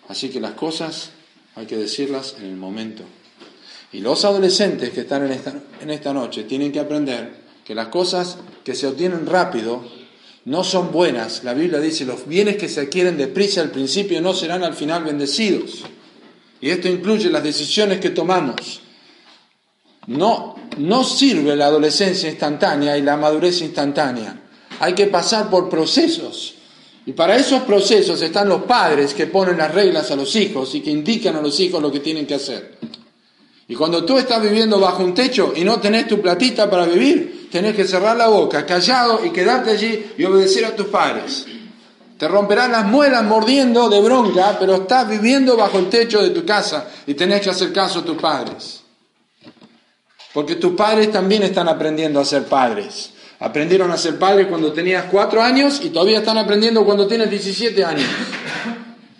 Así 0.09 0.29
que 0.29 0.39
las 0.39 0.53
cosas 0.53 1.11
hay 1.57 1.65
que 1.65 1.75
decirlas 1.75 2.35
en 2.37 2.45
el 2.45 2.55
momento. 2.55 3.03
Y 3.91 3.99
los 4.01 4.23
adolescentes 4.25 4.91
que 4.91 5.01
están 5.01 5.25
en 5.25 5.31
esta, 5.31 5.53
en 5.81 5.89
esta 5.89 6.13
noche 6.13 6.43
tienen 6.43 6.71
que 6.71 6.79
aprender 6.79 7.31
que 7.65 7.73
las 7.73 7.87
cosas 7.87 8.37
que 8.63 8.75
se 8.75 8.85
obtienen 8.85 9.25
rápido 9.25 9.83
no 10.45 10.63
son 10.63 10.91
buenas. 10.91 11.43
La 11.43 11.55
Biblia 11.55 11.79
dice, 11.79 12.05
los 12.05 12.27
bienes 12.27 12.57
que 12.57 12.69
se 12.69 12.81
adquieren 12.81 13.17
deprisa 13.17 13.61
al 13.61 13.71
principio 13.71 14.21
no 14.21 14.33
serán 14.33 14.63
al 14.63 14.75
final 14.75 15.03
bendecidos. 15.03 15.83
Y 16.61 16.69
esto 16.69 16.87
incluye 16.89 17.29
las 17.31 17.43
decisiones 17.43 17.99
que 17.99 18.11
tomamos. 18.11 18.81
No, 20.05 20.55
no 20.77 21.03
sirve 21.03 21.55
la 21.55 21.65
adolescencia 21.65 22.29
instantánea 22.29 22.97
y 22.97 23.01
la 23.01 23.17
madurez 23.17 23.61
instantánea. 23.61 24.41
Hay 24.79 24.93
que 24.93 25.07
pasar 25.07 25.49
por 25.49 25.69
procesos. 25.69 26.53
Y 27.07 27.13
para 27.13 27.37
esos 27.37 27.61
procesos 27.61 28.21
están 28.21 28.49
los 28.49 28.63
padres 28.63 29.13
que 29.13 29.27
ponen 29.27 29.57
las 29.57 29.73
reglas 29.73 30.11
a 30.11 30.15
los 30.17 30.35
hijos 30.35 30.75
y 30.75 30.81
que 30.81 30.91
indican 30.91 31.37
a 31.37 31.41
los 31.41 31.57
hijos 31.61 31.81
lo 31.81 31.89
que 31.89 32.01
tienen 32.01 32.27
que 32.27 32.35
hacer. 32.35 32.77
Y 33.65 33.75
cuando 33.75 34.03
tú 34.03 34.17
estás 34.17 34.41
viviendo 34.41 34.77
bajo 34.77 35.05
un 35.05 35.13
techo 35.13 35.53
y 35.55 35.63
no 35.63 35.79
tenés 35.79 36.05
tu 36.05 36.21
platita 36.21 36.69
para 36.69 36.85
vivir, 36.85 37.47
tenés 37.49 37.77
que 37.77 37.87
cerrar 37.87 38.17
la 38.17 38.27
boca, 38.27 38.65
callado 38.65 39.25
y 39.25 39.29
quedarte 39.29 39.71
allí 39.71 40.05
y 40.17 40.25
obedecer 40.25 40.65
a 40.65 40.75
tus 40.75 40.87
padres. 40.87 41.45
Te 42.17 42.27
romperán 42.27 42.73
las 42.73 42.85
muelas 42.85 43.23
mordiendo 43.23 43.87
de 43.87 44.01
bronca, 44.01 44.57
pero 44.59 44.75
estás 44.75 45.07
viviendo 45.07 45.55
bajo 45.55 45.79
el 45.79 45.87
techo 45.87 46.21
de 46.21 46.31
tu 46.31 46.45
casa 46.45 46.89
y 47.05 47.13
tenés 47.13 47.39
que 47.39 47.51
hacer 47.51 47.71
caso 47.71 47.99
a 47.99 48.03
tus 48.03 48.17
padres. 48.17 48.81
Porque 50.33 50.55
tus 50.55 50.73
padres 50.73 51.09
también 51.09 51.43
están 51.43 51.69
aprendiendo 51.69 52.19
a 52.19 52.25
ser 52.25 52.43
padres. 52.43 53.11
Aprendieron 53.39 53.91
a 53.91 53.97
ser 53.97 54.17
padres 54.17 54.47
cuando 54.47 54.73
tenías 54.73 55.05
cuatro 55.11 55.41
años 55.41 55.79
y 55.83 55.89
todavía 55.89 56.19
están 56.19 56.37
aprendiendo 56.37 56.83
cuando 56.83 57.07
tienes 57.07 57.29
17 57.29 57.85
años. 57.85 58.09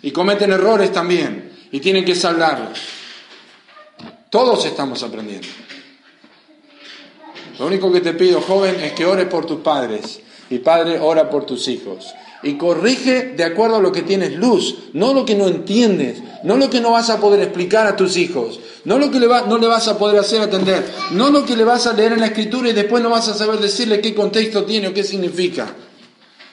Y 0.02 0.10
cometen 0.10 0.52
errores 0.52 0.92
también 0.92 1.52
y 1.70 1.80
tienen 1.80 2.04
que 2.04 2.14
saldarlos. 2.14 2.78
Todos 4.30 4.64
estamos 4.64 5.02
aprendiendo. 5.02 5.48
Lo 7.58 7.66
único 7.66 7.90
que 7.92 8.00
te 8.00 8.12
pido, 8.12 8.40
joven, 8.40 8.80
es 8.80 8.92
que 8.92 9.06
ores 9.06 9.26
por 9.26 9.46
tus 9.46 9.60
padres 9.60 10.20
y 10.50 10.58
padre 10.58 10.98
ora 10.98 11.28
por 11.28 11.44
tus 11.44 11.66
hijos. 11.68 12.14
Y 12.42 12.54
corrige 12.54 13.34
de 13.36 13.44
acuerdo 13.44 13.76
a 13.76 13.80
lo 13.80 13.90
que 13.90 14.02
tienes 14.02 14.34
luz, 14.34 14.76
no 14.92 15.12
lo 15.12 15.24
que 15.24 15.34
no 15.34 15.48
entiendes, 15.48 16.22
no 16.44 16.56
lo 16.56 16.70
que 16.70 16.80
no 16.80 16.92
vas 16.92 17.10
a 17.10 17.18
poder 17.18 17.40
explicar 17.40 17.86
a 17.86 17.96
tus 17.96 18.16
hijos, 18.16 18.60
no 18.84 18.98
lo 18.98 19.10
que 19.10 19.18
no 19.18 19.58
le 19.58 19.66
vas 19.66 19.88
a 19.88 19.98
poder 19.98 20.20
hacer 20.20 20.40
atender, 20.40 20.84
no 21.10 21.30
lo 21.30 21.44
que 21.44 21.56
le 21.56 21.64
vas 21.64 21.86
a 21.86 21.92
leer 21.92 22.12
en 22.12 22.20
la 22.20 22.26
escritura 22.26 22.68
y 22.68 22.74
después 22.74 23.02
no 23.02 23.10
vas 23.10 23.28
a 23.28 23.34
saber 23.34 23.58
decirle 23.58 24.00
qué 24.00 24.14
contexto 24.14 24.64
tiene 24.64 24.88
o 24.88 24.94
qué 24.94 25.02
significa. 25.02 25.74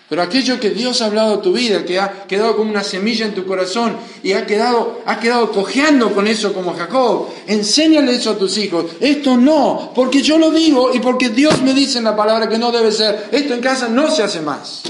Pero 0.08 0.22
aquello 0.22 0.60
que 0.60 0.70
Dios 0.70 1.02
ha 1.02 1.08
hablado 1.08 1.36
a 1.36 1.42
tu 1.42 1.52
vida, 1.52 1.84
que 1.84 2.00
ha 2.00 2.26
quedado 2.28 2.56
como 2.56 2.70
una 2.70 2.84
semilla 2.84 3.26
en 3.26 3.34
tu 3.34 3.46
corazón 3.46 3.98
y 4.22 4.34
ha 4.34 4.46
quedado, 4.46 5.02
ha 5.06 5.20
quedado 5.20 5.52
cojeando 5.52 6.14
con 6.14 6.28
eso 6.28 6.54
como 6.54 6.76
Jacob, 6.76 7.30
enséñale 7.48 8.14
eso 8.14 8.32
a 8.32 8.38
tus 8.38 8.56
hijos. 8.60 8.86
Esto 9.00 9.36
no, 9.36 9.92
porque 9.96 10.22
yo 10.22 10.38
lo 10.38 10.52
digo 10.52 10.92
y 10.94 11.00
porque 11.00 11.30
Dios 11.30 11.62
me 11.64 11.74
dice 11.74 11.98
en 11.98 12.04
la 12.04 12.16
palabra 12.16 12.48
que 12.48 12.60
no 12.60 12.72
debe 12.72 12.92
ser. 12.92 13.30
Esto 13.32 13.56
en 13.56 13.62
casa 13.62 13.88
no 13.88 14.12
se 14.12 14.22
hace 14.22 14.42
más. 14.42 14.84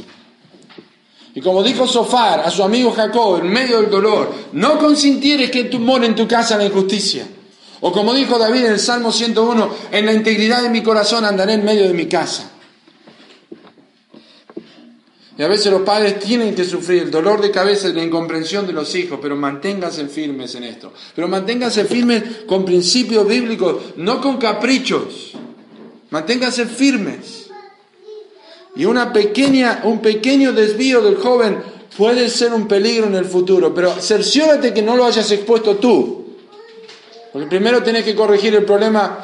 Y 1.36 1.42
como 1.42 1.62
dijo 1.62 1.86
Sofar 1.86 2.40
a 2.40 2.50
su 2.50 2.64
amigo 2.64 2.92
Jacob 2.92 3.42
en 3.42 3.50
medio 3.50 3.82
del 3.82 3.92
dolor, 3.92 4.34
no 4.54 4.80
consintieres 4.80 5.52
que 5.52 5.70
more 5.78 6.06
en 6.06 6.16
tu 6.16 6.26
casa 6.28 6.58
la 6.58 6.66
injusticia. 6.66 7.28
O 7.82 7.92
como 7.92 8.14
dijo 8.14 8.40
David 8.40 8.66
en 8.66 8.72
el 8.72 8.80
Salmo 8.80 9.12
101, 9.12 9.70
en 9.92 10.06
la 10.06 10.14
integridad 10.14 10.64
de 10.64 10.70
mi 10.70 10.82
corazón 10.82 11.26
andaré 11.26 11.54
en 11.54 11.66
medio 11.66 11.84
de 11.84 11.94
mi 11.94 12.06
casa. 12.06 12.52
Y 15.38 15.44
a 15.44 15.50
veces 15.50 15.70
los 15.74 15.82
padres 15.82 16.20
tienen 16.20 16.56
que 16.56 16.64
sufrir 16.64 17.04
el 17.04 17.12
dolor 17.12 17.42
de 17.42 17.52
cabeza 17.52 17.90
y 17.90 17.94
la 17.94 18.04
incomprensión 18.04 18.66
de 18.66 18.72
los 18.72 18.96
hijos, 18.96 19.20
pero 19.22 19.36
manténganse 19.36 20.08
firmes 20.08 20.56
en 20.56 20.64
esto. 20.64 20.94
Pero 21.14 21.28
manténganse 21.28 21.84
firmes 21.84 22.24
con 22.48 22.64
principios 22.64 23.28
bíblicos, 23.28 23.76
no 23.98 24.22
con 24.22 24.38
caprichos. 24.38 25.34
Manténganse 26.12 26.66
firmes. 26.66 27.45
Y 28.76 28.86
una 28.86 29.14
pequeña, 29.14 29.82
un 29.84 30.00
pequeño 30.00 30.52
desvío 30.52 31.02
del 31.02 31.16
joven 31.16 31.58
puede 31.98 32.30
ser 32.30 32.54
un 32.54 32.68
peligro 32.68 33.08
en 33.08 33.16
el 33.16 33.26
futuro, 33.26 33.74
pero 33.74 33.92
cerciórate 33.92 34.74
que 34.74 34.82
no 34.82 34.96
lo 34.96 35.06
hayas 35.06 35.32
expuesto 35.32 35.78
tú. 35.78 36.26
Porque 37.32 37.48
primero 37.48 37.84
tienes 37.84 38.04
que 38.04 38.16
corregir 38.16 38.54
el 38.56 38.64
problema 38.64 39.20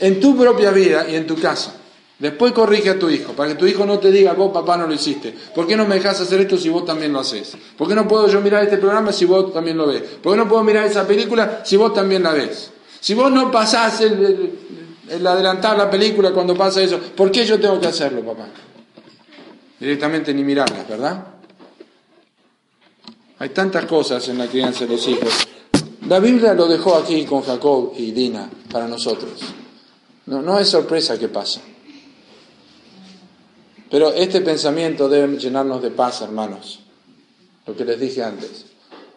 en 0.00 0.20
tu 0.20 0.36
propia 0.36 0.70
vida 0.70 1.06
y 1.08 1.16
en 1.16 1.26
tu 1.26 1.36
casa. 1.36 1.76
Después 2.18 2.52
corrige 2.52 2.90
a 2.90 2.98
tu 2.98 3.10
hijo, 3.10 3.32
para 3.32 3.50
que 3.50 3.56
tu 3.56 3.66
hijo 3.66 3.84
no 3.84 3.98
te 3.98 4.10
diga, 4.10 4.32
vos 4.34 4.52
papá 4.52 4.76
no 4.76 4.86
lo 4.86 4.94
hiciste. 4.94 5.34
¿Por 5.54 5.66
qué 5.66 5.76
no 5.76 5.84
me 5.84 5.96
dejas 5.96 6.20
hacer 6.20 6.40
esto 6.40 6.56
si 6.56 6.68
vos 6.68 6.86
también 6.86 7.12
lo 7.12 7.20
haces? 7.20 7.56
¿Por 7.76 7.88
qué 7.88 7.94
no 7.94 8.06
puedo 8.06 8.28
yo 8.28 8.40
mirar 8.40 8.62
este 8.62 8.78
programa 8.78 9.12
si 9.12 9.24
vos 9.24 9.52
también 9.52 9.76
lo 9.76 9.88
ves? 9.88 10.02
¿Por 10.22 10.32
qué 10.32 10.38
no 10.38 10.48
puedo 10.48 10.62
mirar 10.62 10.86
esa 10.86 11.06
película 11.06 11.62
si 11.64 11.76
vos 11.76 11.92
también 11.92 12.22
la 12.22 12.32
ves? 12.32 12.70
Si 13.00 13.14
vos 13.14 13.30
no 13.30 13.50
pasás 13.50 14.00
el 14.00 15.26
adelantar 15.26 15.76
la 15.76 15.90
película 15.90 16.30
cuando 16.32 16.54
pasa 16.54 16.80
eso, 16.80 16.98
¿por 16.98 17.30
qué 17.30 17.44
yo 17.44 17.60
tengo 17.60 17.80
que 17.80 17.88
hacerlo, 17.88 18.22
papá? 18.22 18.46
Directamente 19.84 20.32
ni 20.32 20.42
mirarlas, 20.44 20.88
¿verdad? 20.88 21.26
Hay 23.38 23.50
tantas 23.50 23.84
cosas 23.84 24.26
en 24.30 24.38
la 24.38 24.46
crianza 24.46 24.86
de 24.86 24.92
los 24.92 25.06
hijos. 25.06 25.46
La 26.08 26.20
Biblia 26.20 26.54
lo 26.54 26.66
dejó 26.66 26.94
aquí 26.94 27.26
con 27.26 27.42
Jacob 27.42 27.92
y 27.94 28.12
Dina 28.12 28.48
para 28.72 28.88
nosotros. 28.88 29.42
No, 30.24 30.40
no 30.40 30.58
es 30.58 30.70
sorpresa 30.70 31.18
que 31.18 31.28
pasa. 31.28 31.60
Pero 33.90 34.10
este 34.14 34.40
pensamiento 34.40 35.06
debe 35.06 35.36
llenarnos 35.36 35.82
de 35.82 35.90
paz, 35.90 36.22
hermanos. 36.22 36.80
Lo 37.66 37.76
que 37.76 37.84
les 37.84 38.00
dije 38.00 38.22
antes. 38.22 38.64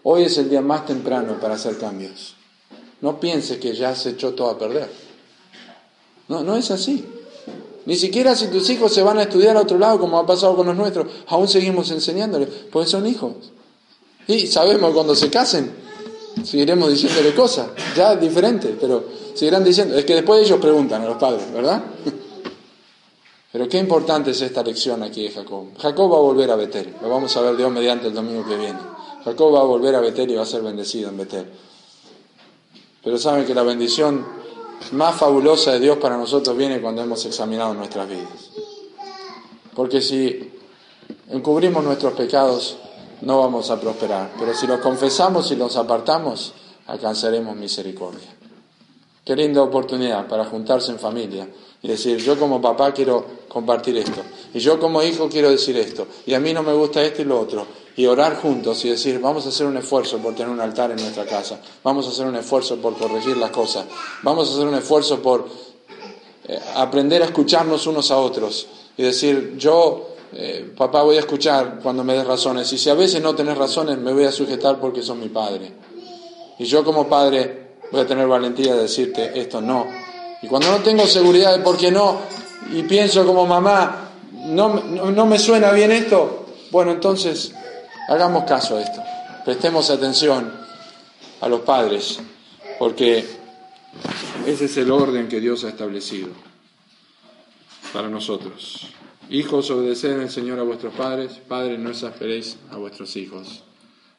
Hoy 0.04 0.24
es 0.24 0.38
el 0.38 0.50
día 0.50 0.60
más 0.60 0.86
temprano 0.86 1.40
para 1.40 1.54
hacer 1.54 1.78
cambios. 1.78 2.36
No 3.00 3.22
pienses 3.22 3.58
que 3.58 3.74
ya 3.74 3.96
se 3.96 4.10
echó 4.10 4.34
todo 4.34 4.50
a 4.50 4.60
perder. 4.60 4.92
No, 6.28 6.44
no 6.44 6.58
es 6.58 6.72
así. 6.72 7.06
Ni 7.88 7.96
siquiera 7.96 8.36
si 8.36 8.48
tus 8.48 8.70
hijos 8.70 8.94
se 8.94 9.02
van 9.02 9.18
a 9.18 9.24
estudiar 9.24 9.56
a 9.56 9.62
otro 9.62 9.80
lado, 9.80 9.98
como 9.98 10.20
ha 10.20 10.26
pasado 10.26 10.58
con 10.58 10.68
los 10.68 10.76
nuestros, 10.76 11.08
aún 11.28 11.48
seguimos 11.48 11.90
enseñándoles, 11.90 12.50
porque 12.70 12.90
son 12.90 13.08
hijos. 13.08 13.32
Y 14.28 14.46
sabemos 14.48 14.92
cuando 14.94 15.16
se 15.16 15.30
casen, 15.30 15.72
seguiremos 16.44 16.92
diciéndole 16.92 17.34
cosas, 17.34 17.68
ya 17.96 18.18
diferente, 18.18 18.76
pero 18.78 19.06
seguirán 19.34 19.64
diciendo. 19.64 19.96
Es 19.96 20.04
que 20.04 20.16
después 20.16 20.46
ellos 20.46 20.60
preguntan 20.60 21.02
a 21.04 21.06
los 21.06 21.16
padres, 21.16 21.50
¿verdad? 21.54 21.82
Pero 23.54 23.70
qué 23.70 23.78
importante 23.78 24.32
es 24.32 24.42
esta 24.42 24.62
lección 24.62 25.02
aquí 25.02 25.24
de 25.24 25.32
Jacob. 25.32 25.68
Jacob 25.80 26.12
va 26.12 26.18
a 26.18 26.22
volver 26.22 26.52
a 26.52 26.58
Betel. 26.58 26.94
Lo 27.02 27.10
vamos 27.10 27.36
a 27.38 27.42
ver 27.42 27.56
Dios 27.56 27.72
mediante 27.72 28.08
el 28.08 28.14
domingo 28.14 28.46
que 28.46 28.58
viene. 28.58 28.78
Jacob 29.24 29.56
va 29.56 29.62
a 29.62 29.64
volver 29.64 29.96
a 29.96 30.02
Betel 30.02 30.30
y 30.30 30.36
va 30.36 30.44
a 30.44 30.46
ser 30.46 30.62
bendecido 30.62 31.10
en 31.10 31.18
Betel. 31.18 31.46
Pero 33.02 33.18
saben 33.18 33.46
que 33.46 33.56
la 33.56 33.64
bendición 33.64 34.26
más 34.92 35.16
fabulosa 35.16 35.74
de 35.74 35.80
Dios 35.80 35.98
para 35.98 36.18
nosotros 36.18 36.56
viene 36.56 36.82
cuando 36.82 37.02
hemos 37.02 37.26
examinado 37.26 37.74
nuestras 37.74 38.08
vidas. 38.08 38.52
Porque 39.76 40.02
si 40.02 40.52
encubrimos 41.30 41.84
nuestros 41.84 42.14
pecados, 42.14 42.78
no 43.22 43.40
vamos 43.40 43.70
a 43.70 43.80
prosperar. 43.80 44.32
Pero 44.40 44.54
si 44.54 44.68
los 44.68 44.80
confesamos 44.80 45.52
y 45.52 45.56
los 45.56 45.76
apartamos, 45.78 46.54
alcanzaremos 46.88 47.56
misericordia. 47.56 48.36
Qué 49.24 49.36
linda 49.36 49.62
oportunidad 49.62 50.28
para 50.28 50.46
juntarse 50.46 50.92
en 50.92 51.00
familia 51.00 51.48
y 51.82 51.88
decir, 51.88 52.18
yo 52.18 52.40
como 52.40 52.62
papá 52.62 52.94
quiero 52.94 53.26
compartir 53.48 53.98
esto, 53.98 54.22
y 54.54 54.60
yo 54.60 54.80
como 54.80 55.04
hijo 55.04 55.28
quiero 55.30 55.52
decir 55.52 55.78
esto, 55.78 56.08
y 56.26 56.34
a 56.34 56.40
mí 56.40 56.54
no 56.54 56.64
me 56.64 56.74
gusta 56.74 57.04
esto 57.04 57.22
y 57.22 57.26
lo 57.26 57.40
otro, 57.40 57.66
y 57.98 58.06
orar 58.06 58.38
juntos 58.38 58.86
y 58.86 58.90
decir, 58.90 59.20
vamos 59.20 59.48
a 59.48 59.50
hacer 59.50 59.66
un 59.66 59.76
esfuerzo 59.76 60.20
por 60.20 60.36
tener 60.36 60.52
un 60.52 60.62
altar 60.62 60.92
en 60.92 60.98
nuestra 60.98 61.26
casa, 61.26 61.60
vamos 61.84 62.06
a 62.06 62.12
hacer 62.12 62.28
un 62.28 62.36
esfuerzo 62.36 62.78
por 62.78 62.96
corregir 62.96 63.36
las 63.38 63.50
cosas, 63.50 63.86
vamos 64.22 64.48
a 64.48 64.54
hacer 64.54 64.68
un 64.68 64.76
esfuerzo 64.76 65.20
por 65.20 65.48
eh, 66.48 66.60
aprender 66.76 67.24
a 67.24 67.26
escucharnos 67.26 67.88
unos 67.88 68.12
a 68.12 68.18
otros 68.18 68.68
y 68.96 69.02
decir, 69.02 69.56
yo, 69.58 70.10
eh, 70.32 70.72
papá, 70.78 71.02
voy 71.02 71.18
a 71.18 71.22
escuchar 71.22 71.80
cuando 71.82 72.04
me 72.04 72.14
des 72.14 72.28
razones, 72.28 72.72
y 72.72 72.78
si 72.78 72.88
a 72.92 72.94
veces 72.94 73.20
no 73.20 73.34
tenés 73.34 73.58
razones, 73.58 73.98
me 73.98 74.14
voy 74.14 74.26
a 74.26 74.32
sujetar 74.32 74.80
porque 74.80 75.02
sos 75.02 75.18
mi 75.18 75.30
padre. 75.30 75.72
Y 76.60 76.66
yo 76.66 76.84
como 76.84 77.08
padre 77.08 77.70
voy 77.92 78.02
a 78.02 78.08
tener 78.08 78.28
valentía 78.28 78.76
de 78.76 78.84
decirte 78.84 79.40
esto 79.40 79.60
no. 79.60 79.88
Y 80.44 80.48
cuando 80.48 80.70
no 80.70 80.78
tengo 80.78 81.08
seguridad 81.08 81.58
de 81.58 81.64
por 81.64 81.78
qué 81.78 81.92
no, 81.92 82.20
y 82.72 82.84
pienso 82.84 83.26
como 83.26 83.48
mamá, 83.48 84.12
no, 84.46 84.84
no 84.84 85.26
me 85.26 85.40
suena 85.40 85.72
bien 85.72 85.92
esto, 85.92 86.46
bueno, 86.70 86.92
entonces 86.92 87.54
Hagamos 88.08 88.46
caso 88.46 88.78
a 88.78 88.82
esto, 88.82 89.04
prestemos 89.44 89.90
atención 89.90 90.50
a 91.42 91.50
los 91.50 91.62
padres, 91.62 92.20
porque 92.80 93.26
ese 94.46 94.66
es 94.66 94.78
el 94.78 94.92
orden 94.92 95.28
que 95.28 95.42
Dios 95.42 95.66
ha 95.66 95.70
establecido 95.70 96.30
para 97.92 98.08
nosotros. 98.08 98.88
Hijos, 99.30 99.70
obedeced 99.72 100.22
al 100.22 100.30
Señor 100.30 100.58
a 100.58 100.64
vuestros 100.64 100.94
padres, 100.94 101.34
padres, 101.34 101.78
no 101.80 101.90
exasperéis 101.90 102.58
a 102.72 102.78
vuestros 102.78 103.14
hijos, 103.18 103.64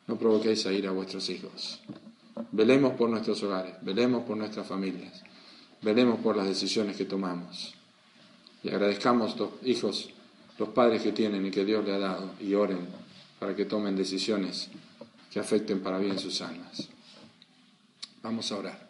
no 0.07 0.17
provoquéis 0.17 0.67
a 0.67 0.73
ir 0.73 0.87
a 0.87 0.91
vuestros 0.91 1.31
hijos. 1.31 1.81
Velemos 2.53 2.93
por 2.93 3.09
nuestros 3.09 3.43
hogares, 3.43 3.75
velemos 3.81 4.25
por 4.25 4.37
nuestras 4.37 4.67
familias, 4.67 5.23
velemos 5.81 6.21
por 6.21 6.37
las 6.37 6.47
decisiones 6.47 6.95
que 6.95 7.07
tomamos. 7.07 7.73
Y 8.63 8.69
agradezcamos 8.69 9.35
los 9.39 9.49
hijos, 9.65 10.11
los 10.59 10.69
padres 10.69 11.01
que 11.01 11.13
tienen 11.13 11.47
y 11.47 11.51
que 11.51 11.65
Dios 11.65 11.83
le 11.87 11.95
ha 11.95 11.99
dado, 11.99 12.33
y 12.39 12.53
oren 12.53 13.08
para 13.39 13.55
que 13.55 13.65
tomen 13.65 13.97
decisiones 13.97 14.69
que 15.31 15.41
afecten 15.41 15.81
para 15.81 15.99
bien 15.99 16.19
sus 16.19 16.41
almas. 16.41 16.89
Vamos 18.23 18.51
a 18.51 18.57
orar. 18.57 18.89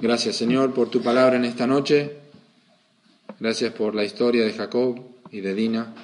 Gracias 0.00 0.36
Señor 0.36 0.74
por 0.74 0.90
tu 0.90 1.02
palabra 1.02 1.36
en 1.36 1.44
esta 1.44 1.66
noche. 1.66 2.16
Gracias 3.40 3.72
por 3.72 3.94
la 3.94 4.04
historia 4.04 4.44
de 4.44 4.52
Jacob 4.52 5.00
y 5.30 5.40
de 5.40 5.54
Dina 5.54 5.94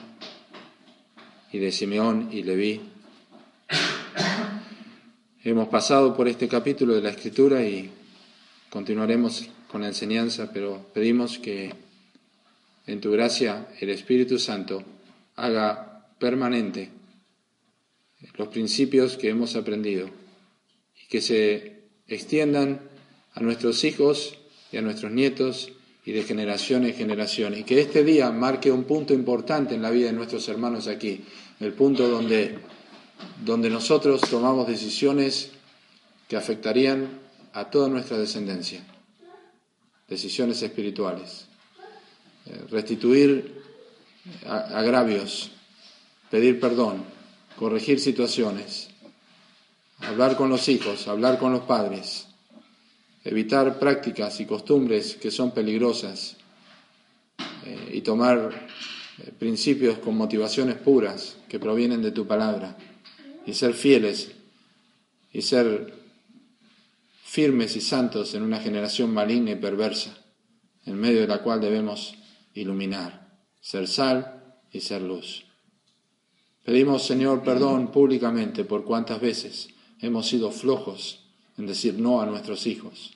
y 1.52 1.58
de 1.58 1.72
Simeón 1.72 2.28
y 2.32 2.42
Leví. 2.42 2.80
Hemos 5.42 5.68
pasado 5.68 6.16
por 6.16 6.26
este 6.28 6.48
capítulo 6.48 6.94
de 6.94 7.02
la 7.02 7.10
Escritura 7.10 7.62
y 7.62 7.90
continuaremos 8.70 9.48
con 9.70 9.82
la 9.82 9.88
enseñanza, 9.88 10.50
pero 10.52 10.86
pedimos 10.94 11.38
que 11.38 11.74
en 12.86 13.00
tu 13.00 13.10
gracia 13.12 13.68
el 13.80 13.90
Espíritu 13.90 14.38
Santo 14.38 14.82
haga 15.36 15.93
permanente 16.18 16.90
los 18.36 18.48
principios 18.48 19.16
que 19.16 19.28
hemos 19.28 19.56
aprendido 19.56 20.08
y 21.02 21.06
que 21.08 21.20
se 21.20 21.82
extiendan 22.08 22.80
a 23.34 23.40
nuestros 23.40 23.84
hijos 23.84 24.38
y 24.72 24.76
a 24.76 24.82
nuestros 24.82 25.12
nietos 25.12 25.72
y 26.04 26.12
de 26.12 26.22
generación 26.22 26.84
en 26.84 26.94
generación. 26.94 27.56
Y 27.56 27.64
que 27.64 27.80
este 27.80 28.04
día 28.04 28.30
marque 28.30 28.70
un 28.70 28.84
punto 28.84 29.14
importante 29.14 29.74
en 29.74 29.82
la 29.82 29.90
vida 29.90 30.06
de 30.06 30.12
nuestros 30.12 30.48
hermanos 30.48 30.86
aquí, 30.88 31.24
el 31.60 31.72
punto 31.72 32.08
donde, 32.08 32.58
donde 33.44 33.70
nosotros 33.70 34.20
tomamos 34.22 34.66
decisiones 34.66 35.50
que 36.28 36.36
afectarían 36.36 37.20
a 37.52 37.70
toda 37.70 37.88
nuestra 37.88 38.18
descendencia, 38.18 38.84
decisiones 40.08 40.62
espirituales, 40.62 41.46
eh, 42.46 42.60
restituir 42.70 43.62
agravios, 44.46 45.53
pedir 46.34 46.58
perdón, 46.58 47.04
corregir 47.56 48.00
situaciones, 48.00 48.88
hablar 50.00 50.36
con 50.36 50.50
los 50.50 50.68
hijos, 50.68 51.06
hablar 51.06 51.38
con 51.38 51.52
los 51.52 51.62
padres, 51.62 52.26
evitar 53.22 53.78
prácticas 53.78 54.40
y 54.40 54.44
costumbres 54.44 55.14
que 55.14 55.30
son 55.30 55.52
peligrosas 55.52 56.36
eh, 57.64 57.90
y 57.92 58.00
tomar 58.00 58.50
eh, 59.18 59.30
principios 59.38 59.98
con 59.98 60.16
motivaciones 60.16 60.74
puras 60.74 61.36
que 61.48 61.60
provienen 61.60 62.02
de 62.02 62.10
tu 62.10 62.26
palabra 62.26 62.76
y 63.46 63.54
ser 63.54 63.72
fieles 63.72 64.32
y 65.32 65.40
ser 65.40 65.94
firmes 67.22 67.76
y 67.76 67.80
santos 67.80 68.34
en 68.34 68.42
una 68.42 68.58
generación 68.58 69.14
maligna 69.14 69.52
y 69.52 69.54
perversa, 69.54 70.18
en 70.84 70.96
medio 70.96 71.20
de 71.20 71.28
la 71.28 71.44
cual 71.44 71.60
debemos 71.60 72.16
iluminar, 72.54 73.38
ser 73.60 73.86
sal 73.86 74.58
y 74.72 74.80
ser 74.80 75.00
luz. 75.00 75.44
Pedimos, 76.64 77.02
Señor, 77.04 77.42
perdón 77.42 77.88
públicamente 77.88 78.64
por 78.64 78.84
cuántas 78.84 79.20
veces 79.20 79.68
hemos 80.00 80.26
sido 80.26 80.50
flojos 80.50 81.20
en 81.58 81.66
decir 81.66 81.98
no 81.98 82.20
a 82.20 82.26
nuestros 82.26 82.66
hijos. 82.66 83.12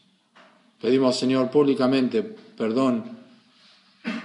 Pedimos, 0.81 1.19
Señor, 1.19 1.51
públicamente 1.51 2.23
perdón 2.23 3.19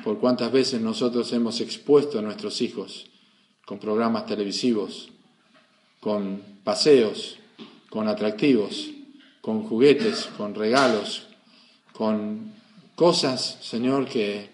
por 0.04 0.20
cuántas 0.20 0.52
veces 0.52 0.82
nosotros 0.82 1.32
hemos 1.34 1.62
expuesto 1.62 2.20
a 2.20 2.22
nuestros 2.22 2.62
hijos 2.62 3.08
con 3.66 3.80
programas 3.80 4.26
televisivos, 4.26 5.10
con 6.02 6.42
paseos, 6.64 7.38
con 7.90 8.10
atractivos, 8.10 8.92
con 9.40 9.64
juguetes, 9.64 10.30
con 10.38 10.54
regalos, 10.54 11.28
con 11.94 12.52
cosas, 12.96 13.58
Señor, 13.62 14.06
que 14.06 14.53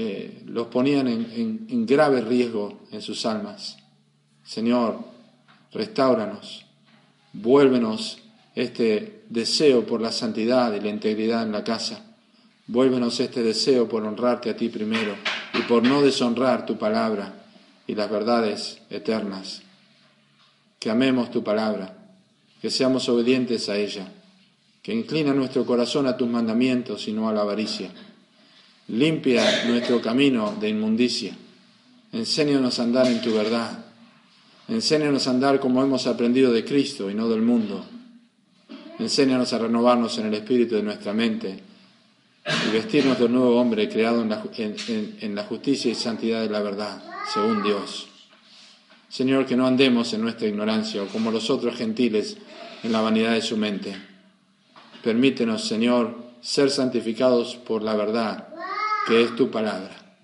eh, 0.00 0.44
los 0.46 0.68
ponían 0.68 1.08
en, 1.08 1.84
grave 1.84 2.20
riesgo 2.20 2.82
en 2.92 3.02
sus 3.02 3.26
almas. 3.26 3.78
Señor, 4.44 5.00
restauranos, 5.72 6.64
vuélvenos 7.32 8.18
este 8.54 9.24
deseo 9.28 9.84
por 9.84 10.00
la 10.00 10.12
santidad 10.12 10.72
y 10.72 10.80
la 10.80 10.90
integridad 10.90 11.42
en 11.42 11.50
la 11.50 11.64
casa. 11.64 12.14
Vuélvenos 12.68 13.18
este 13.18 13.42
deseo 13.42 13.88
por 13.88 14.04
honrarte 14.04 14.50
a 14.50 14.56
ti 14.56 14.68
primero 14.68 15.16
y 15.52 15.62
por 15.62 15.82
no 15.82 16.00
deshonrar 16.00 16.64
tu 16.64 16.78
palabra 16.78 17.34
y 17.88 17.96
las 17.96 18.08
verdades 18.08 18.78
eternas. 18.90 19.62
Que 20.78 20.90
amemos 20.90 21.32
tu 21.32 21.42
palabra, 21.42 21.98
que 22.62 22.70
seamos 22.70 23.08
obedientes 23.08 23.68
a 23.68 23.76
ella, 23.76 24.12
que 24.80 24.94
inclina 24.94 25.34
nuestro 25.34 25.66
corazón 25.66 26.06
a 26.06 26.16
tus 26.16 26.28
mandamientos 26.28 27.08
y 27.08 27.12
no 27.12 27.28
a 27.28 27.32
la 27.32 27.40
avaricia 27.40 27.90
Limpia 28.88 29.66
nuestro 29.66 30.00
camino 30.00 30.56
de 30.58 30.70
inmundicia. 30.70 31.36
Enséñanos 32.10 32.78
a 32.78 32.84
andar 32.84 33.06
en 33.06 33.20
tu 33.20 33.34
verdad. 33.34 33.84
Enséñanos 34.66 35.26
a 35.26 35.30
andar 35.30 35.60
como 35.60 35.82
hemos 35.82 36.06
aprendido 36.06 36.54
de 36.54 36.64
Cristo 36.64 37.10
y 37.10 37.14
no 37.14 37.28
del 37.28 37.42
mundo. 37.42 37.84
Enséñanos 38.98 39.52
a 39.52 39.58
renovarnos 39.58 40.16
en 40.16 40.28
el 40.28 40.34
espíritu 40.34 40.76
de 40.76 40.82
nuestra 40.82 41.12
mente 41.12 41.60
y 42.66 42.72
vestirnos 42.72 43.18
de 43.18 43.28
nuevo 43.28 43.60
hombre 43.60 43.90
creado 43.90 44.22
en 44.22 44.30
la, 44.30 44.42
en 44.56 45.34
la 45.34 45.44
justicia 45.44 45.92
y 45.92 45.94
santidad 45.94 46.40
de 46.40 46.48
la 46.48 46.62
verdad, 46.62 47.02
según 47.34 47.62
Dios. 47.62 48.08
Señor, 49.10 49.44
que 49.44 49.56
no 49.56 49.66
andemos 49.66 50.14
en 50.14 50.22
nuestra 50.22 50.48
ignorancia 50.48 51.02
o 51.02 51.08
como 51.08 51.30
los 51.30 51.50
otros 51.50 51.76
gentiles 51.76 52.38
en 52.82 52.92
la 52.92 53.02
vanidad 53.02 53.34
de 53.34 53.42
su 53.42 53.58
mente. 53.58 53.94
Permítenos, 55.04 55.68
Señor, 55.68 56.16
ser 56.40 56.70
santificados 56.70 57.56
por 57.56 57.82
la 57.82 57.94
verdad 57.94 58.48
que 59.08 59.22
es 59.22 59.34
tu 59.34 59.50
palabra. 59.50 60.18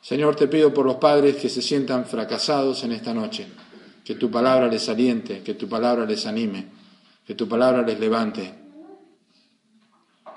Señor, 0.00 0.34
te 0.34 0.48
pido 0.48 0.72
por 0.72 0.86
los 0.86 0.96
padres 0.96 1.36
que 1.36 1.50
se 1.50 1.60
sientan 1.60 2.06
fracasados 2.06 2.82
en 2.84 2.92
esta 2.92 3.12
noche, 3.12 3.46
que 4.02 4.14
tu 4.14 4.30
palabra 4.30 4.66
les 4.66 4.88
aliente, 4.88 5.42
que 5.42 5.52
tu 5.52 5.68
palabra 5.68 6.06
les 6.06 6.24
anime, 6.24 6.66
que 7.26 7.34
tu 7.34 7.46
palabra 7.46 7.82
les 7.82 8.00
levante, 8.00 8.54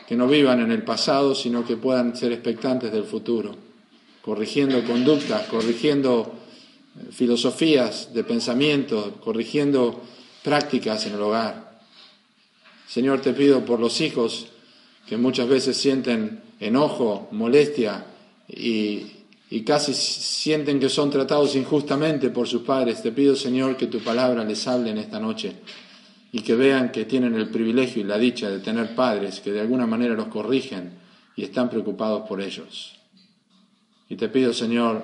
que 0.06 0.18
no 0.18 0.28
vivan 0.28 0.60
en 0.60 0.72
el 0.72 0.84
pasado, 0.84 1.34
sino 1.34 1.66
que 1.66 1.78
puedan 1.78 2.16
ser 2.18 2.34
expectantes 2.34 2.92
del 2.92 3.06
futuro, 3.06 3.56
corrigiendo 4.22 4.84
conductas, 4.84 5.48
corrigiendo 5.48 6.36
eh, 7.00 7.12
filosofías 7.12 8.14
de 8.14 8.26
pensamiento, 8.26 9.14
corrigiendo 9.24 10.02
prácticas 10.44 11.06
en 11.06 11.14
el 11.14 11.22
hogar. 11.22 11.80
Señor, 12.86 13.22
te 13.22 13.34
pido 13.34 13.66
por 13.66 13.80
los 13.80 14.02
hijos 14.02 14.48
que 15.08 15.18
muchas 15.18 15.48
veces 15.48 15.78
sienten 15.78 16.42
enojo, 16.60 17.28
molestia 17.32 18.06
y, 18.48 19.12
casi 19.66 19.94
sienten 19.94 20.80
que 20.80 20.90
son 20.90 21.10
tratados 21.10 21.56
injustamente 21.56 22.30
por 22.30 22.48
sus 22.48 22.64
padres, 22.64 23.02
te 23.02 23.12
pido 23.12 23.36
Señor 23.36 23.78
que 23.78 23.88
tu 23.88 24.00
palabra 24.00 24.44
les 24.44 24.68
hable 24.68 24.92
en 24.92 24.98
esta 24.98 25.20
noche 25.20 25.54
y 26.32 26.42
que 26.42 26.56
vean 26.56 26.92
que 26.92 27.06
tienen 27.06 27.36
el 27.36 27.50
privilegio 27.50 28.02
y 28.02 28.06
la 28.06 28.18
dicha 28.18 28.50
de 28.50 28.60
tener 28.60 28.94
padres 28.96 29.40
que 29.40 29.52
de 29.52 29.62
alguna 29.62 29.88
manera 29.88 30.14
los 30.14 30.28
corrigen 30.28 30.92
y 31.36 31.44
están 31.44 31.70
preocupados 31.70 32.28
por 32.28 32.42
ellos. 32.42 32.96
Y 34.10 34.16
te 34.16 34.28
pido 34.30 34.54
Señor 34.54 35.04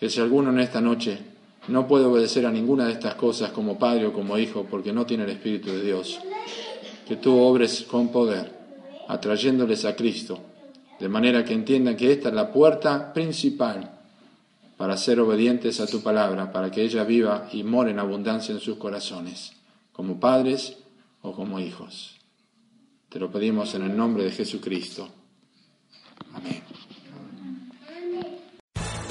que 0.00 0.08
si 0.08 0.20
alguno 0.20 0.50
en 0.50 0.60
esta 0.60 0.80
noche 0.80 1.18
no 1.68 1.86
puede 1.86 2.04
obedecer 2.04 2.46
a 2.46 2.50
ninguna 2.50 2.86
de 2.86 2.92
estas 2.92 3.14
cosas 3.14 3.50
como 3.50 3.78
padre 3.78 4.06
o 4.06 4.12
como 4.12 4.38
hijo 4.38 4.66
porque 4.70 4.92
no 4.92 5.06
tiene 5.06 5.24
el 5.24 5.30
Espíritu 5.30 5.70
de 5.70 5.82
Dios. 5.82 6.20
Que 7.06 7.16
tú 7.16 7.38
obres 7.38 7.82
con 7.82 8.08
poder, 8.08 8.63
atrayéndoles 9.08 9.84
a 9.84 9.96
Cristo, 9.96 10.40
de 10.98 11.08
manera 11.08 11.44
que 11.44 11.54
entiendan 11.54 11.96
que 11.96 12.12
esta 12.12 12.28
es 12.28 12.34
la 12.34 12.52
puerta 12.52 13.12
principal 13.12 13.90
para 14.76 14.96
ser 14.96 15.20
obedientes 15.20 15.80
a 15.80 15.86
tu 15.86 16.02
palabra, 16.02 16.52
para 16.52 16.70
que 16.70 16.82
ella 16.82 17.04
viva 17.04 17.48
y 17.52 17.62
more 17.62 17.90
en 17.90 17.98
abundancia 17.98 18.52
en 18.52 18.60
sus 18.60 18.76
corazones, 18.76 19.52
como 19.92 20.18
padres 20.18 20.76
o 21.22 21.32
como 21.32 21.60
hijos. 21.60 22.16
Te 23.08 23.20
lo 23.20 23.30
pedimos 23.30 23.74
en 23.74 23.82
el 23.82 23.96
nombre 23.96 24.24
de 24.24 24.32
Jesucristo. 24.32 25.08
Amén. 26.32 26.73